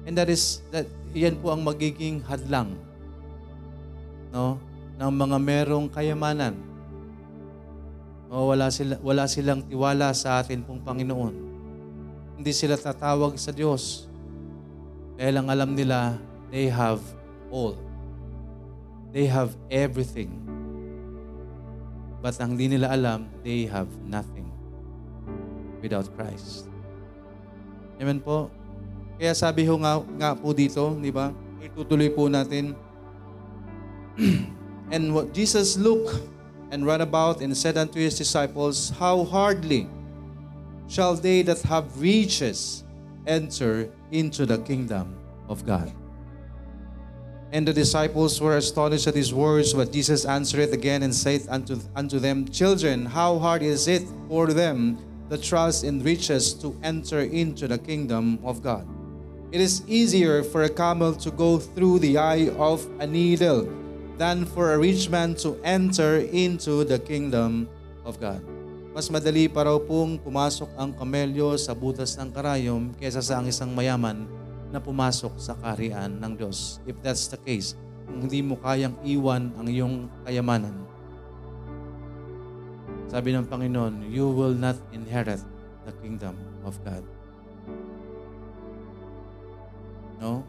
And 0.08 0.16
that 0.16 0.32
is, 0.32 0.64
that, 0.72 0.88
yan 1.12 1.38
po 1.44 1.52
ang 1.52 1.62
magiging 1.62 2.24
hadlang 2.24 2.80
no, 4.32 4.58
ng 4.96 5.12
mga 5.12 5.38
merong 5.44 5.92
kayamanan 5.92 6.56
o 8.32 8.48
wala, 8.48 8.72
sila, 8.72 8.96
wala 9.04 9.28
silang 9.28 9.60
tiwala 9.68 10.16
sa 10.16 10.40
atin 10.40 10.64
pong 10.64 10.80
Panginoon. 10.80 11.36
Hindi 12.40 12.56
sila 12.56 12.80
tatawag 12.80 13.36
sa 13.36 13.52
Diyos. 13.52 14.08
Dahil 15.20 15.36
ang 15.36 15.52
alam 15.52 15.76
nila, 15.76 16.16
they 16.48 16.72
have 16.72 17.04
all. 17.52 17.76
They 19.12 19.28
have 19.28 19.52
everything. 19.68 20.51
But 22.22 22.38
ang 22.38 22.53
hindi 22.53 22.78
nila 22.78 22.93
alam, 22.93 23.26
they 23.41 23.65
have 23.65 23.89
nothing 24.05 24.45
without 25.82 26.05
Christ. 26.13 26.69
Amen 27.97 28.22
po. 28.22 28.53
Kaya 29.17 29.34
sabi 29.34 29.65
ho 29.65 29.78
nga, 29.82 30.01
nga 30.17 30.32
po 30.38 30.53
dito, 30.53 30.93
di 31.01 31.09
ba? 31.09 31.34
Itutuloy 31.61 32.13
po 32.13 32.30
natin. 32.30 32.78
and 34.93 35.13
what 35.13 35.34
Jesus 35.34 35.78
looked 35.78 36.22
and 36.69 36.86
ran 36.86 37.01
about 37.01 37.41
and 37.41 37.53
said 37.57 37.78
unto 37.78 37.97
his 37.97 38.17
disciples, 38.17 38.93
How 38.97 39.26
hardly 39.26 39.89
shall 40.86 41.13
they 41.13 41.41
that 41.45 41.61
have 41.65 41.89
riches 42.01 42.86
enter 43.26 43.89
into 44.09 44.45
the 44.45 44.57
kingdom 44.61 45.17
of 45.49 45.65
God? 45.65 45.93
And 47.52 47.68
the 47.68 47.76
disciples 47.76 48.39
were 48.39 48.56
astonished 48.56 49.12
at 49.12 49.16
his 49.16 49.36
words, 49.36 49.76
but 49.76 49.91
Jesus 49.91 50.24
answered 50.24 50.72
again 50.72 51.04
and 51.04 51.12
said 51.12 51.43
unto, 51.52 51.84
unto 51.95 52.16
them, 52.16 52.47
Children, 52.47 53.06
how 53.06 53.39
hard 53.39 53.60
is 53.60 53.91
it 53.91 54.08
for 54.32 54.47
them 54.56 54.95
that 55.28 55.43
trust 55.43 55.84
in 55.84 55.99
riches 55.99 56.56
to 56.64 56.72
enter 56.80 57.28
into 57.28 57.68
the 57.68 57.78
kingdom 57.78 58.39
of 58.47 58.64
God? 58.64 58.88
It 59.52 59.60
is 59.60 59.84
easier 59.84 60.47
for 60.47 60.64
a 60.64 60.72
camel 60.72 61.12
to 61.20 61.30
go 61.32 61.60
through 61.60 61.99
the 61.99 62.16
eye 62.16 62.47
of 62.56 62.88
a 63.04 63.08
needle 63.08 63.68
than 64.16 64.47
for 64.47 64.72
a 64.72 64.80
rich 64.80 65.12
man 65.12 65.36
to 65.43 65.60
enter 65.68 66.24
into 66.32 66.88
the 66.88 66.99
kingdom 67.04 67.68
of 68.08 68.16
God. 68.16 68.39
Mas 68.95 69.12
madali 69.12 69.52
pa 69.52 69.68
raw 69.68 69.76
pong 69.76 70.24
pumasok 70.24 70.72
ang 70.80 70.95
kamelyo 70.95 71.60
sa 71.60 71.76
butas 71.76 72.16
ng 72.16 72.32
karayom 72.32 72.95
kaysa 72.95 73.20
sa 73.20 73.43
ang 73.43 73.47
isang 73.52 73.76
mayaman 73.76 74.24
na 74.72 74.80
pumasok 74.80 75.36
sa 75.36 75.53
kaharian 75.59 76.17
ng 76.17 76.34
Diyos. 76.39 76.80
If 76.88 76.95
that's 77.03 77.28
the 77.28 77.38
case, 77.38 77.76
kung 78.07 78.24
hindi 78.24 78.39
mo 78.39 78.55
kayang 78.57 78.95
iwan 79.03 79.51
ang 79.59 79.67
iyong 79.67 80.07
kayamanan, 80.24 80.76
sabi 83.11 83.36
ng 83.36 83.43
Panginoon, 83.43 84.07
you 84.07 84.32
will 84.32 84.55
not 84.55 84.80
inherit 84.95 85.43
the 85.84 85.91
kingdom 85.99 86.39
of 86.63 86.80
God. 86.88 87.03
No? 90.24 90.47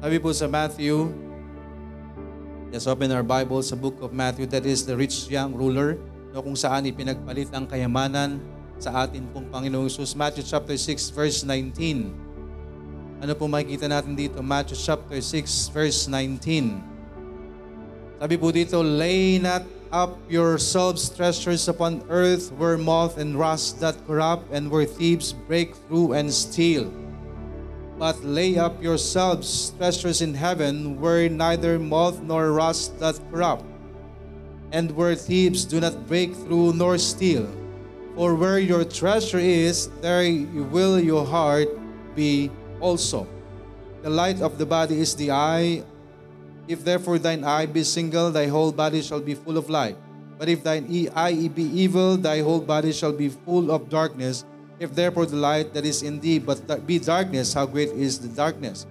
Sabi 0.00 0.16
po 0.16 0.32
sa 0.32 0.48
Matthew, 0.48 1.12
let's 2.72 2.88
open 2.88 3.12
our 3.12 3.20
Bible 3.20 3.60
sa 3.60 3.76
book 3.76 4.00
of 4.00 4.16
Matthew, 4.16 4.48
that 4.48 4.64
is 4.64 4.88
the 4.88 4.96
rich 4.96 5.28
young 5.28 5.52
ruler, 5.52 6.00
no, 6.32 6.40
kung 6.40 6.56
saan 6.56 6.88
ipinagpalit 6.88 7.52
ang 7.52 7.68
kayamanan 7.68 8.40
sa 8.80 9.04
atin 9.04 9.28
pong 9.36 9.44
Panginoong 9.52 9.92
Jesus. 9.92 10.16
Matthew 10.16 10.40
chapter 10.40 10.72
6 10.72 11.12
verse 11.12 11.44
19. 11.44 13.20
Ano 13.20 13.32
po 13.36 13.44
makikita 13.44 13.84
natin 13.84 14.16
dito? 14.16 14.40
Matthew 14.40 14.80
chapter 14.80 15.20
6 15.20 15.68
verse 15.76 16.08
19. 16.08 16.80
Sabi 18.16 18.36
po 18.40 18.48
dito, 18.48 18.80
Lay 18.80 19.36
not 19.36 19.68
up 19.92 20.16
yourselves 20.32 21.12
treasures 21.12 21.68
upon 21.68 22.00
earth 22.08 22.48
where 22.56 22.80
moth 22.80 23.20
and 23.20 23.36
rust 23.36 23.84
that 23.84 24.00
corrupt 24.08 24.48
and 24.48 24.72
where 24.72 24.88
thieves 24.88 25.36
break 25.44 25.76
through 25.84 26.16
and 26.16 26.32
steal. 26.32 26.88
But 28.00 28.24
lay 28.24 28.56
up 28.56 28.80
yourselves 28.80 29.76
treasures 29.76 30.24
in 30.24 30.32
heaven 30.32 30.96
where 30.96 31.28
neither 31.28 31.76
moth 31.76 32.24
nor 32.24 32.56
rust 32.56 32.96
doth 32.96 33.20
corrupt, 33.28 33.68
and 34.72 34.88
where 34.96 35.12
thieves 35.12 35.68
do 35.68 35.84
not 35.84 36.08
break 36.08 36.32
through 36.32 36.72
nor 36.80 36.96
steal. 36.96 37.59
For 38.16 38.34
where 38.34 38.58
your 38.58 38.84
treasure 38.84 39.38
is, 39.38 39.88
there 40.00 40.26
will 40.70 40.98
your 40.98 41.24
heart 41.24 41.68
be 42.14 42.50
also. 42.80 43.26
The 44.02 44.10
light 44.10 44.40
of 44.40 44.58
the 44.58 44.66
body 44.66 45.00
is 45.00 45.14
the 45.14 45.30
eye. 45.30 45.84
If 46.66 46.84
therefore 46.84 47.18
thine 47.18 47.44
eye 47.44 47.66
be 47.66 47.84
single, 47.84 48.30
thy 48.30 48.46
whole 48.46 48.72
body 48.72 49.02
shall 49.02 49.20
be 49.20 49.34
full 49.34 49.58
of 49.58 49.70
light. 49.70 49.96
But 50.38 50.48
if 50.48 50.64
thine 50.64 50.88
eye 51.14 51.48
be 51.48 51.64
evil, 51.64 52.16
thy 52.16 52.40
whole 52.40 52.60
body 52.60 52.92
shall 52.92 53.12
be 53.12 53.28
full 53.28 53.70
of 53.70 53.88
darkness. 53.88 54.44
If 54.80 54.94
therefore 54.94 55.26
the 55.26 55.36
light 55.36 55.74
that 55.74 55.84
is 55.84 56.02
in 56.02 56.20
thee 56.20 56.38
but 56.38 56.86
be 56.86 56.98
darkness, 56.98 57.52
how 57.52 57.66
great 57.66 57.90
is 57.90 58.18
the 58.18 58.28
darkness? 58.28 58.86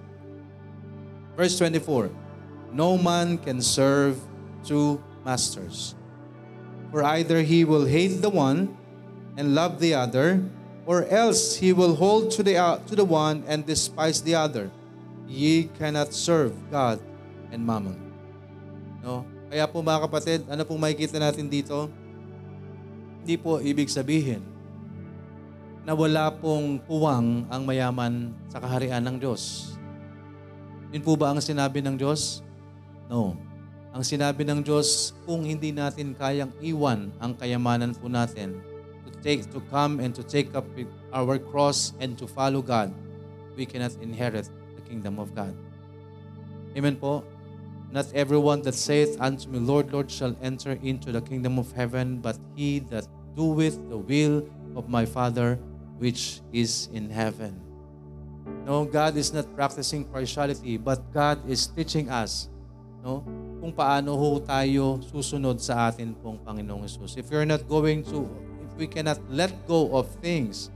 Verse 1.36 1.58
24 1.58 2.10
No 2.72 2.96
man 2.96 3.38
can 3.38 3.60
serve 3.60 4.20
two 4.62 5.02
masters. 5.24 5.96
For 6.92 7.02
either 7.02 7.42
he 7.42 7.64
will 7.64 7.86
hate 7.86 8.22
the 8.22 8.30
one 8.30 8.76
and 9.40 9.56
love 9.56 9.80
the 9.80 9.96
other, 9.96 10.44
or 10.84 11.08
else 11.08 11.56
he 11.56 11.72
will 11.72 11.96
hold 11.96 12.28
to 12.36 12.44
the, 12.44 12.60
uh, 12.60 12.76
to 12.84 12.92
the 12.92 13.08
one 13.08 13.40
and 13.48 13.64
despise 13.64 14.20
the 14.20 14.36
other. 14.36 14.68
Ye 15.24 15.72
cannot 15.80 16.12
serve 16.12 16.52
God 16.68 17.00
and 17.48 17.64
mammon. 17.64 17.96
No? 19.00 19.24
Kaya 19.48 19.64
po 19.64 19.80
mga 19.80 20.04
kapatid, 20.04 20.44
ano 20.44 20.60
pong 20.68 20.76
makikita 20.76 21.16
natin 21.16 21.48
dito? 21.48 21.88
Hindi 23.24 23.40
po 23.40 23.56
ibig 23.64 23.88
sabihin 23.88 24.44
na 25.88 25.96
wala 25.96 26.28
pong 26.28 26.76
puwang 26.84 27.48
ang 27.48 27.62
mayaman 27.64 28.36
sa 28.52 28.60
kaharian 28.60 29.00
ng 29.00 29.16
Diyos. 29.16 29.72
Yun 30.92 31.00
po 31.00 31.16
ba 31.16 31.32
ang 31.32 31.40
sinabi 31.40 31.80
ng 31.80 31.96
Diyos? 31.96 32.44
No. 33.08 33.38
Ang 33.90 34.04
sinabi 34.06 34.44
ng 34.46 34.60
Diyos, 34.62 35.16
kung 35.24 35.42
hindi 35.42 35.72
natin 35.74 36.14
kayang 36.14 36.52
iwan 36.62 37.10
ang 37.18 37.34
kayamanan 37.34 37.96
po 37.96 38.06
natin, 38.06 38.69
take 39.22 39.50
to 39.52 39.60
come 39.70 40.00
and 40.00 40.14
to 40.14 40.22
take 40.22 40.54
up 40.54 40.66
our 41.12 41.38
cross 41.38 41.92
and 42.00 42.16
to 42.18 42.26
follow 42.26 42.62
God, 42.62 42.92
we 43.56 43.66
cannot 43.66 43.92
inherit 44.00 44.48
the 44.76 44.82
kingdom 44.82 45.18
of 45.18 45.34
God. 45.34 45.54
Amen 46.76 46.96
po. 46.96 47.24
Not 47.90 48.06
everyone 48.14 48.62
that 48.62 48.78
saith 48.78 49.18
unto 49.18 49.50
me, 49.50 49.58
Lord, 49.58 49.90
Lord, 49.92 50.10
shall 50.10 50.36
enter 50.38 50.78
into 50.78 51.10
the 51.10 51.20
kingdom 51.20 51.58
of 51.58 51.72
heaven, 51.72 52.22
but 52.22 52.38
he 52.54 52.78
that 52.94 53.06
doeth 53.34 53.82
the 53.90 53.98
will 53.98 54.46
of 54.78 54.88
my 54.88 55.02
Father 55.02 55.58
which 55.98 56.40
is 56.54 56.88
in 56.94 57.10
heaven. 57.10 57.58
No, 58.64 58.86
God 58.86 59.16
is 59.16 59.34
not 59.34 59.50
practicing 59.54 60.04
partiality, 60.04 60.78
but 60.78 61.02
God 61.12 61.42
is 61.50 61.66
teaching 61.66 62.08
us, 62.08 62.48
no, 63.02 63.26
kung 63.60 63.74
paano 63.74 64.14
ho 64.14 64.38
tayo 64.38 65.02
susunod 65.02 65.58
sa 65.60 65.90
atin 65.90 66.14
pong 66.22 66.38
Panginoong 66.40 66.86
Yesus. 66.86 67.18
If 67.18 67.28
you're 67.28 67.44
not 67.44 67.66
going 67.66 68.06
to, 68.08 68.24
we 68.80 68.88
cannot 68.88 69.20
let 69.28 69.52
go 69.68 69.92
of 69.92 70.08
things, 70.24 70.72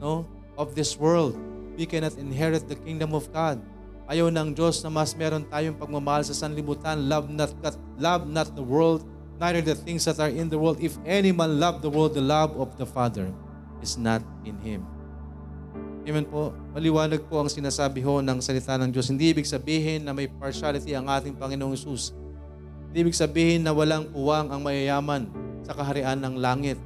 no, 0.00 0.24
of 0.56 0.72
this 0.72 0.96
world, 0.96 1.36
we 1.76 1.84
cannot 1.84 2.16
inherit 2.16 2.64
the 2.64 2.74
kingdom 2.80 3.12
of 3.12 3.28
God. 3.28 3.60
Ayaw 4.08 4.32
ng 4.32 4.56
Diyos 4.56 4.80
na 4.80 4.88
mas 4.88 5.12
meron 5.12 5.44
tayong 5.44 5.76
pagmamahal 5.76 6.24
sa 6.24 6.32
sanlibutan. 6.32 7.04
Love 7.04 7.28
not, 7.28 7.52
love 8.00 8.24
not 8.24 8.48
the 8.56 8.64
world, 8.64 9.04
neither 9.36 9.60
the 9.60 9.76
things 9.76 10.08
that 10.08 10.16
are 10.16 10.32
in 10.32 10.48
the 10.48 10.56
world. 10.56 10.80
If 10.80 10.96
any 11.04 11.28
man 11.28 11.60
love 11.60 11.84
the 11.84 11.92
world, 11.92 12.16
the 12.16 12.24
love 12.24 12.56
of 12.56 12.72
the 12.80 12.88
Father 12.88 13.28
is 13.84 14.00
not 14.00 14.24
in 14.48 14.56
him. 14.64 14.88
Amen 16.08 16.24
po. 16.24 16.56
Maliwanag 16.72 17.20
po 17.28 17.36
ang 17.36 17.52
sinasabi 17.52 18.00
ho 18.00 18.24
ng 18.24 18.40
salita 18.40 18.80
ng 18.80 18.88
Diyos. 18.88 19.12
Hindi 19.12 19.28
ibig 19.28 19.44
sabihin 19.44 20.08
na 20.08 20.16
may 20.16 20.24
partiality 20.24 20.96
ang 20.96 21.04
ating 21.04 21.36
Panginoong 21.36 21.76
Yesus. 21.76 22.16
Hindi 22.88 23.04
ibig 23.04 23.12
sabihin 23.12 23.60
na 23.60 23.76
walang 23.76 24.08
puwang 24.08 24.48
ang 24.48 24.64
mayayaman 24.64 25.28
sa 25.68 25.76
kaharian 25.76 26.16
ng 26.16 26.40
langit. 26.40 26.80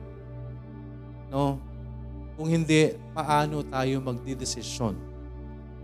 No? 1.32 1.56
Kung 2.36 2.52
hindi, 2.52 2.92
paano 3.16 3.64
tayo 3.64 4.04
magdidesisyon? 4.04 4.92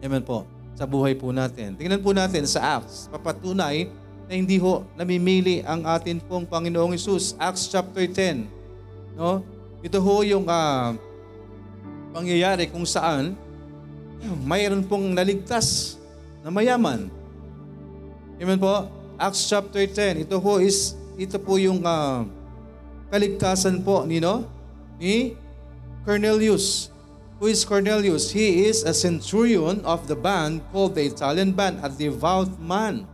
Amen 0.05 0.21
po. 0.21 0.45
Sa 0.77 0.85
buhay 0.85 1.17
po 1.17 1.33
natin. 1.33 1.75
Tingnan 1.75 2.05
po 2.05 2.13
natin 2.13 2.45
sa 2.45 2.77
Acts. 2.77 3.09
Papatunay 3.09 3.89
na 4.29 4.33
hindi 4.37 4.61
ho 4.61 4.85
namimili 4.93 5.65
ang 5.65 5.89
atin 5.89 6.21
pong 6.21 6.45
Panginoong 6.45 6.93
Yesus. 6.93 7.33
Acts 7.41 7.73
chapter 7.73 8.05
10. 8.05 8.45
No? 9.17 9.41
Ito 9.81 9.99
ho 9.99 10.21
yung 10.23 10.45
uh, 10.45 10.93
pangyayari 12.13 12.69
kung 12.69 12.85
saan 12.85 13.33
mayroon 14.51 14.85
pong 14.85 15.17
naligtas 15.17 15.97
na 16.45 16.53
mayaman. 16.53 17.09
Amen 18.39 18.61
po? 18.61 18.87
Acts 19.19 19.49
chapter 19.49 19.83
10. 19.83 20.29
Ito 20.29 20.39
po 20.39 20.61
is 20.63 20.95
ito 21.19 21.35
po 21.43 21.59
yung 21.59 21.83
uh, 21.83 22.23
kaligtasan 23.11 23.83
po 23.83 24.07
ni 24.07 24.23
no 24.23 24.58
ni 24.99 25.39
Cornelius. 26.05 26.91
Who 27.39 27.47
is 27.47 27.65
Cornelius? 27.65 28.31
He 28.35 28.67
is 28.67 28.83
a 28.83 28.93
centurion 28.93 29.81
of 29.87 30.11
the 30.11 30.17
band 30.19 30.63
called 30.71 30.95
the 30.95 31.07
Italian 31.07 31.53
band, 31.53 31.81
a 31.83 31.89
devout 31.89 32.59
man. 32.59 33.07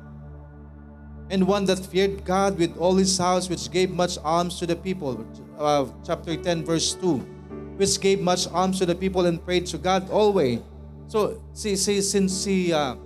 And 1.28 1.47
one 1.47 1.64
that 1.68 1.80
feared 1.80 2.24
God 2.24 2.57
with 2.57 2.76
all 2.76 2.97
his 2.97 3.16
house, 3.16 3.49
which 3.49 3.70
gave 3.70 3.91
much 3.91 4.16
alms 4.24 4.59
to 4.61 4.66
the 4.66 4.76
people. 4.76 5.24
Uh, 5.59 5.87
chapter 6.05 6.37
10, 6.37 6.64
verse 6.64 6.95
2 6.97 7.35
which 7.76 7.99
gave 7.99 8.22
much 8.22 8.47
alms 8.55 8.78
to 8.78 8.87
the 8.87 8.95
people 8.95 9.26
and 9.26 9.43
prayed 9.43 9.66
to 9.66 9.78
God 9.78 10.07
always. 10.11 10.62
So, 11.11 11.43
si, 11.53 11.76
si, 11.76 12.01
since 12.01 12.32
si, 12.32 12.72
uh, 12.72 12.97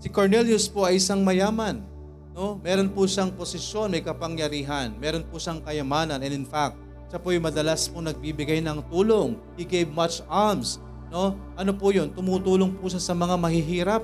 si 0.00 0.08
Cornelius 0.08 0.66
po 0.66 0.88
ay 0.88 0.98
isang 0.98 1.22
mayaman, 1.22 1.84
no? 2.32 2.58
meron 2.64 2.90
po 2.90 3.04
siyang 3.04 3.32
posisyon, 3.32 3.92
may 3.92 4.02
kapangyarihan, 4.02 4.96
meron 4.96 5.24
po 5.28 5.36
siyang 5.36 5.62
kayamanan, 5.62 6.20
and 6.24 6.32
in 6.32 6.48
fact, 6.48 6.80
siya 7.06 7.18
po 7.22 7.30
ay 7.30 7.40
madalas 7.40 7.86
po 7.86 8.02
nagbibigay 8.02 8.58
ng 8.62 8.82
tulong. 8.90 9.38
He 9.54 9.62
gave 9.62 9.90
much 9.90 10.22
alms. 10.26 10.82
No? 11.08 11.38
Ano 11.54 11.72
po 11.74 11.94
yun? 11.94 12.10
Tumutulong 12.10 12.74
po 12.76 12.90
siya 12.90 13.02
sa 13.02 13.14
mga 13.14 13.38
mahihirap. 13.38 14.02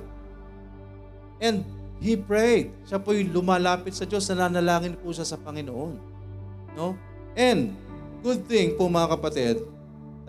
And 1.43 1.67
he 1.99 2.15
prayed. 2.15 2.71
Siya 2.87 3.03
po 3.03 3.11
ay 3.11 3.27
lumalapit 3.27 3.95
sa 3.99 4.07
Diyos, 4.07 4.27
nananalangin 4.31 4.95
po 4.99 5.11
siya 5.11 5.27
sa 5.27 5.35
Panginoon. 5.35 5.99
No? 6.79 6.95
And 7.35 7.75
Good 8.23 8.47
thing 8.47 8.79
po 8.79 8.87
mga 8.87 9.19
kapatid, 9.19 9.67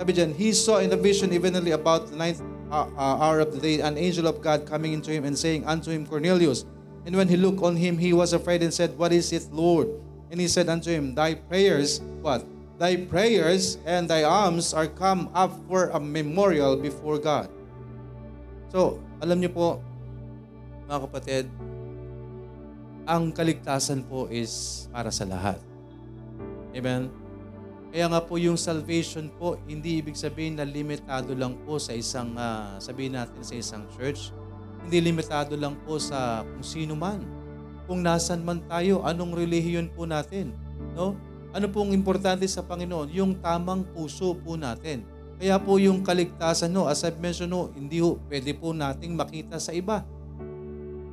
sabi 0.01 0.17
dyan, 0.17 0.33
he 0.33 0.49
saw 0.49 0.81
in 0.81 0.89
the 0.89 0.97
vision 0.97 1.29
evenly 1.29 1.77
about 1.77 2.09
the 2.09 2.17
ninth 2.17 2.41
uh, 2.73 2.89
uh, 2.97 3.21
hour 3.21 3.45
of 3.45 3.53
the 3.53 3.61
day 3.61 3.85
an 3.85 4.01
angel 4.01 4.25
of 4.25 4.41
God 4.41 4.65
coming 4.65 4.97
into 4.97 5.13
him 5.13 5.29
and 5.29 5.37
saying 5.37 5.61
unto 5.69 5.93
him, 5.93 6.09
Cornelius. 6.09 6.65
And 7.05 7.13
when 7.13 7.29
he 7.29 7.37
looked 7.37 7.61
on 7.61 7.77
him, 7.77 8.01
he 8.01 8.09
was 8.09 8.33
afraid 8.33 8.65
and 8.65 8.73
said, 8.73 8.97
What 8.97 9.13
is 9.13 9.29
it, 9.29 9.45
Lord? 9.53 9.93
And 10.33 10.41
he 10.41 10.49
said 10.49 10.73
unto 10.73 10.89
him, 10.89 11.13
Thy 11.13 11.37
prayers, 11.37 12.01
what? 12.25 12.41
Thy 12.81 12.97
prayers 13.05 13.77
and 13.85 14.09
thy 14.09 14.25
alms 14.25 14.73
are 14.73 14.89
come 14.89 15.29
up 15.37 15.53
for 15.69 15.93
a 15.93 15.99
memorial 16.01 16.73
before 16.73 17.21
God. 17.21 17.47
So, 18.73 18.97
alam 19.21 19.37
niyo 19.37 19.53
po, 19.53 19.77
mga 20.89 20.99
kapatid, 21.05 21.45
ang 23.05 23.29
kaligtasan 23.29 24.01
po 24.09 24.25
is 24.31 24.85
para 24.89 25.13
sa 25.13 25.27
lahat. 25.27 25.61
Amen? 26.73 27.13
Kaya 27.93 28.09
nga 28.09 28.21
po 28.25 28.41
yung 28.41 28.57
salvation 28.57 29.29
po, 29.37 29.53
hindi 29.69 30.01
ibig 30.01 30.17
sabihin 30.17 30.57
na 30.57 30.65
limitado 30.65 31.29
lang 31.37 31.53
po 31.61 31.77
sa 31.77 31.93
isang, 31.93 32.33
uh, 32.33 32.81
sabihin 32.81 33.13
natin 33.13 33.45
sa 33.45 33.53
isang 33.53 33.85
church. 33.93 34.33
Hindi 34.81 35.13
limitado 35.13 35.53
lang 35.53 35.77
po 35.85 36.01
sa 36.01 36.41
kung 36.41 36.65
sino 36.65 36.97
man. 36.97 37.21
Kung 37.85 38.01
nasan 38.01 38.41
man 38.41 38.65
tayo, 38.65 39.05
anong 39.05 39.37
relihiyon 39.37 39.93
po 39.93 40.09
natin. 40.09 40.57
No? 40.97 41.13
Ano 41.53 41.69
pong 41.69 41.93
importante 41.93 42.49
sa 42.49 42.65
Panginoon? 42.65 43.13
Yung 43.13 43.37
tamang 43.37 43.85
puso 43.93 44.33
po 44.33 44.57
natin. 44.57 45.05
Kaya 45.37 45.61
po 45.61 45.77
yung 45.77 46.01
kaligtasan, 46.01 46.73
no, 46.73 46.89
as 46.89 47.05
I've 47.05 47.21
mentioned, 47.21 47.53
no, 47.53 47.69
hindi 47.77 48.01
po 48.01 48.17
pwede 48.25 48.51
po 48.57 48.73
nating 48.73 49.13
makita 49.13 49.61
sa 49.61 49.69
iba. 49.69 50.01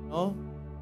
No? 0.09 0.33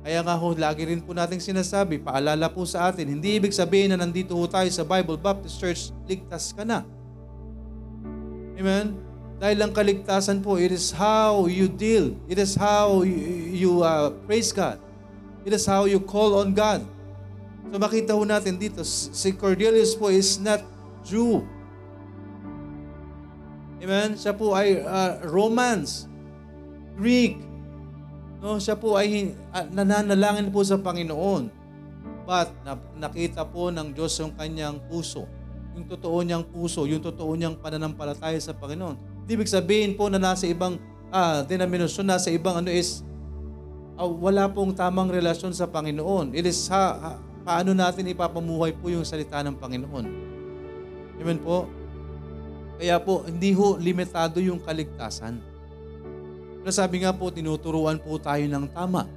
Kaya 0.06 0.22
nga 0.22 0.38
ho, 0.38 0.54
lagi 0.54 0.86
rin 0.86 1.02
po 1.02 1.10
nating 1.10 1.42
sinasabi, 1.42 1.98
paalala 1.98 2.46
po 2.46 2.62
sa 2.62 2.86
atin, 2.86 3.10
hindi 3.10 3.34
ibig 3.34 3.50
sabihin 3.50 3.92
na 3.92 3.98
nandito 3.98 4.30
ho 4.32 4.46
tayo 4.46 4.70
sa 4.70 4.86
Bible 4.86 5.18
Baptist 5.18 5.58
Church, 5.58 5.90
ligtas 6.06 6.54
ka 6.54 6.62
na. 6.62 6.86
Amen? 8.54 8.94
Dahil 9.38 9.58
ang 9.62 9.70
kaligtasan 9.74 10.42
po, 10.42 10.58
it 10.58 10.74
is 10.74 10.90
how 10.90 11.46
you 11.46 11.70
deal. 11.70 12.14
It 12.26 12.42
is 12.42 12.58
how 12.58 13.06
you, 13.06 13.18
you 13.54 13.72
uh, 13.82 14.10
praise 14.26 14.50
God. 14.50 14.82
It 15.46 15.54
is 15.54 15.62
how 15.66 15.86
you 15.86 16.02
call 16.02 16.42
on 16.42 16.54
God. 16.58 16.82
So 17.68 17.76
makita 17.76 18.16
ho 18.16 18.24
natin 18.24 18.56
dito, 18.56 18.80
si 18.86 19.32
Cornelius 19.36 19.92
po 19.92 20.08
is 20.08 20.40
not 20.40 20.64
Jew. 21.04 21.44
Amen? 23.78 24.18
Siya 24.18 24.32
po 24.34 24.56
ay 24.56 24.82
uh, 24.82 25.22
Romans, 25.28 26.08
Greek, 26.98 27.48
No, 28.38 28.62
siya 28.62 28.78
po 28.78 28.94
ay 28.94 29.34
uh, 29.50 29.66
nananalangin 29.74 30.54
po 30.54 30.62
sa 30.62 30.78
Panginoon. 30.78 31.50
But 32.22 32.54
na, 32.62 32.78
nakita 32.94 33.42
po 33.42 33.74
ng 33.74 33.90
Diyos 33.90 34.14
yung 34.22 34.30
kanyang 34.38 34.78
puso. 34.86 35.26
Yung 35.74 35.86
totoo 35.90 36.22
niyang 36.22 36.46
puso, 36.46 36.86
yung 36.86 37.02
totoo 37.02 37.34
niyang 37.34 37.58
pananampalataya 37.58 38.38
sa 38.38 38.54
Panginoon. 38.54 39.26
Hindi 39.26 39.32
ibig 39.34 39.50
sabihin 39.50 39.98
po 39.98 40.06
na 40.06 40.22
nasa 40.22 40.46
ibang 40.46 40.78
ah, 41.10 41.42
denominasyon, 41.42 42.06
nasa 42.06 42.30
ibang 42.30 42.62
ano 42.62 42.70
is 42.70 43.02
uh, 43.98 44.06
wala 44.06 44.46
pong 44.46 44.70
tamang 44.70 45.10
relasyon 45.10 45.50
sa 45.50 45.66
Panginoon. 45.66 46.30
It 46.30 46.46
is 46.46 46.70
ha, 46.70 46.94
ha, 46.94 47.10
paano 47.48 47.72
natin 47.72 48.12
ipapamuhay 48.12 48.76
po 48.76 48.92
yung 48.92 49.08
salita 49.08 49.40
ng 49.40 49.56
Panginoon. 49.56 50.06
Amen 51.16 51.40
po? 51.40 51.64
Kaya 52.76 53.00
po, 53.00 53.24
hindi 53.24 53.56
ho 53.56 53.80
limitado 53.80 54.36
yung 54.36 54.60
kaligtasan. 54.60 55.40
Na 56.60 56.68
sabi 56.68 57.00
nga 57.00 57.16
po, 57.16 57.32
tinuturuan 57.32 57.96
po 57.96 58.20
tayo 58.20 58.44
ng 58.44 58.68
tama. 58.68 59.08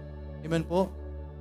Amen 0.47 0.63
po? 0.63 0.87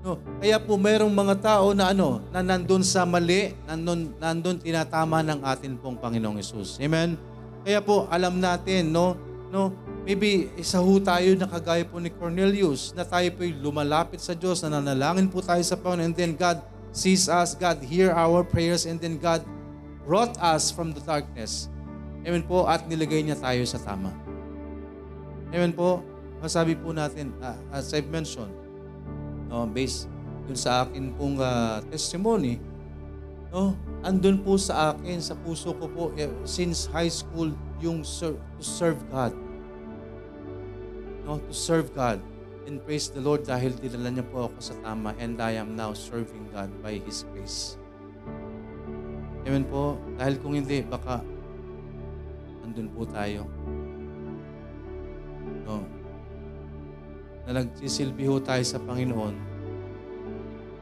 No. 0.02 0.18
Kaya 0.42 0.58
po 0.58 0.74
mayroong 0.74 1.14
mga 1.14 1.34
tao 1.38 1.70
na 1.78 1.94
ano, 1.94 2.26
na 2.34 2.42
nandun 2.42 2.82
sa 2.82 3.06
mali, 3.06 3.54
nandun, 3.70 4.10
nandun 4.18 4.58
tinatama 4.58 5.22
ng 5.22 5.46
atin 5.46 5.78
pong 5.78 5.94
Panginoong 5.94 6.42
Yesus. 6.42 6.82
Amen? 6.82 7.14
Kaya 7.62 7.78
po 7.86 8.10
alam 8.10 8.42
natin, 8.42 8.90
no, 8.90 9.14
no, 9.54 9.70
maybe 10.02 10.50
isa 10.58 10.82
ho 10.82 10.92
tayo 10.98 11.38
na 11.38 11.46
kagaya 11.46 11.86
po 11.86 12.02
ni 12.02 12.10
Cornelius, 12.10 12.90
na 12.98 13.06
tayo 13.06 13.30
po 13.30 13.46
lumalapit 13.46 14.18
sa 14.18 14.34
Diyos, 14.34 14.58
na 14.66 14.80
nanalangin 14.80 15.30
po 15.30 15.38
tayo 15.38 15.62
sa 15.62 15.78
Panginoon, 15.78 16.10
and 16.10 16.16
then 16.16 16.34
God 16.34 16.69
sees 16.90 17.30
us, 17.30 17.54
God 17.54 17.82
hear 17.82 18.10
our 18.10 18.42
prayers, 18.42 18.86
and 18.86 18.98
then 18.98 19.18
God 19.18 19.46
brought 20.06 20.34
us 20.42 20.70
from 20.70 20.90
the 20.90 21.02
darkness. 21.02 21.70
Amen 22.26 22.44
po, 22.44 22.68
at 22.68 22.84
nilagay 22.84 23.24
niya 23.24 23.38
tayo 23.38 23.62
sa 23.64 23.80
tama. 23.80 24.12
Amen 25.50 25.72
po. 25.72 26.04
Masabi 26.40 26.76
po 26.76 26.92
natin, 26.92 27.32
uh, 27.40 27.56
as 27.72 27.92
I've 27.92 28.08
mentioned, 28.08 28.52
no, 29.48 29.68
based 29.68 30.08
dun 30.48 30.56
sa 30.56 30.82
akin 30.82 31.14
pong 31.14 31.36
uh, 31.38 31.84
testimony, 31.92 32.58
no, 33.52 33.76
andun 34.02 34.40
po 34.40 34.56
sa 34.56 34.94
akin, 34.94 35.20
sa 35.20 35.36
puso 35.36 35.76
ko 35.76 35.86
po, 35.86 36.04
eh, 36.16 36.30
since 36.48 36.88
high 36.90 37.10
school, 37.10 37.52
yung 37.78 38.02
ser- 38.02 38.40
to 38.56 38.62
serve 38.64 39.00
God. 39.12 39.32
No, 41.28 41.38
to 41.38 41.54
serve 41.54 41.92
God. 41.92 42.18
And 42.68 42.82
praise 42.84 43.08
the 43.08 43.24
Lord 43.24 43.48
dahil 43.48 43.72
dinala 43.78 44.12
niya 44.12 44.26
po 44.28 44.50
ako 44.52 44.58
sa 44.60 44.74
tama 44.84 45.16
and 45.16 45.40
I 45.40 45.56
am 45.56 45.72
now 45.78 45.96
serving 45.96 46.52
God 46.52 46.68
by 46.84 47.00
His 47.00 47.24
grace. 47.32 47.80
Amen 49.48 49.64
po. 49.64 49.96
Dahil 50.20 50.36
kung 50.38 50.52
hindi, 50.52 50.84
baka 50.84 51.24
andun 52.60 52.92
po 52.92 53.08
tayo 53.08 53.48
no, 55.64 55.82
na 57.48 57.64
nagsisilbi 57.64 58.28
ho 58.28 58.38
tayo 58.38 58.62
sa 58.62 58.78
Panginoon 58.78 59.34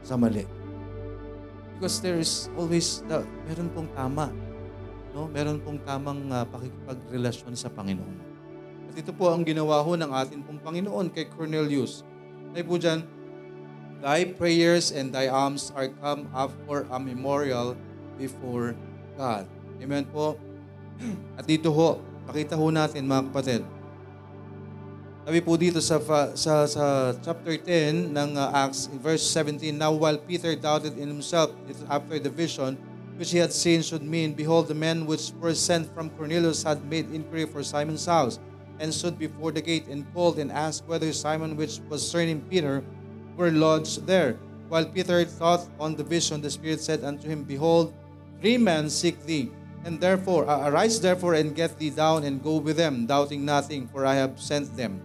sa 0.05 0.19
mali. 0.19 0.45
Because 1.79 2.03
there 2.03 2.19
is 2.19 2.51
always, 2.59 3.07
the, 3.07 3.23
meron 3.47 3.71
pong 3.71 3.89
tama. 3.95 4.35
No? 5.15 5.31
Meron 5.31 5.63
pong 5.63 5.79
tamang 5.87 6.27
uh, 6.27 6.43
pakikipagrelasyon 6.51 7.55
sa 7.55 7.71
Panginoon. 7.71 8.28
At 8.89 8.95
ito 8.97 9.13
po 9.13 9.29
ang 9.29 9.45
ginawa 9.45 9.85
ho 9.85 9.93
ng 9.95 10.11
ating 10.11 10.41
pong 10.43 10.61
Panginoon 10.65 11.13
kay 11.13 11.29
Cornelius. 11.29 12.03
Ay 12.57 12.65
po 12.65 12.81
dyan, 12.81 13.05
Thy 13.99 14.23
prayers 14.31 14.95
and 14.95 15.11
thy 15.11 15.27
alms 15.27 15.75
are 15.75 15.91
come 15.99 16.31
up 16.31 16.55
for 16.71 16.87
a 16.87 17.03
memorial 17.03 17.75
before 18.15 18.79
God. 19.19 19.51
Amen 19.83 20.07
po. 20.07 20.39
At 21.39 21.51
dito 21.51 21.75
ho, 21.75 21.99
pakita 22.31 22.55
ho 22.55 22.71
natin 22.71 23.11
mga 23.11 23.27
kapatid. 23.31 23.63
Sabi 25.29 25.45
po 25.45 25.61
dito 25.61 25.83
sa, 25.83 26.01
sa, 26.39 26.65
sa 26.65 27.13
chapter 27.21 27.59
10 27.61 28.17
ng 28.17 28.31
uh, 28.39 28.55
Acts, 28.65 28.89
in 28.89 28.97
verse 29.03 29.21
17, 29.21 29.77
Now 29.77 29.93
while 29.93 30.17
Peter 30.17 30.57
doubted 30.57 30.97
in 30.97 31.11
himself 31.11 31.53
after 31.91 32.17
the 32.17 32.33
vision 32.33 32.81
which 33.19 33.35
he 33.35 33.43
had 33.43 33.53
seen 33.53 33.83
should 33.83 34.01
mean, 34.01 34.33
Behold, 34.33 34.71
the 34.71 34.79
men 34.79 35.05
which 35.05 35.35
were 35.43 35.53
sent 35.53 35.91
from 35.93 36.09
Cornelius 36.15 36.63
had 36.63 36.81
made 36.87 37.11
inquiry 37.11 37.45
for 37.45 37.67
Simon's 37.67 38.07
house, 38.07 38.39
and 38.81 38.93
stood 38.93 39.19
before 39.19 39.53
the 39.53 39.61
gate, 39.61 39.87
and 39.89 40.07
called 40.15 40.39
and 40.39 40.53
asked 40.53 40.85
whether 40.87 41.13
Simon, 41.13 41.57
which 41.57 41.81
was 41.89 42.07
surnamed 42.07 42.49
Peter, 42.51 42.83
were 43.37 43.51
lodged 43.51 44.07
there. 44.07 44.39
While 44.69 44.87
Peter 44.87 45.25
thought 45.25 45.67
on 45.81 45.97
the 45.97 46.05
vision, 46.05 46.41
the 46.41 46.51
Spirit 46.51 46.81
said 46.81 47.05
unto 47.05 47.29
him, 47.29 47.45
Behold, 47.45 47.95
three 48.41 48.59
men 48.59 48.91
seek 48.91 49.25
thee. 49.25 49.51
And 49.85 50.01
therefore, 50.01 50.45
arise 50.45 51.01
therefore 51.01 51.35
and 51.35 51.55
get 51.55 51.79
thee 51.79 51.91
down 51.91 52.25
and 52.25 52.43
go 52.43 52.59
with 52.59 52.77
them, 52.77 53.07
doubting 53.07 53.45
nothing, 53.45 53.89
for 53.89 54.05
I 54.05 54.15
have 54.15 54.41
sent 54.41 54.77
them. 54.77 55.01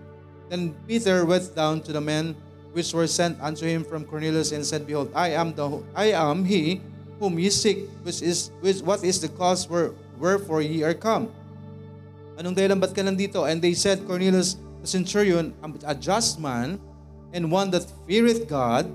Then 0.50 0.76
Peter 0.88 1.26
went 1.26 1.56
down 1.56 1.82
to 1.82 1.94
the 1.94 2.02
men 2.02 2.36
which 2.74 2.92
were 2.94 3.08
sent 3.08 3.40
unto 3.40 3.66
him 3.66 3.86
from 3.86 4.04
Cornelius 4.04 4.52
and 4.52 4.66
said, 4.66 4.86
Behold, 4.86 5.12
I 5.16 5.30
am 5.30 5.54
the 5.54 5.82
I 5.96 6.12
am 6.12 6.44
he 6.44 6.82
whom 7.20 7.40
ye 7.40 7.50
seek, 7.50 7.88
which 8.02 8.22
is 8.22 8.52
which 8.60 8.82
what 8.82 9.04
is 9.04 9.22
the 9.22 9.30
cause 9.30 9.70
where, 9.70 9.94
wherefore 10.18 10.62
ye 10.62 10.84
are 10.84 10.94
come. 10.94 11.32
Anong 12.38 12.58
dahilan 12.58 12.82
ba't 12.82 12.94
ka 12.96 13.02
nandito? 13.02 13.46
And 13.46 13.62
they 13.62 13.74
said, 13.74 14.06
Cornelius 14.06 14.58
the 14.84 14.88
centurion, 14.88 15.56
a 15.88 15.96
just 15.96 16.40
man, 16.44 16.78
and 17.32 17.50
one 17.50 17.72
that 17.72 17.88
feareth 18.06 18.50
God, 18.50 18.92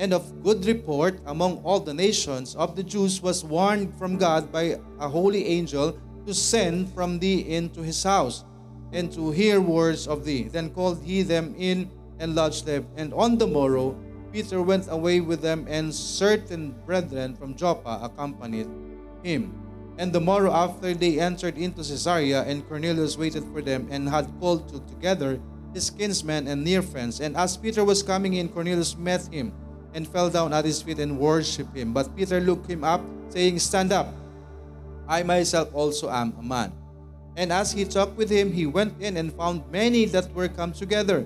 and 0.00 0.12
of 0.12 0.42
good 0.42 0.64
report 0.64 1.20
among 1.26 1.60
all 1.62 1.78
the 1.78 1.92
nations 1.92 2.56
of 2.56 2.74
the 2.74 2.82
Jews, 2.82 3.20
was 3.20 3.44
warned 3.44 3.92
from 4.00 4.16
God 4.16 4.50
by 4.50 4.80
a 4.98 5.08
holy 5.08 5.44
angel 5.44 5.96
to 6.24 6.32
send 6.32 6.88
from 6.92 7.18
thee 7.18 7.44
into 7.54 7.82
his 7.82 8.02
house 8.02 8.44
and 8.92 9.12
to 9.12 9.30
hear 9.30 9.60
words 9.60 10.08
of 10.08 10.24
thee. 10.24 10.48
Then 10.48 10.70
called 10.70 11.04
he 11.04 11.22
them 11.22 11.54
in 11.58 11.90
and 12.18 12.34
lodged 12.34 12.64
them. 12.64 12.88
And 12.96 13.12
on 13.12 13.36
the 13.36 13.46
morrow, 13.46 13.94
Peter 14.32 14.62
went 14.62 14.88
away 14.88 15.20
with 15.20 15.42
them, 15.42 15.66
and 15.68 15.94
certain 15.94 16.74
brethren 16.86 17.36
from 17.36 17.54
Joppa 17.54 18.00
accompanied 18.02 18.68
him. 19.22 19.65
And 19.98 20.12
the 20.12 20.20
morrow 20.20 20.52
after 20.52 20.92
they 20.92 21.18
entered 21.18 21.56
into 21.56 21.80
Caesarea, 21.82 22.44
and 22.44 22.66
Cornelius 22.68 23.16
waited 23.16 23.44
for 23.52 23.62
them, 23.62 23.88
and 23.90 24.08
had 24.08 24.28
called 24.40 24.68
to, 24.68 24.80
together 24.92 25.40
his 25.72 25.88
kinsmen 25.90 26.48
and 26.48 26.64
near 26.64 26.82
friends. 26.82 27.20
And 27.20 27.36
as 27.36 27.56
Peter 27.56 27.84
was 27.84 28.02
coming 28.02 28.34
in, 28.34 28.48
Cornelius 28.48 28.96
met 28.96 29.26
him, 29.32 29.52
and 29.94 30.06
fell 30.06 30.28
down 30.28 30.52
at 30.52 30.64
his 30.64 30.82
feet 30.82 30.98
and 30.98 31.18
worshipped 31.18 31.74
him. 31.74 31.92
But 31.92 32.14
Peter 32.14 32.40
looked 32.40 32.68
him 32.68 32.84
up, 32.84 33.00
saying, 33.30 33.58
Stand 33.58 33.92
up, 33.92 34.12
I 35.08 35.22
myself 35.22 35.72
also 35.72 36.10
am 36.10 36.34
a 36.38 36.42
man. 36.42 36.72
And 37.36 37.52
as 37.52 37.72
he 37.72 37.84
talked 37.84 38.16
with 38.16 38.30
him, 38.30 38.52
he 38.52 38.66
went 38.66 39.00
in 39.00 39.16
and 39.16 39.32
found 39.32 39.64
many 39.70 40.04
that 40.06 40.32
were 40.32 40.48
come 40.48 40.72
together. 40.72 41.24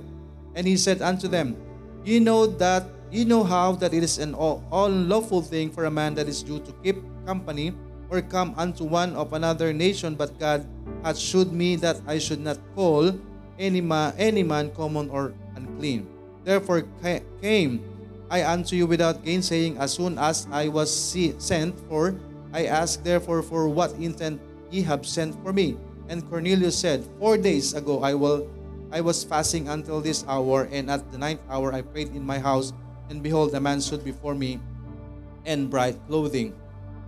And 0.54 0.66
he 0.66 0.76
said 0.76 1.02
unto 1.02 1.28
them, 1.28 1.56
Ye 2.04 2.18
know 2.18 2.46
that 2.46 2.84
ye 3.10 3.24
know 3.24 3.42
how 3.42 3.72
that 3.72 3.94
it 3.94 4.02
is 4.02 4.18
an 4.18 4.34
unlawful 4.34 5.42
thing 5.42 5.70
for 5.70 5.84
a 5.84 5.90
man 5.90 6.14
that 6.14 6.28
is 6.28 6.42
due 6.42 6.58
to 6.60 6.72
keep 6.82 6.98
company 7.26 7.74
or 8.10 8.20
come 8.20 8.54
unto 8.58 8.84
one 8.84 9.14
of 9.14 9.32
another 9.32 9.72
nation, 9.72 10.14
but 10.14 10.36
God 10.38 10.66
hath 11.02 11.16
shewed 11.16 11.52
me 11.52 11.76
that 11.76 12.02
I 12.06 12.18
should 12.18 12.40
not 12.40 12.58
call 12.74 13.14
any, 13.58 13.80
ma, 13.80 14.12
any 14.18 14.42
man 14.42 14.70
common 14.74 15.08
or 15.10 15.32
unclean. 15.54 16.06
Therefore 16.44 16.84
came 17.40 17.80
I 18.30 18.46
unto 18.46 18.76
you 18.76 18.86
without 18.86 19.24
gainsaying 19.24 19.78
as 19.78 19.94
soon 19.94 20.18
as 20.18 20.46
I 20.50 20.68
was 20.68 20.90
sent 21.38 21.74
for. 21.90 22.14
I 22.52 22.66
asked 22.66 23.02
therefore 23.02 23.42
for 23.42 23.68
what 23.68 23.92
intent 23.98 24.40
ye 24.70 24.82
have 24.82 25.06
sent 25.06 25.34
for 25.42 25.52
me. 25.52 25.76
And 26.08 26.22
Cornelius 26.30 26.78
said, 26.78 27.06
Four 27.18 27.38
days 27.38 27.74
ago 27.74 28.02
I 28.02 28.14
will 28.14 28.46
I 28.90 29.00
was 29.00 29.22
fasting 29.22 29.68
until 29.68 30.00
this 30.00 30.26
hour, 30.26 30.66
and 30.66 30.90
at 30.90 31.06
the 31.12 31.18
ninth 31.18 31.40
hour 31.46 31.72
I 31.72 31.82
prayed 31.82 32.10
in 32.10 32.26
my 32.26 32.42
house, 32.42 32.74
and 33.08 33.22
behold, 33.22 33.54
a 33.54 33.60
man 33.62 33.80
stood 33.80 34.02
before 34.02 34.34
me 34.34 34.58
in 35.46 35.70
bright 35.70 35.94
clothing, 36.10 36.58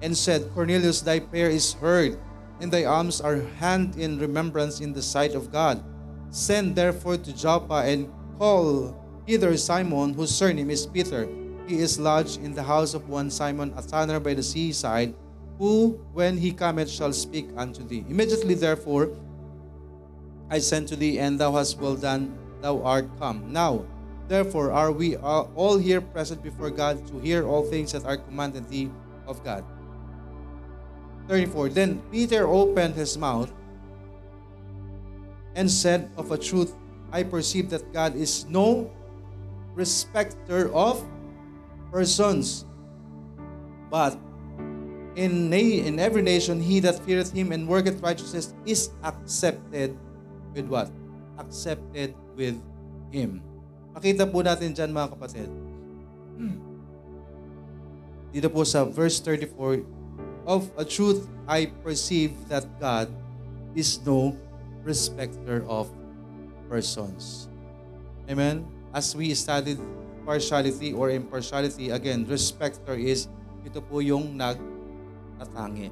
and 0.02 0.18
said, 0.18 0.50
Cornelius, 0.52 1.00
thy 1.00 1.20
prayer 1.20 1.48
is 1.48 1.74
heard, 1.74 2.18
and 2.60 2.70
thy 2.70 2.84
alms 2.84 3.20
are 3.20 3.40
hand 3.62 3.96
in 3.96 4.18
remembrance 4.18 4.80
in 4.80 4.92
the 4.92 5.02
sight 5.02 5.34
of 5.34 5.50
God. 5.50 5.82
Send 6.30 6.74
therefore 6.74 7.16
to 7.18 7.32
Joppa 7.32 7.86
and 7.86 8.10
call 8.36 8.98
hither 9.26 9.56
Simon, 9.56 10.12
whose 10.12 10.34
surname 10.34 10.70
is 10.70 10.86
Peter. 10.86 11.28
He 11.66 11.78
is 11.78 12.00
lodged 12.00 12.42
in 12.42 12.52
the 12.52 12.62
house 12.62 12.94
of 12.94 13.08
one 13.08 13.30
Simon, 13.30 13.72
a 13.76 13.82
tanner 13.82 14.18
by 14.18 14.34
the 14.34 14.42
seaside, 14.42 15.14
who, 15.58 16.00
when 16.12 16.36
he 16.36 16.50
cometh, 16.50 16.90
shall 16.90 17.12
speak 17.12 17.48
unto 17.56 17.86
thee. 17.86 18.04
Immediately, 18.08 18.54
therefore, 18.54 19.14
I 20.50 20.58
sent 20.58 20.88
to 20.88 20.96
thee, 20.96 21.20
and 21.20 21.38
thou 21.38 21.52
hast 21.52 21.78
well 21.78 21.94
done, 21.94 22.36
thou 22.60 22.82
art 22.82 23.06
come. 23.18 23.52
Now, 23.52 23.86
therefore, 24.26 24.72
are 24.72 24.90
we 24.90 25.14
all 25.16 25.78
here 25.78 26.00
present 26.00 26.42
before 26.42 26.70
God 26.70 27.06
to 27.06 27.20
hear 27.20 27.46
all 27.46 27.62
things 27.62 27.92
that 27.92 28.04
are 28.04 28.16
commanded 28.16 28.68
thee 28.68 28.90
of 29.26 29.44
God. 29.44 29.64
34. 31.28 31.70
Then 31.70 32.02
Peter 32.10 32.46
opened 32.46 32.94
his 32.94 33.16
mouth 33.18 33.52
and 35.54 35.70
said, 35.70 36.10
Of 36.16 36.30
a 36.30 36.38
truth, 36.38 36.74
I 37.12 37.22
perceive 37.22 37.70
that 37.70 37.92
God 37.92 38.16
is 38.16 38.46
no 38.46 38.90
respecter 39.74 40.72
of 40.72 41.04
persons, 41.90 42.64
but 43.90 44.16
in, 45.16 45.50
na- 45.50 45.84
in 45.84 46.00
every 46.00 46.22
nation, 46.22 46.60
he 46.60 46.80
that 46.80 46.98
feareth 47.04 47.32
him 47.32 47.52
and 47.52 47.68
worketh 47.68 48.00
righteousness 48.00 48.54
is 48.64 48.90
accepted 49.04 49.96
with 50.54 50.66
what? 50.68 50.90
Accepted 51.38 52.14
with 52.36 52.56
him. 53.12 53.44
Makita 53.92 54.24
po 54.24 54.40
natin 54.40 54.72
dyan 54.72 54.88
mga 54.88 55.12
kapatid. 55.12 55.52
Dito 58.32 58.48
po 58.48 58.64
sa 58.64 58.88
verse 58.88 59.20
34, 59.20 59.84
Of 60.42 60.70
a 60.74 60.84
truth 60.84 61.28
I 61.46 61.70
perceive 61.86 62.34
that 62.48 62.66
God 62.80 63.10
is 63.74 63.98
no 64.02 64.34
respecter 64.82 65.62
of 65.70 65.86
persons. 66.68 67.48
Amen? 68.26 68.66
As 68.90 69.14
we 69.14 69.32
studied 69.34 69.78
partiality 70.26 70.92
or 70.92 71.10
impartiality, 71.10 71.90
again, 71.90 72.26
respecter 72.26 72.94
is 72.94 73.30
ito 73.62 73.78
po 73.78 74.02
yung 74.02 74.34
nag 74.34 74.58
nagtatangi. 75.42 75.88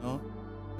No? 0.00 0.20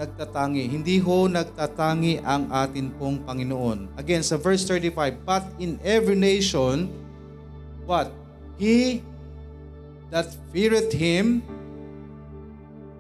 Nagtatangi. 0.01 0.65
Hindi 0.73 0.97
ho 1.01 1.29
nagtatangi 1.29 2.25
ang 2.25 2.49
atin 2.49 2.89
pong 2.97 3.21
Panginoon. 3.25 3.93
Again, 4.01 4.25
sa 4.25 4.41
verse 4.41 4.65
35, 4.65 5.21
But 5.25 5.45
in 5.61 5.77
every 5.85 6.17
nation, 6.17 6.89
what? 7.85 8.09
He 8.57 9.05
that 10.09 10.33
feareth 10.53 10.93
Him 10.93 11.45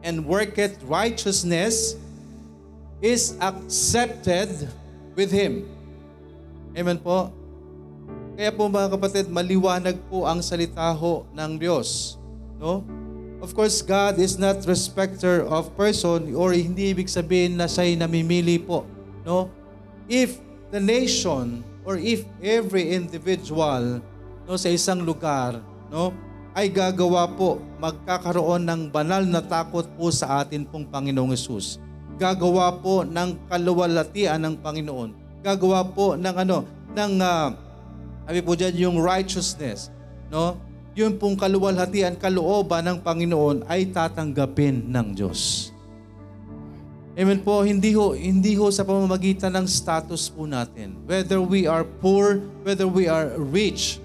and 0.03 0.27
worketh 0.27 0.83
righteousness 0.85 1.97
is 3.03 3.39
accepted 3.43 4.71
with 5.15 5.31
Him. 5.31 5.67
Amen 6.75 6.99
po? 6.99 7.31
Kaya 8.39 8.51
po 8.51 8.67
mga 8.67 8.89
kapatid, 8.95 9.27
maliwanag 9.31 9.99
po 10.11 10.27
ang 10.27 10.43
salita 10.43 10.91
ho 10.95 11.27
ng 11.35 11.51
Diyos. 11.59 12.19
No? 12.59 12.83
Of 13.43 13.59
course, 13.59 13.83
God 13.83 14.23
is 14.23 14.39
not 14.39 14.63
respecter 14.67 15.43
of 15.47 15.75
person 15.75 16.31
or 16.33 16.55
hindi 16.55 16.95
ibig 16.95 17.11
sabihin 17.11 17.59
na 17.59 17.67
siya'y 17.67 17.99
namimili 17.99 18.63
po. 18.63 18.87
No? 19.27 19.51
If 20.07 20.39
the 20.73 20.81
nation 20.81 21.67
or 21.85 21.99
if 21.99 22.25
every 22.41 22.95
individual 22.95 24.01
no 24.47 24.55
sa 24.57 24.71
isang 24.71 25.03
lugar 25.05 25.61
no 25.91 26.15
ay 26.53 26.69
gagawa 26.69 27.29
po 27.33 27.61
magkakaroon 27.81 28.63
ng 28.69 28.81
banal 28.93 29.25
na 29.25 29.41
takot 29.41 29.89
po 29.97 30.13
sa 30.13 30.45
atin 30.45 30.69
pong 30.69 30.85
Panginoong 30.85 31.33
Hesus. 31.33 31.81
Gagawa 32.21 32.77
po 32.79 33.09
ng 33.09 33.49
kaluwalhatian 33.49 34.39
ng 34.41 34.55
Panginoon. 34.61 35.41
Gagawa 35.41 35.83
po 35.89 36.15
ng 36.15 36.37
ano 36.37 36.69
ng 36.93 37.13
uh, 37.19 37.49
sabi 38.29 38.41
po 38.45 38.53
diyan 38.55 38.75
yung 38.79 38.97
righteousness, 39.01 39.91
no? 40.29 40.61
yun 40.93 41.17
pong 41.17 41.41
kaluwalhatian, 41.41 42.21
kalooban 42.21 42.85
ng 42.85 42.99
Panginoon 43.01 43.65
ay 43.65 43.89
tatanggapin 43.89 44.93
ng 44.93 45.07
Diyos. 45.17 45.73
Amen 47.13 47.45
po, 47.45 47.61
hindi 47.61 47.93
ho, 47.93 48.17
hindi 48.17 48.57
ho 48.57 48.73
sa 48.73 48.89
pamamagitan 48.89 49.53
ng 49.53 49.67
status 49.69 50.33
po 50.33 50.49
natin. 50.49 50.97
Whether 51.05 51.41
we 51.45 51.69
are 51.69 51.85
poor, 51.85 52.41
whether 52.65 52.89
we 52.89 53.05
are 53.05 53.37
rich, 53.37 54.01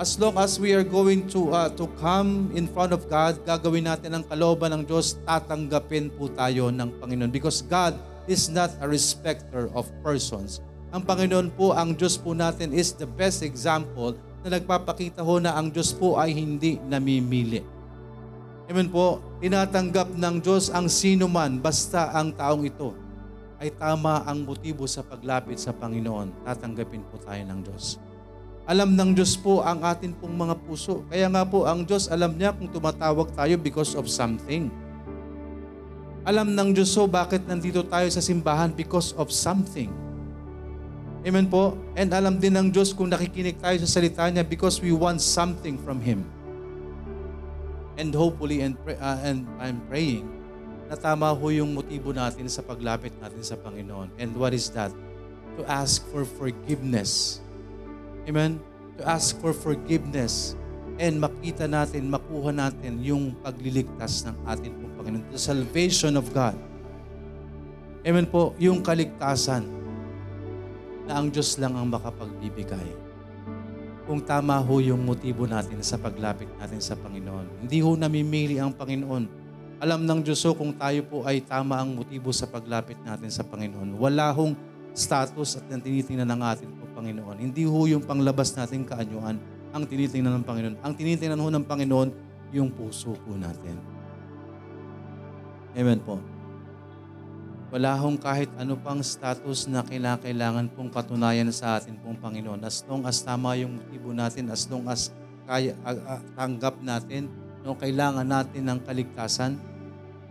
as 0.00 0.16
long 0.16 0.32
as 0.40 0.56
we 0.56 0.72
are 0.72 0.82
going 0.82 1.28
to 1.28 1.52
uh, 1.52 1.68
to 1.76 1.84
come 2.00 2.48
in 2.56 2.64
front 2.64 2.96
of 2.96 3.04
God, 3.12 3.44
gagawin 3.44 3.84
natin 3.84 4.16
ang 4.16 4.24
kalooban 4.24 4.72
ng 4.72 4.82
Diyos, 4.88 5.20
tatanggapin 5.28 6.08
po 6.16 6.32
tayo 6.32 6.72
ng 6.72 6.88
Panginoon. 7.04 7.28
Because 7.28 7.60
God 7.60 8.00
is 8.24 8.48
not 8.48 8.72
a 8.80 8.88
respecter 8.88 9.68
of 9.76 9.84
persons. 10.00 10.64
Ang 10.96 11.04
Panginoon 11.04 11.52
po, 11.52 11.76
ang 11.76 11.92
Diyos 11.92 12.16
po 12.16 12.32
natin 12.32 12.72
is 12.72 12.96
the 12.96 13.04
best 13.04 13.44
example 13.44 14.16
na 14.40 14.56
nagpapakita 14.56 15.20
ho 15.20 15.36
na 15.36 15.52
ang 15.52 15.68
Diyos 15.68 15.92
po 15.92 16.16
ay 16.16 16.32
hindi 16.32 16.80
namimili. 16.80 17.60
Amen 18.72 18.88
po, 18.88 19.20
tinatanggap 19.44 20.16
ng 20.16 20.36
Diyos 20.40 20.72
ang 20.72 20.88
sino 20.88 21.28
man 21.28 21.60
basta 21.60 22.08
ang 22.16 22.32
taong 22.32 22.64
ito 22.64 22.96
ay 23.60 23.68
tama 23.76 24.24
ang 24.24 24.48
motibo 24.48 24.88
sa 24.88 25.04
paglapit 25.04 25.60
sa 25.60 25.76
Panginoon. 25.76 26.48
Tatanggapin 26.48 27.04
po 27.12 27.20
tayo 27.20 27.44
ng 27.44 27.60
Diyos. 27.60 28.09
Alam 28.70 28.94
ng 28.94 29.18
Diyos 29.18 29.34
po 29.34 29.66
ang 29.66 29.82
atin 29.82 30.14
pong 30.14 30.30
mga 30.30 30.54
puso. 30.62 31.02
Kaya 31.10 31.26
nga 31.26 31.42
po 31.42 31.66
ang 31.66 31.82
Diyos 31.82 32.06
alam 32.06 32.38
niya 32.38 32.54
kung 32.54 32.70
tumatawag 32.70 33.34
tayo 33.34 33.58
because 33.58 33.98
of 33.98 34.06
something. 34.06 34.70
Alam 36.22 36.54
ng 36.54 36.70
Diyos 36.78 36.94
po 36.94 37.10
bakit 37.10 37.42
nandito 37.50 37.82
tayo 37.82 38.06
sa 38.14 38.22
simbahan 38.22 38.70
because 38.70 39.10
of 39.18 39.34
something. 39.34 39.90
Amen 41.26 41.50
po? 41.50 41.74
And 41.98 42.14
alam 42.14 42.38
din 42.38 42.54
ng 42.54 42.70
Diyos 42.70 42.94
kung 42.94 43.10
nakikinig 43.10 43.58
tayo 43.58 43.74
sa 43.82 43.90
salita 43.90 44.30
niya 44.30 44.46
because 44.46 44.78
we 44.78 44.94
want 44.94 45.18
something 45.18 45.74
from 45.82 45.98
Him. 45.98 46.22
And 47.98 48.14
hopefully, 48.14 48.62
and, 48.62 48.78
pray, 48.86 48.94
uh, 49.02 49.18
and 49.26 49.50
I'm 49.58 49.82
praying, 49.90 50.30
na 50.86 50.94
tama 50.94 51.34
ho 51.34 51.46
yung 51.50 51.74
motibo 51.74 52.14
natin 52.14 52.46
sa 52.46 52.62
paglapit 52.62 53.18
natin 53.18 53.42
sa 53.42 53.58
Panginoon. 53.58 54.14
And 54.14 54.30
what 54.38 54.54
is 54.54 54.70
that? 54.78 54.94
To 55.58 55.66
ask 55.66 56.06
for 56.14 56.22
forgiveness. 56.22 57.42
Amen? 58.28 58.60
To 59.00 59.02
ask 59.08 59.38
for 59.40 59.56
forgiveness 59.56 60.58
and 61.00 61.16
makita 61.16 61.64
natin, 61.64 62.12
makuha 62.12 62.52
natin 62.52 63.00
yung 63.00 63.32
pagliligtas 63.40 64.28
ng 64.28 64.36
ating 64.44 64.72
pong 64.76 64.94
Panginoon. 65.00 65.24
The 65.32 65.40
salvation 65.40 66.20
of 66.20 66.28
God. 66.36 66.56
Amen 68.04 68.28
po, 68.28 68.56
yung 68.60 68.80
kaligtasan 68.80 69.64
na 71.08 71.20
ang 71.20 71.32
Diyos 71.32 71.56
lang 71.56 71.76
ang 71.76 71.88
makapagbibigay. 71.88 72.88
Kung 74.04 74.24
tama 74.24 74.56
ho 74.60 74.74
yung 74.80 75.04
motibo 75.04 75.44
natin 75.44 75.80
sa 75.80 75.96
paglapit 76.00 76.48
natin 76.56 76.80
sa 76.80 76.96
Panginoon. 76.96 77.64
Hindi 77.64 77.78
ho 77.84 77.94
namimili 77.94 78.56
ang 78.56 78.72
Panginoon. 78.72 79.24
Alam 79.80 80.04
ng 80.04 80.20
Diyos 80.20 80.44
ho 80.44 80.52
kung 80.52 80.76
tayo 80.76 81.00
po 81.08 81.24
ay 81.24 81.40
tama 81.40 81.80
ang 81.80 81.96
motibo 81.96 82.28
sa 82.32 82.44
paglapit 82.44 83.00
natin 83.00 83.32
sa 83.32 83.40
Panginoon. 83.44 83.96
Wala 83.96 84.28
hong 84.32 84.52
status 84.92 85.60
at 85.60 85.64
ang 85.70 85.80
tinitingnan 85.80 86.26
ng 86.26 86.40
atin 86.44 86.68
po 86.90 86.98
Panginoon. 86.98 87.38
Hindi 87.38 87.62
ho 87.62 87.80
yung 87.86 88.02
panglabas 88.02 88.50
natin 88.58 88.82
kaanyuan 88.82 89.38
ang 89.70 89.86
tinitingnan 89.86 90.42
ng 90.42 90.44
Panginoon. 90.44 90.76
Ang 90.82 90.92
tinitingnan 90.98 91.38
ho 91.38 91.48
ng 91.48 91.62
Panginoon 91.62 92.08
yung 92.50 92.74
puso 92.74 93.14
po 93.14 93.38
natin. 93.38 93.78
Amen 95.78 96.02
po. 96.02 96.18
Wala 97.70 97.94
hong 97.94 98.18
kahit 98.18 98.50
ano 98.58 98.74
pang 98.74 98.98
status 98.98 99.70
na 99.70 99.86
kailangan 99.86 100.66
pong 100.74 100.90
patunayan 100.90 101.46
sa 101.54 101.78
atin 101.78 101.94
pong 102.02 102.18
Panginoon. 102.18 102.58
As 102.66 102.82
long 102.90 103.06
as 103.06 103.22
tama 103.22 103.54
yung 103.54 103.78
motibo 103.78 104.10
natin, 104.10 104.50
as 104.50 104.66
long 104.66 104.90
as 104.90 105.14
kaya, 105.46 105.78
uh, 105.86 105.94
uh, 105.94 106.20
tanggap 106.34 106.82
natin, 106.82 107.30
no, 107.62 107.78
kailangan 107.78 108.26
natin 108.26 108.66
ng 108.66 108.78
kaligtasan, 108.82 109.54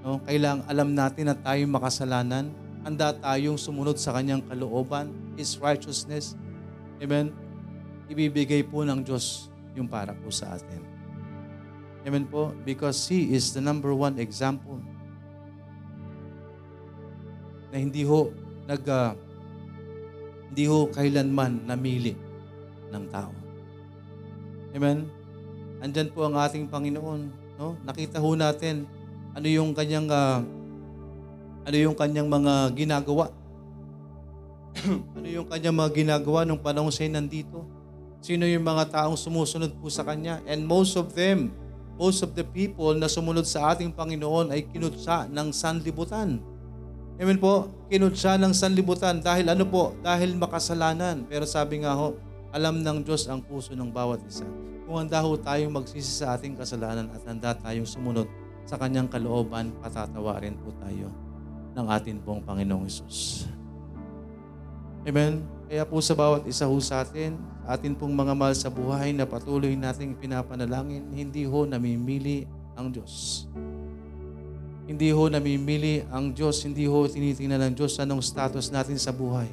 no, 0.03 0.19
kailangan 0.27 0.67
alam 0.67 0.91
natin 0.91 1.31
na 1.31 1.35
tayo 1.39 1.63
makasalanan, 1.71 2.51
handa 2.83 3.15
tayong 3.15 3.55
sumunod 3.55 3.95
sa 3.95 4.11
kanyang 4.19 4.43
kalooban, 4.43 5.07
His 5.39 5.55
righteousness. 5.55 6.35
Amen? 6.99 7.31
Ibibigay 8.11 8.67
po 8.67 8.83
ng 8.83 8.99
Diyos 9.03 9.47
yung 9.73 9.87
para 9.87 10.11
po 10.11 10.27
sa 10.29 10.55
atin. 10.55 10.83
Amen 12.03 12.27
po? 12.27 12.55
Because 12.63 13.07
He 13.07 13.35
is 13.35 13.51
the 13.51 13.63
number 13.63 13.91
one 13.91 14.19
example 14.19 14.79
na 17.69 17.77
hindi 17.77 18.01
ho 18.01 18.33
nag 18.65 18.81
uh, 18.85 19.13
hindi 20.49 20.65
ho 20.65 20.89
kailanman 20.89 21.69
namili 21.69 22.17
ng 22.89 23.05
tao. 23.13 23.29
Amen. 24.73 25.05
Andyan 25.79 26.09
po 26.09 26.25
ang 26.25 26.35
ating 26.37 26.65
Panginoon, 26.65 27.21
no? 27.61 27.77
Nakita 27.85 28.17
ho 28.17 28.33
natin 28.33 28.89
ano 29.37 29.47
yung 29.47 29.77
kanyang 29.77 30.09
uh, 30.09 30.41
ano 31.63 31.77
yung 31.77 31.93
kanyang 31.93 32.25
mga 32.25 32.73
ginagawa. 32.73 33.29
ano 35.17 35.27
yung 35.27 35.47
kanyang 35.47 35.75
mga 35.75 35.91
ginagawa 36.03 36.47
nung 36.47 36.61
panahon 36.61 36.91
siya 36.91 37.11
nandito? 37.11 37.67
Sino 38.19 38.43
yung 38.43 38.63
mga 38.63 38.91
taong 38.91 39.15
sumusunod 39.15 39.71
po 39.79 39.87
sa 39.87 40.03
kanya? 40.03 40.43
And 40.43 40.67
most 40.67 40.99
of 40.99 41.15
them, 41.15 41.55
most 41.95 42.23
of 42.23 42.35
the 42.35 42.43
people 42.43 42.95
na 42.95 43.07
sumunod 43.07 43.47
sa 43.47 43.75
ating 43.75 43.95
Panginoon 43.95 44.51
ay 44.51 44.67
kinutsa 44.67 45.27
ng 45.31 45.51
sanlibutan. 45.55 46.39
Amen 47.19 47.35
po, 47.35 47.67
kinutsa 47.91 48.39
ng 48.39 48.55
sanlibutan 48.55 49.19
dahil 49.19 49.51
ano 49.51 49.67
po? 49.67 49.95
Dahil 49.99 50.35
makasalanan. 50.39 51.27
Pero 51.27 51.43
sabi 51.43 51.83
nga 51.83 51.91
ho, 51.91 52.15
alam 52.55 52.79
ng 52.79 53.03
Diyos 53.03 53.27
ang 53.27 53.43
puso 53.43 53.75
ng 53.75 53.91
bawat 53.91 54.23
isa. 54.23 54.47
Kung 54.87 54.97
handa 54.97 55.19
ho 55.21 55.35
tayong 55.35 55.75
magsisi 55.75 56.23
sa 56.23 56.39
ating 56.39 56.55
kasalanan 56.55 57.11
at 57.11 57.21
handa 57.27 57.51
tayong 57.53 57.85
sumunod 57.85 58.25
sa 58.63 58.79
kanyang 58.79 59.11
kalooban, 59.11 59.75
patatawarin 59.83 60.55
po 60.57 60.71
tayo 60.79 61.11
ng 61.75 61.87
atin 61.91 62.17
pong 62.23 62.41
Panginoong 62.41 62.87
Isus. 62.87 63.45
Amen? 65.07 65.47
Kaya 65.69 65.87
po 65.87 66.03
sa 66.03 66.11
bawat 66.11 66.43
isa 66.43 66.67
ho 66.67 66.75
sa 66.83 67.05
atin, 67.05 67.39
atin 67.63 67.95
pong 67.95 68.11
mga 68.11 68.33
mahal 68.35 68.55
sa 68.57 68.67
buhay 68.67 69.15
na 69.15 69.23
patuloy 69.23 69.71
nating 69.77 70.17
pinapanalangin, 70.17 71.07
hindi 71.15 71.47
ho 71.47 71.63
namimili 71.63 72.43
ang 72.75 72.91
Diyos. 72.91 73.45
Hindi 74.89 75.13
ho 75.13 75.29
namimili 75.29 76.03
ang 76.09 76.33
Diyos, 76.33 76.65
hindi 76.65 76.89
ho 76.89 77.05
tinitingnan 77.05 77.69
ng 77.69 77.73
Diyos 77.77 77.95
anong 78.01 78.25
status 78.25 78.73
natin 78.73 78.97
sa 78.99 79.13
buhay. 79.13 79.47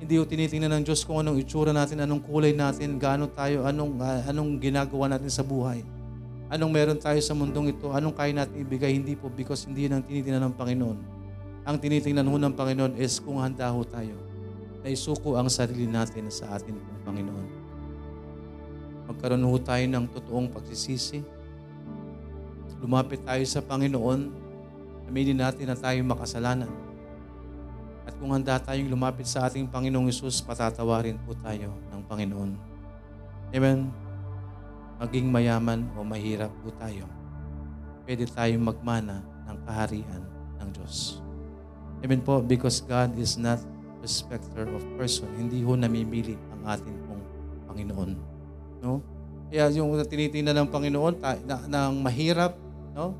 Hindi 0.00 0.16
ho 0.16 0.24
tinitingnan 0.24 0.80
ng 0.80 0.84
Diyos 0.88 1.04
kung 1.04 1.20
anong 1.20 1.44
itsura 1.44 1.76
natin, 1.76 2.00
anong 2.02 2.24
kulay 2.24 2.56
natin, 2.56 2.96
gaano 2.96 3.28
tayo, 3.28 3.68
anong, 3.68 4.00
uh, 4.00 4.24
anong 4.24 4.56
ginagawa 4.56 5.12
natin 5.12 5.28
sa 5.28 5.44
buhay. 5.44 5.84
Anong 6.50 6.72
meron 6.72 6.98
tayo 6.98 7.20
sa 7.22 7.36
mundong 7.36 7.76
ito, 7.76 7.92
anong 7.92 8.16
kaya 8.16 8.32
natin 8.32 8.56
ibigay, 8.64 8.96
hindi 8.96 9.14
po 9.14 9.30
because 9.30 9.68
hindi 9.68 9.86
yun 9.86 10.00
ang 10.00 10.02
tinitingnan 10.02 10.50
ng 10.50 10.54
Panginoon. 10.56 10.98
Ang 11.68 11.76
tinitingnan 11.76 12.24
ho 12.24 12.34
ng 12.40 12.54
Panginoon 12.56 12.96
is 12.96 13.20
kung 13.20 13.38
handa 13.38 13.68
ho 13.68 13.84
tayo 13.84 14.29
na 14.80 14.88
isuko 14.88 15.36
ang 15.36 15.52
sarili 15.52 15.84
natin 15.84 16.32
sa 16.32 16.56
atin 16.56 16.76
Panginoon. 17.04 17.46
Magkaroon 19.10 19.42
ho 19.42 19.56
tayo 19.58 19.84
ng 19.90 20.06
totoong 20.14 20.48
pagsisisi, 20.54 21.20
lumapit 22.78 23.20
tayo 23.26 23.42
sa 23.44 23.60
Panginoon, 23.60 24.30
aminin 25.10 25.42
natin 25.42 25.68
na 25.68 25.76
tayo 25.76 25.98
makasalanan. 26.06 26.70
At 28.06 28.16
kung 28.16 28.32
handa 28.32 28.56
tayong 28.56 28.88
lumapit 28.88 29.28
sa 29.28 29.50
ating 29.50 29.68
Panginoong 29.68 30.08
Isus, 30.08 30.40
patatawarin 30.40 31.20
po 31.26 31.36
tayo 31.36 31.74
ng 31.92 32.00
Panginoon. 32.06 32.50
Amen? 33.50 33.90
Maging 35.02 35.26
mayaman 35.28 35.90
o 35.98 36.06
mahirap 36.06 36.54
po 36.62 36.70
tayo, 36.78 37.04
pwede 38.06 38.24
tayong 38.30 38.62
magmana 38.62 39.20
ng 39.50 39.58
kaharian 39.66 40.22
ng 40.62 40.68
Diyos. 40.70 41.18
Amen 42.00 42.22
po, 42.24 42.40
because 42.40 42.80
God 42.80 43.12
is 43.18 43.36
not 43.36 43.60
respecter 44.00 44.64
of 44.68 44.82
person. 44.96 45.28
Hindi 45.36 45.60
ho 45.64 45.76
namimili 45.76 46.36
ang 46.56 46.76
ating 46.76 46.96
pong 47.06 47.22
Panginoon. 47.68 48.10
No? 48.80 49.04
Kaya 49.52 49.68
yung 49.76 49.92
tinitingnan 49.94 50.56
ng 50.64 50.68
Panginoon 50.68 51.14
ta, 51.20 51.36
na, 51.44 51.56
na 51.68 51.80
mahirap 51.92 52.56
No? 52.94 53.14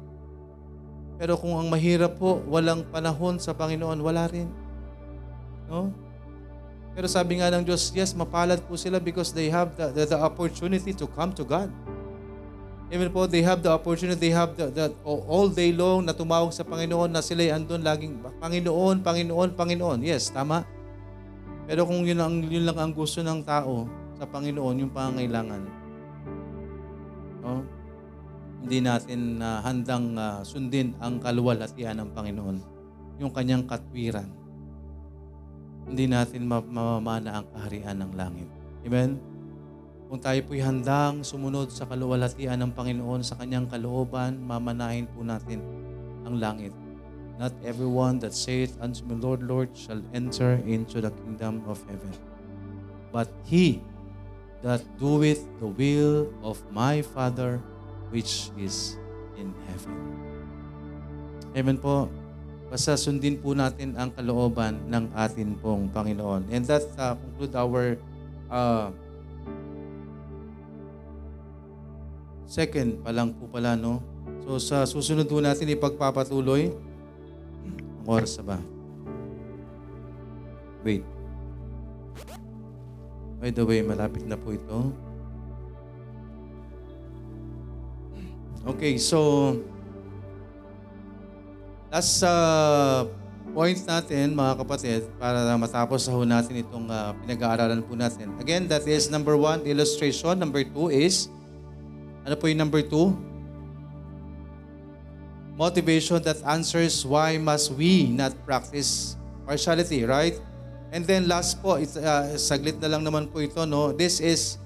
Pero 1.21 1.37
kung 1.37 1.53
ang 1.53 1.69
mahirap 1.69 2.17
po, 2.17 2.41
walang 2.49 2.85
panahon 2.89 3.37
sa 3.37 3.53
Panginoon, 3.53 4.01
wala 4.01 4.25
rin. 4.27 4.49
No? 5.69 5.93
Pero 6.97 7.07
sabi 7.07 7.39
nga 7.39 7.53
ng 7.53 7.63
Diyos, 7.63 7.93
yes, 7.93 8.17
mapalad 8.17 8.59
po 8.65 8.75
sila 8.75 8.99
because 8.99 9.31
they 9.31 9.53
have 9.53 9.77
the, 9.77 9.93
the, 9.93 10.05
the 10.17 10.19
opportunity 10.19 10.91
to 10.97 11.07
come 11.07 11.31
to 11.37 11.45
God. 11.45 11.69
Amen 12.91 13.07
po, 13.15 13.23
they 13.31 13.39
have 13.47 13.63
the 13.63 13.71
opportunity, 13.71 14.19
they 14.19 14.35
have 14.35 14.59
the, 14.59 14.67
the 14.67 14.91
all 15.07 15.47
day 15.47 15.71
long 15.71 16.03
na 16.03 16.11
tumawag 16.11 16.51
sa 16.51 16.67
Panginoon 16.67 17.15
na 17.15 17.23
sila 17.23 17.55
andun 17.55 17.87
laging, 17.87 18.19
Panginoon, 18.43 19.07
Panginoon, 19.07 19.55
Panginoon. 19.55 20.03
Yes, 20.03 20.35
tama. 20.35 20.67
Pero 21.71 21.87
kung 21.87 22.03
yun, 22.03 22.19
lang, 22.19 22.43
yun 22.51 22.67
lang 22.67 22.75
ang 22.75 22.91
gusto 22.91 23.23
ng 23.23 23.47
tao 23.47 23.87
sa 24.19 24.27
Panginoon, 24.27 24.83
yung 24.83 24.91
pangangailangan, 24.91 25.63
no? 27.47 27.63
hindi 28.61 28.83
natin 28.83 29.39
uh, 29.39 29.63
handang 29.63 30.19
uh, 30.19 30.43
sundin 30.43 30.93
ang 30.99 31.23
kaluwalhatian 31.23 31.95
ng 31.95 32.11
Panginoon, 32.11 32.59
yung 33.23 33.31
kanyang 33.31 33.71
katwiran. 33.71 34.27
Hindi 35.87 36.11
natin 36.11 36.43
mamamana 36.43 37.39
ang 37.39 37.47
kaharian 37.55 38.03
ng 38.03 38.13
langit. 38.19 38.51
Amen? 38.83 39.30
Kung 40.11 40.19
tayo 40.19 40.43
po'y 40.43 40.59
handang 40.59 41.23
sumunod 41.23 41.71
sa 41.71 41.87
kaluwalhatian 41.87 42.59
ng 42.59 42.75
Panginoon, 42.75 43.23
sa 43.23 43.39
kanyang 43.39 43.71
kalooban, 43.71 44.43
mamanahin 44.43 45.07
po 45.07 45.23
natin 45.23 45.63
ang 46.27 46.35
langit. 46.43 46.75
Not 47.39 47.55
everyone 47.63 48.19
that 48.27 48.35
saith 48.35 48.75
unto 48.83 49.07
me, 49.07 49.15
Lord, 49.15 49.47
Lord, 49.47 49.71
shall 49.71 50.03
enter 50.11 50.59
into 50.67 50.99
the 50.99 51.15
kingdom 51.15 51.63
of 51.71 51.79
heaven. 51.87 52.11
But 53.15 53.31
he 53.47 53.87
that 54.67 54.83
doeth 54.99 55.47
the 55.63 55.71
will 55.71 56.27
of 56.43 56.59
my 56.75 57.07
Father 57.07 57.63
which 58.11 58.51
is 58.59 58.99
in 59.39 59.55
heaven. 59.71 59.95
Amen 61.55 61.79
po. 61.79 62.11
Basta 62.67 62.99
sundin 62.99 63.39
po 63.39 63.55
natin 63.55 63.95
ang 63.95 64.11
kalooban 64.11 64.75
ng 64.91 65.15
atin 65.15 65.55
pong 65.63 65.87
Panginoon. 65.95 66.51
And 66.51 66.67
that 66.67 66.83
uh, 66.99 67.15
conclude 67.15 67.55
our 67.55 67.95
uh, 68.51 68.91
second 72.51 72.99
pa 73.07 73.15
lang 73.15 73.31
po 73.31 73.47
pala, 73.47 73.79
no? 73.79 74.03
So 74.43 74.59
sa 74.59 74.83
susunod 74.83 75.31
po 75.31 75.39
natin 75.39 75.71
ipagpapatuloy. 75.71 76.75
Ang 78.03 78.07
oras 78.11 78.35
na 78.43 78.43
ba? 78.43 78.59
Wait. 80.83 81.07
By 83.39 83.55
the 83.55 83.63
way, 83.63 83.87
malapit 83.87 84.27
na 84.27 84.35
po 84.35 84.51
ito. 84.51 84.91
Okay, 88.67 88.99
so 89.01 89.57
last 91.89 92.21
uh, 92.21 93.09
point 93.57 93.81
natin 93.89 94.37
mga 94.37 94.53
kapatid 94.61 95.01
para 95.17 95.49
matapos 95.57 96.05
sa 96.05 96.13
natin 96.13 96.61
itong 96.61 96.91
uh, 96.91 97.17
pinag-aaralan 97.25 97.81
po 97.81 97.97
natin. 97.97 98.35
Again, 98.37 98.69
that 98.69 98.85
is 98.85 99.09
number 99.09 99.39
one, 99.39 99.65
illustration. 99.65 100.37
Number 100.37 100.61
two 100.61 100.93
is, 100.93 101.33
ano 102.27 102.35
po 102.37 102.49
yung 102.49 102.61
number 102.61 102.83
two? 102.83 103.17
Motivation 105.57 106.23
that 106.25 106.41
answers 106.49 107.05
why 107.05 107.37
must 107.37 107.73
we 107.77 108.09
not 108.09 108.33
practice 108.49 109.17
partiality, 109.45 110.09
right? 110.09 110.41
And 110.91 111.05
then 111.07 111.29
last 111.29 111.61
po, 111.61 111.77
it's, 111.77 111.95
uh, 111.95 112.35
saglit 112.41 112.81
na 112.81 112.89
lang 112.89 113.05
naman 113.05 113.29
po 113.29 113.45
ito, 113.45 113.63
no? 113.69 113.93
This 113.93 114.19
is 114.19 114.61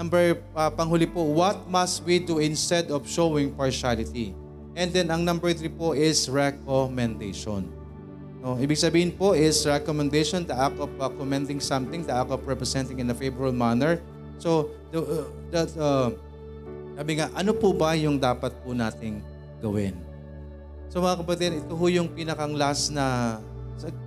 Number 0.00 0.40
uh, 0.56 0.72
panghuli 0.72 1.04
po, 1.04 1.28
what 1.28 1.68
must 1.68 2.00
we 2.08 2.24
do 2.24 2.40
instead 2.40 2.88
of 2.88 3.04
showing 3.04 3.52
partiality? 3.52 4.32
And 4.72 4.88
then 4.88 5.12
ang 5.12 5.28
number 5.28 5.52
three 5.52 5.68
po 5.68 5.92
is 5.92 6.24
recommendation. 6.24 7.68
No, 8.40 8.56
ibig 8.56 8.80
sabihin 8.80 9.12
po 9.12 9.36
is 9.36 9.68
recommendation, 9.68 10.48
the 10.48 10.56
act 10.56 10.80
of 10.80 10.88
uh, 10.96 11.12
commending 11.12 11.60
something, 11.60 12.08
the 12.08 12.16
act 12.16 12.32
of 12.32 12.40
representing 12.48 12.96
in 12.96 13.12
a 13.12 13.16
favorable 13.16 13.52
manner. 13.52 14.00
So, 14.40 14.72
the, 14.88 15.04
uh, 15.04 15.28
that, 15.52 15.68
uh, 15.76 16.16
sabi 17.00 17.16
nga, 17.16 17.32
ano 17.32 17.56
po 17.56 17.72
ba 17.72 17.96
yung 17.96 18.20
dapat 18.20 18.52
po 18.60 18.76
nating 18.76 19.24
gawin? 19.64 19.96
So 20.92 21.00
mga 21.00 21.24
kapatid, 21.24 21.64
ito 21.64 21.72
ho 21.72 21.86
yung 21.88 22.12
pinakang 22.12 22.52
last 22.52 22.92
na, 22.92 23.40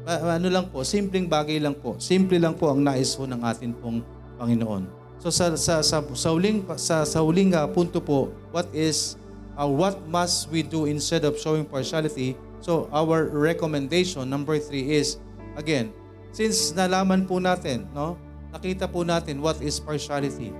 uh, 0.06 0.30
ano 0.30 0.46
lang 0.46 0.70
po, 0.70 0.86
simpleng 0.86 1.26
bagay 1.26 1.58
lang 1.58 1.74
po. 1.74 1.98
Simple 1.98 2.38
lang 2.38 2.54
po 2.54 2.70
ang 2.70 2.86
nais 2.86 3.18
po 3.18 3.26
ng 3.26 3.42
atin 3.42 3.74
pong 3.74 4.06
Panginoon. 4.38 4.86
So 5.18 5.34
sa 5.34 5.58
sa 5.58 5.82
sa, 5.82 6.06
sa 6.06 6.30
huling 6.30 6.70
sa, 6.78 7.02
sa 7.02 7.18
huling 7.26 7.58
uh, 7.58 7.66
punto 7.66 7.98
po, 7.98 8.30
what 8.54 8.70
is 8.70 9.18
uh, 9.58 9.66
what 9.66 9.98
must 10.06 10.54
we 10.54 10.62
do 10.62 10.86
instead 10.86 11.26
of 11.26 11.34
showing 11.42 11.66
partiality? 11.66 12.38
So 12.62 12.94
our 12.94 13.26
recommendation 13.26 14.30
number 14.30 14.62
three 14.62 14.94
is 14.94 15.18
again, 15.58 15.90
since 16.30 16.70
nalaman 16.78 17.26
po 17.26 17.42
natin, 17.42 17.90
no? 17.90 18.22
Nakita 18.54 18.86
po 18.86 19.02
natin 19.02 19.42
what 19.42 19.58
is 19.66 19.82
partiality. 19.82 20.54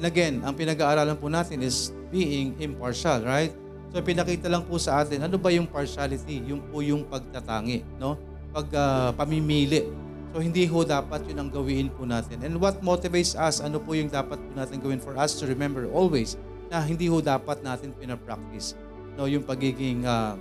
And 0.00 0.08
again, 0.08 0.40
ang 0.40 0.56
pinag-aaralan 0.56 1.20
po 1.20 1.28
natin 1.28 1.60
is 1.60 1.92
being 2.08 2.56
impartial, 2.56 3.20
right? 3.20 3.52
So 3.92 4.00
pinakita 4.00 4.48
lang 4.48 4.64
po 4.64 4.80
sa 4.80 5.04
atin, 5.04 5.28
ano 5.28 5.36
ba 5.36 5.52
yung 5.52 5.68
partiality? 5.68 6.40
Yung 6.48 6.64
po 6.72 6.80
yung 6.80 7.04
pagtatangi, 7.04 7.84
no? 8.00 8.16
Pag 8.48 8.66
uh, 8.72 9.12
pamimili 9.12 9.84
So 10.30 10.38
hindi 10.38 10.62
ho 10.70 10.86
dapat 10.86 11.26
yun 11.26 11.42
ang 11.42 11.50
gawin 11.50 11.90
po 11.90 12.06
natin. 12.06 12.46
And 12.46 12.54
what 12.62 12.78
motivates 12.78 13.34
us, 13.34 13.58
ano 13.58 13.82
po 13.82 13.98
yung 13.98 14.06
dapat 14.06 14.38
po 14.38 14.50
natin 14.54 14.78
gawin 14.78 15.02
for 15.02 15.18
us 15.18 15.34
to 15.42 15.44
remember 15.50 15.90
always 15.90 16.38
na 16.70 16.78
hindi 16.78 17.10
ho 17.10 17.18
dapat 17.18 17.66
natin 17.66 17.90
pinapractice 17.98 18.78
no, 19.18 19.26
yung 19.26 19.42
pagiging 19.42 20.06
uh, 20.06 20.38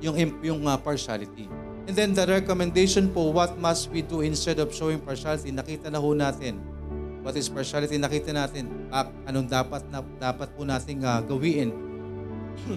yung 0.00 0.16
yung 0.40 0.60
uh, 0.64 0.80
partiality. 0.80 1.44
And 1.84 1.92
then 1.92 2.16
the 2.16 2.24
recommendation 2.24 3.12
po, 3.12 3.28
what 3.28 3.60
must 3.60 3.92
we 3.92 4.00
do 4.00 4.24
instead 4.24 4.56
of 4.56 4.72
showing 4.72 5.04
partiality? 5.04 5.52
Nakita 5.52 5.92
na 5.92 6.00
ho 6.00 6.16
natin. 6.16 6.56
What 7.24 7.40
is 7.40 7.48
partiality? 7.48 7.96
Nakita 7.96 8.36
natin 8.36 8.68
uh, 8.92 9.08
anong 9.24 9.48
dapat 9.48 9.80
na 9.88 10.04
dapat 10.20 10.52
po 10.52 10.60
nating 10.68 11.00
uh, 11.00 11.24
gawin. 11.24 11.72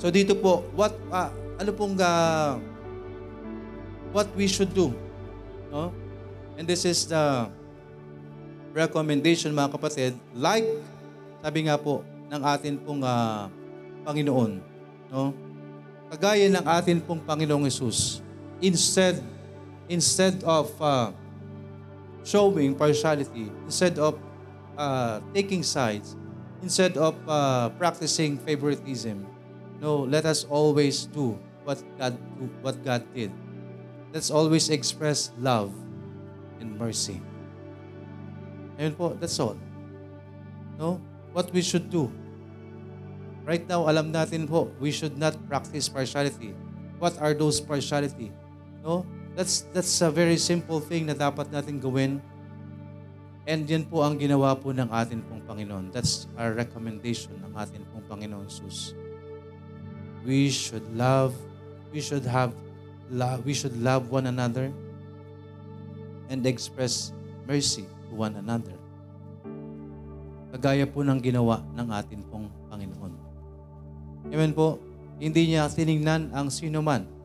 so 0.00 0.14
dito 0.14 0.38
po, 0.38 0.62
what 0.78 0.94
uh, 1.10 1.34
ano 1.58 1.70
pong 1.74 1.98
uh, 1.98 2.54
what 4.14 4.30
we 4.38 4.46
should 4.46 4.70
do. 4.70 4.94
No? 5.74 5.90
And 6.54 6.70
this 6.70 6.86
is 6.86 7.10
the 7.10 7.50
recommendation 8.70 9.50
mga 9.50 9.74
kapatid, 9.74 10.14
like 10.38 10.66
sabi 11.42 11.66
nga 11.66 11.74
po 11.74 12.06
ng 12.30 12.42
atin 12.46 12.78
pong 12.78 13.02
uh, 13.02 13.50
Panginoon, 14.06 14.62
no? 15.10 15.34
Kagaya 16.14 16.46
ng 16.46 16.62
atin 16.62 17.02
pong 17.02 17.20
Panginoong 17.26 17.66
Yesus, 17.66 18.22
instead 18.62 19.18
instead 19.90 20.40
of 20.46 20.70
uh, 20.78 21.10
showing 22.24 22.74
partiality, 22.74 23.50
instead 23.64 23.98
of 23.98 24.18
uh, 24.76 25.20
taking 25.34 25.62
sides, 25.62 26.16
instead 26.62 26.96
of 26.96 27.14
uh, 27.28 27.70
practicing 27.80 28.38
favoritism, 28.38 29.26
no, 29.80 30.02
let 30.02 30.26
us 30.26 30.44
always 30.48 31.06
do 31.06 31.38
what 31.64 31.82
God 31.98 32.18
what 32.62 32.82
God 32.82 33.02
did. 33.14 33.30
Let's 34.12 34.30
always 34.30 34.70
express 34.70 35.30
love 35.38 35.70
and 36.58 36.74
mercy. 36.78 37.20
Ayun 38.78 38.96
po, 38.96 39.12
that's 39.18 39.36
all. 39.38 39.58
No? 40.78 41.02
What 41.34 41.50
we 41.52 41.60
should 41.60 41.90
do. 41.90 42.08
Right 43.44 43.66
now, 43.66 43.90
alam 43.90 44.14
natin 44.14 44.48
po, 44.48 44.70
we 44.78 44.94
should 44.94 45.18
not 45.18 45.34
practice 45.50 45.88
partiality. 45.88 46.54
What 46.98 47.18
are 47.20 47.34
those 47.34 47.60
partiality? 47.60 48.32
No? 48.80 49.04
That's 49.38 49.62
that's 49.70 50.02
a 50.02 50.10
very 50.10 50.34
simple 50.34 50.82
thing 50.82 51.06
na 51.06 51.14
dapat 51.14 51.46
natin 51.54 51.78
gawin. 51.78 52.18
And 53.46 53.62
yan 53.70 53.86
po 53.86 54.02
ang 54.02 54.18
ginawa 54.18 54.58
po 54.58 54.74
ng 54.74 54.90
atin 54.90 55.22
pong 55.30 55.46
Panginoon. 55.46 55.94
That's 55.94 56.26
our 56.34 56.58
recommendation 56.58 57.38
ng 57.46 57.54
atin 57.54 57.86
pong 57.94 58.02
Panginoon 58.10 58.50
Jesus. 58.50 58.98
We 60.26 60.50
should 60.50 60.82
love, 60.90 61.38
we 61.94 62.02
should 62.02 62.26
have 62.26 62.50
love, 63.14 63.46
we 63.46 63.54
should 63.54 63.78
love 63.78 64.10
one 64.10 64.26
another 64.26 64.74
and 66.26 66.42
express 66.42 67.14
mercy 67.46 67.86
to 68.10 68.18
one 68.18 68.34
another. 68.42 68.74
Kagaya 70.50 70.82
po 70.82 71.06
ng 71.06 71.22
ginawa 71.22 71.62
ng 71.78 71.88
atin 71.94 72.26
pong 72.26 72.50
Panginoon. 72.74 73.14
Amen 74.34 74.50
po. 74.50 74.82
Hindi 75.22 75.54
niya 75.54 75.70
tiningnan 75.70 76.34
ang 76.34 76.50
sino 76.50 76.82
man. 76.82 77.17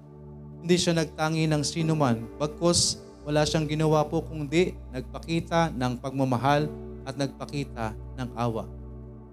Hindi 0.63 0.79
siya 0.79 0.95
nagtangi 0.95 1.43
ng 1.43 1.59
sino 1.59 1.91
man. 1.91 2.23
Bagkus, 2.39 3.03
wala 3.27 3.43
siyang 3.43 3.67
ginawa 3.67 4.07
po 4.07 4.23
kundi 4.23 4.71
nagpakita 4.95 5.75
ng 5.75 5.99
pagmamahal 5.99 6.71
at 7.03 7.19
nagpakita 7.19 7.91
ng 8.15 8.31
awa 8.31 8.63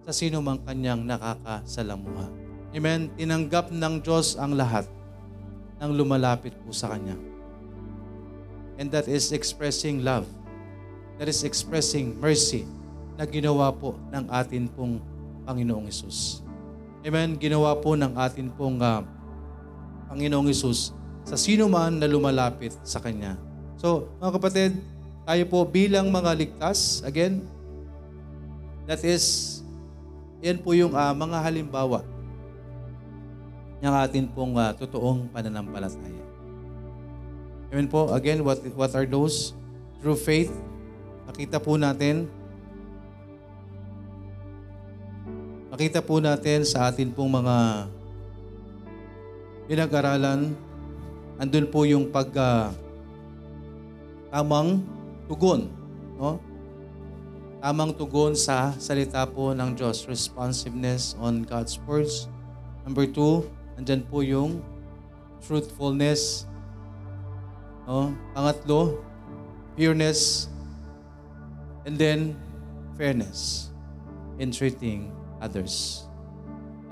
sa 0.02 0.10
sino 0.10 0.42
mang 0.42 0.58
kanyang 0.66 1.06
nakakasalamuha. 1.06 2.26
Amen. 2.74 3.14
Tinanggap 3.14 3.70
ng 3.70 4.02
Diyos 4.02 4.34
ang 4.34 4.58
lahat 4.58 4.90
nang 5.78 5.94
lumalapit 5.94 6.50
po 6.66 6.74
sa 6.74 6.90
Kanya. 6.90 7.14
And 8.82 8.90
that 8.90 9.06
is 9.06 9.30
expressing 9.30 10.02
love. 10.02 10.26
That 11.22 11.30
is 11.30 11.46
expressing 11.46 12.18
mercy 12.18 12.66
na 13.14 13.22
ginawa 13.22 13.70
po 13.70 13.94
ng 14.10 14.26
atin 14.34 14.66
pong 14.66 14.98
Panginoong 15.46 15.86
Isus. 15.86 16.42
Amen? 17.06 17.38
Ginawa 17.38 17.78
po 17.78 17.94
ng 17.94 18.18
atin 18.18 18.50
pong 18.50 18.82
uh, 18.82 19.06
Panginoong 20.10 20.50
Isus 20.50 20.90
sa 21.24 21.36
sino 21.36 21.70
man 21.70 22.00
na 22.00 22.08
lumalapit 22.08 22.74
sa 22.84 22.98
Kanya. 22.98 23.36
So, 23.80 24.12
mga 24.20 24.32
kapatid, 24.36 24.72
tayo 25.24 25.44
po 25.46 25.64
bilang 25.64 26.10
mga 26.10 26.34
ligtas, 26.36 27.00
again, 27.06 27.46
that 28.84 29.00
is, 29.06 29.58
yan 30.42 30.58
po 30.58 30.74
yung 30.74 30.92
uh, 30.92 31.14
mga 31.14 31.38
halimbawa 31.40 32.02
ng 33.80 33.94
atin 33.96 34.28
pong 34.28 34.58
uh, 34.60 34.76
totoong 34.76 35.32
pananampalataya. 35.32 36.24
Amen 37.70 37.86
po. 37.86 38.10
Again, 38.12 38.42
what, 38.42 38.60
what 38.74 38.92
are 38.92 39.06
those? 39.06 39.54
Through 40.02 40.18
faith, 40.18 40.52
nakita 41.30 41.62
po 41.62 41.78
natin, 41.78 42.26
nakita 45.70 46.02
po 46.02 46.18
natin 46.18 46.66
sa 46.66 46.90
atin 46.90 47.14
pong 47.14 47.30
mga 47.30 47.86
pinag-aralan, 49.70 50.58
andun 51.40 51.66
po 51.72 51.88
yung 51.88 52.12
pag 52.12 52.28
uh, 52.36 52.68
tamang 54.28 54.84
tugon. 55.24 55.72
No? 56.20 56.36
Tamang 57.64 57.96
tugon 57.96 58.36
sa 58.36 58.76
salita 58.76 59.24
po 59.24 59.56
ng 59.56 59.72
Diyos. 59.72 60.04
Responsiveness 60.04 61.16
on 61.16 61.42
God's 61.48 61.80
words. 61.88 62.28
Number 62.84 63.08
two, 63.08 63.48
Andyan 63.80 64.04
po 64.04 64.20
yung 64.20 64.60
truthfulness. 65.40 66.44
No? 67.88 68.12
Pangatlo, 68.36 69.00
pureness. 69.72 70.52
And 71.88 71.96
then, 71.96 72.36
fairness 73.00 73.72
in 74.36 74.52
treating 74.52 75.08
others. 75.40 76.04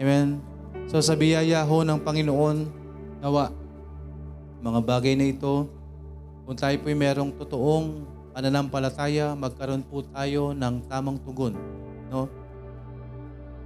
Amen? 0.00 0.40
So 0.88 1.04
sa 1.04 1.12
biyaya 1.12 1.60
ho 1.68 1.84
ng 1.84 2.00
Panginoon, 2.00 2.72
nawa, 3.20 3.52
mga 4.58 4.80
bagay 4.82 5.14
na 5.14 5.30
ito, 5.30 5.70
kung 6.48 6.56
tayo 6.56 6.76
po'y 6.80 6.96
merong 6.96 7.34
totoong 7.36 8.06
pananampalataya, 8.32 9.36
magkaroon 9.36 9.84
po 9.84 10.02
tayo 10.02 10.56
ng 10.56 10.86
tamang 10.88 11.20
tugon 11.20 11.78
no? 12.08 12.28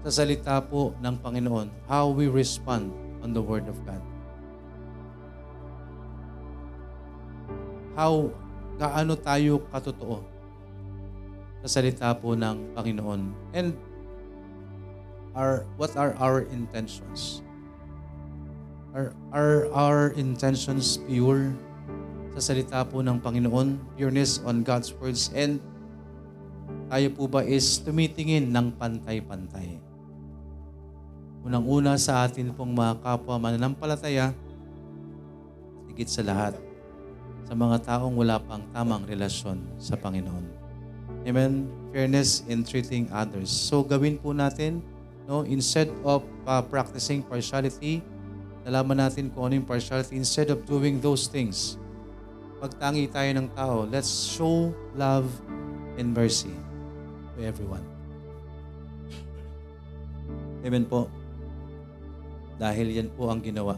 Sa 0.02 0.10
salita 0.22 0.58
po 0.58 0.98
ng 0.98 1.14
Panginoon, 1.22 1.70
how 1.86 2.10
we 2.10 2.26
respond 2.26 2.90
on 3.22 3.30
the 3.30 3.38
Word 3.38 3.70
of 3.70 3.78
God. 3.86 4.02
How, 7.94 8.34
gaano 8.82 9.14
tayo 9.14 9.62
katotoo 9.70 10.26
sa 11.62 11.78
salita 11.78 12.10
po 12.18 12.34
ng 12.34 12.74
Panginoon. 12.74 13.20
And 13.54 13.78
our, 15.38 15.62
what 15.78 15.94
are 15.94 16.18
our 16.18 16.42
intentions? 16.50 17.46
Are, 18.92 19.16
are 19.32 19.72
our 19.72 20.12
intentions 20.20 21.00
pure 21.08 21.56
sa 22.36 22.52
salita 22.52 22.84
po 22.84 23.00
ng 23.00 23.16
Panginoon? 23.24 23.80
Pureness 23.96 24.36
on 24.44 24.60
God's 24.60 24.92
words. 25.00 25.32
And 25.32 25.64
tayo 26.92 27.08
po 27.16 27.24
ba 27.24 27.40
is 27.40 27.80
tumitingin 27.80 28.52
ng 28.52 28.76
pantay-pantay? 28.76 29.80
Unang-una 31.40 31.96
sa 31.96 32.28
atin 32.28 32.52
pong 32.52 32.76
mga 32.76 33.00
kapwa 33.00 33.40
mananampalataya, 33.40 34.36
higit 35.88 36.12
sa 36.12 36.20
lahat, 36.20 36.52
sa 37.48 37.56
mga 37.56 37.80
taong 37.88 38.12
wala 38.12 38.36
pang 38.44 38.60
tamang 38.76 39.08
relasyon 39.08 39.56
sa 39.80 39.96
Panginoon. 39.96 40.44
Amen? 41.24 41.64
Fairness 41.96 42.44
in 42.44 42.60
treating 42.60 43.08
others. 43.08 43.48
So 43.48 43.80
gawin 43.80 44.20
po 44.20 44.36
natin, 44.36 44.84
no, 45.24 45.48
instead 45.48 45.88
of 46.04 46.28
uh, 46.44 46.60
practicing 46.60 47.24
partiality, 47.24 48.04
nalaman 48.62 48.98
natin 49.06 49.30
kung 49.30 49.50
ano 49.50 49.58
yung 49.58 49.68
partiality, 49.68 50.14
instead 50.14 50.50
of 50.50 50.62
doing 50.66 51.02
those 51.02 51.26
things, 51.26 51.78
pagtangi 52.62 53.10
tayo 53.10 53.30
ng 53.34 53.48
tao, 53.58 53.76
let's 53.90 54.10
show 54.10 54.70
love 54.94 55.26
and 55.98 56.14
mercy 56.14 56.54
to 57.34 57.42
everyone. 57.42 57.82
Amen 60.62 60.86
po. 60.86 61.10
Dahil 62.62 62.94
yan 62.94 63.10
po 63.10 63.26
ang 63.26 63.42
ginawa 63.42 63.74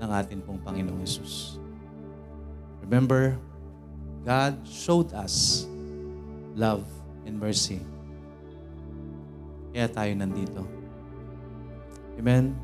ng 0.00 0.08
atin 0.08 0.40
pong 0.40 0.56
Panginoong 0.64 1.04
Yesus. 1.04 1.60
Remember, 2.80 3.36
God 4.24 4.56
showed 4.64 5.12
us 5.12 5.68
love 6.56 6.88
and 7.28 7.36
mercy. 7.36 7.84
Kaya 9.76 9.90
tayo 9.92 10.12
nandito. 10.16 10.64
Amen? 12.16 12.63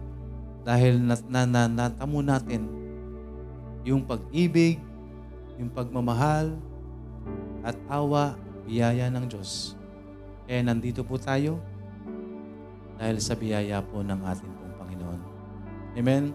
Dahil 0.71 1.03
na, 1.03 1.19
na, 1.51 1.67
natamo 1.67 2.23
natin 2.23 2.71
yung 3.83 4.07
pag-ibig, 4.07 4.79
yung 5.59 5.67
pagmamahal, 5.75 6.55
at 7.67 7.75
awa, 7.91 8.39
biyaya 8.71 9.11
ng 9.11 9.27
Diyos. 9.27 9.75
Kaya 10.47 10.63
nandito 10.63 11.03
po 11.03 11.19
tayo 11.19 11.59
dahil 13.03 13.19
sa 13.19 13.35
biyaya 13.35 13.83
po 13.83 13.99
ng 13.99 14.23
ating 14.23 14.53
pong 14.63 14.75
Panginoon. 14.79 15.21
Amen? 15.99 16.31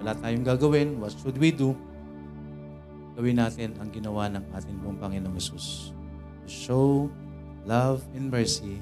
Wala 0.00 0.16
tayong 0.16 0.48
gagawin. 0.48 0.96
What 0.96 1.12
should 1.20 1.36
we 1.36 1.52
do? 1.52 1.76
Gawin 3.20 3.36
natin 3.36 3.76
ang 3.76 3.92
ginawa 3.92 4.32
ng 4.32 4.48
ating 4.56 4.80
pong 4.80 4.96
Panginoong 4.96 5.36
Yesus. 5.36 5.92
Show 6.48 7.12
love 7.68 8.00
and 8.16 8.32
mercy 8.32 8.80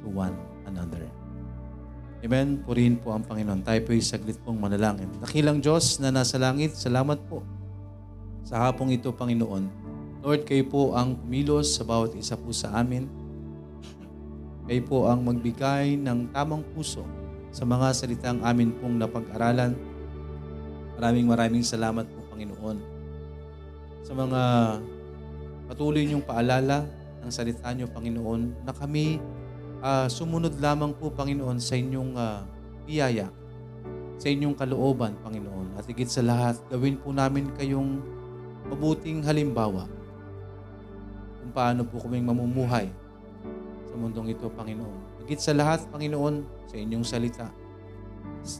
to 0.00 0.08
one 0.08 0.40
another. 0.64 1.17
Amen? 2.18 2.66
Purihin 2.66 2.98
po 2.98 3.14
ang 3.14 3.22
Panginoon. 3.22 3.62
Tayo 3.62 3.78
po 3.86 3.94
saglit 4.02 4.42
pong 4.42 4.58
manalangin. 4.58 5.06
Dakilang 5.22 5.62
Diyos 5.62 6.02
na 6.02 6.10
nasa 6.10 6.34
langit, 6.34 6.74
salamat 6.74 7.22
po 7.30 7.46
sa 8.42 8.66
hapong 8.66 8.90
ito, 8.90 9.14
Panginoon. 9.14 9.64
Lord, 10.26 10.42
kayo 10.42 10.66
po 10.66 10.98
ang 10.98 11.14
kumilos 11.14 11.78
sa 11.78 11.86
bawat 11.86 12.18
isa 12.18 12.34
po 12.34 12.50
sa 12.50 12.74
amin. 12.74 13.06
Kayo 14.66 14.82
po 14.82 15.06
ang 15.06 15.22
magbigay 15.22 15.94
ng 15.94 16.34
tamang 16.34 16.66
puso 16.74 17.06
sa 17.54 17.62
mga 17.62 17.94
salitang 17.94 18.42
amin 18.42 18.74
pong 18.82 18.98
napag-aralan. 18.98 19.78
Maraming 20.98 21.26
maraming 21.30 21.62
salamat 21.62 22.02
po, 22.10 22.18
Panginoon. 22.34 22.82
Sa 24.02 24.12
mga 24.18 24.40
patuloy 25.70 26.02
niyong 26.02 26.26
paalala 26.26 26.82
ng 27.22 27.30
salita 27.30 27.70
niyo, 27.70 27.86
Panginoon, 27.94 28.66
na 28.66 28.74
kami 28.74 29.22
ah, 29.82 30.06
sumunod 30.10 30.58
lamang 30.58 30.94
po, 30.94 31.10
Panginoon, 31.12 31.58
sa 31.62 31.78
inyong 31.78 32.12
ah, 32.18 32.42
biyaya, 32.88 33.30
sa 34.18 34.26
inyong 34.26 34.54
kalooban, 34.58 35.14
Panginoon. 35.22 35.78
At 35.78 35.86
higit 35.86 36.10
sa 36.10 36.24
lahat, 36.24 36.58
gawin 36.70 36.98
po 36.98 37.14
namin 37.14 37.50
kayong 37.54 38.02
mabuting 38.68 39.22
halimbawa 39.24 39.86
kung 41.38 41.52
paano 41.54 41.86
po 41.86 42.02
kaming 42.02 42.26
mamumuhay 42.26 42.90
sa 43.88 43.94
mundong 43.96 44.34
ito, 44.34 44.50
Panginoon. 44.52 45.24
Higit 45.24 45.40
sa 45.40 45.54
lahat, 45.54 45.86
Panginoon, 45.88 46.42
sa 46.68 46.76
inyong 46.76 47.06
salita. 47.06 47.46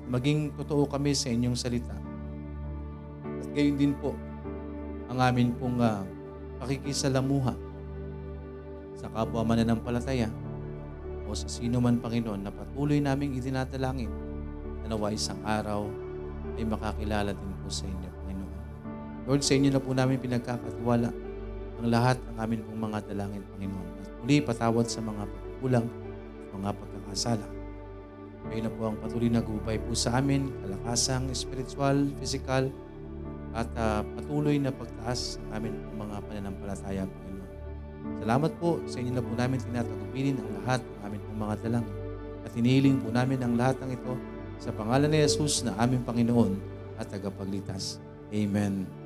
Maging 0.08 0.54
totoo 0.56 0.88
kami 0.88 1.12
sa 1.12 1.28
inyong 1.28 1.58
salita. 1.58 1.94
At 3.24 3.48
gayon 3.52 3.76
din 3.76 3.92
po, 3.98 4.16
ang 5.08 5.18
amin 5.24 5.56
pong 5.56 5.80
uh, 5.80 6.04
pakikisalamuha 6.60 7.56
sa 8.98 9.06
kapwa 9.08 9.46
mananampalataya 9.46 10.28
o 11.28 11.36
sa 11.36 11.46
sino 11.46 11.78
man, 11.78 12.00
Panginoon, 12.00 12.40
na 12.40 12.48
patuloy 12.48 12.98
naming 13.04 13.36
idinadalangin 13.36 14.08
na 14.82 14.96
nawa 14.96 15.12
isang 15.12 15.38
araw 15.44 15.84
ay 16.56 16.64
makakilala 16.64 17.36
din 17.36 17.52
po 17.60 17.68
sa 17.68 17.84
inyo, 17.84 18.08
Panginoon. 18.08 18.52
Lord, 19.28 19.42
sa 19.44 19.52
inyo 19.52 19.68
na 19.68 19.80
po 19.84 19.92
namin 19.92 20.16
pinagkakatiwala 20.16 21.12
ang 21.78 21.86
lahat 21.86 22.16
ng 22.16 22.36
amin 22.40 22.60
pong 22.64 22.80
mga 22.80 22.98
dalangin, 23.12 23.44
Panginoon. 23.54 23.88
At 24.00 24.10
muli, 24.24 24.40
patawad 24.40 24.88
sa 24.88 25.04
mga 25.04 25.22
pagkukulang, 25.28 25.86
mga 26.56 26.70
pagkakasala. 26.74 27.46
Kayo 28.48 28.60
na 28.64 28.72
po 28.72 28.82
ang 28.88 28.96
patuloy 28.96 29.28
na 29.28 29.44
gubay 29.44 29.76
po 29.76 29.92
sa 29.92 30.16
amin, 30.18 30.48
kalakasang 30.64 31.28
spiritual, 31.36 32.08
physical, 32.16 32.72
at 33.52 33.68
uh, 33.76 34.00
patuloy 34.16 34.56
na 34.56 34.72
pagtaas 34.72 35.36
ng 35.36 35.50
amin 35.52 35.72
pong 35.84 35.98
mga 36.08 36.16
pananampalataya, 36.24 37.04
Panginoon. 37.04 37.28
Salamat 38.24 38.52
po 38.56 38.80
sa 38.88 38.98
inyo 38.98 39.12
na 39.12 39.22
po 39.22 39.32
namin 39.36 39.58
tinatagupinin 39.60 40.40
ang 40.40 40.50
lahat 40.62 40.80
ng 40.80 40.97
amin 41.08 41.20
pong 41.24 41.40
mga 41.40 41.56
dalangin. 41.64 41.96
At 42.44 42.52
inihiling 42.52 43.00
po 43.00 43.08
namin 43.08 43.40
ang 43.40 43.56
lahat 43.56 43.80
ng 43.80 43.90
ito 43.96 44.14
sa 44.60 44.70
pangalan 44.76 45.08
ni 45.08 45.24
Jesus 45.24 45.64
na 45.64 45.72
aming 45.80 46.04
Panginoon 46.04 46.60
at 47.00 47.08
tagapagligtas. 47.08 47.96
Amen. 48.28 48.97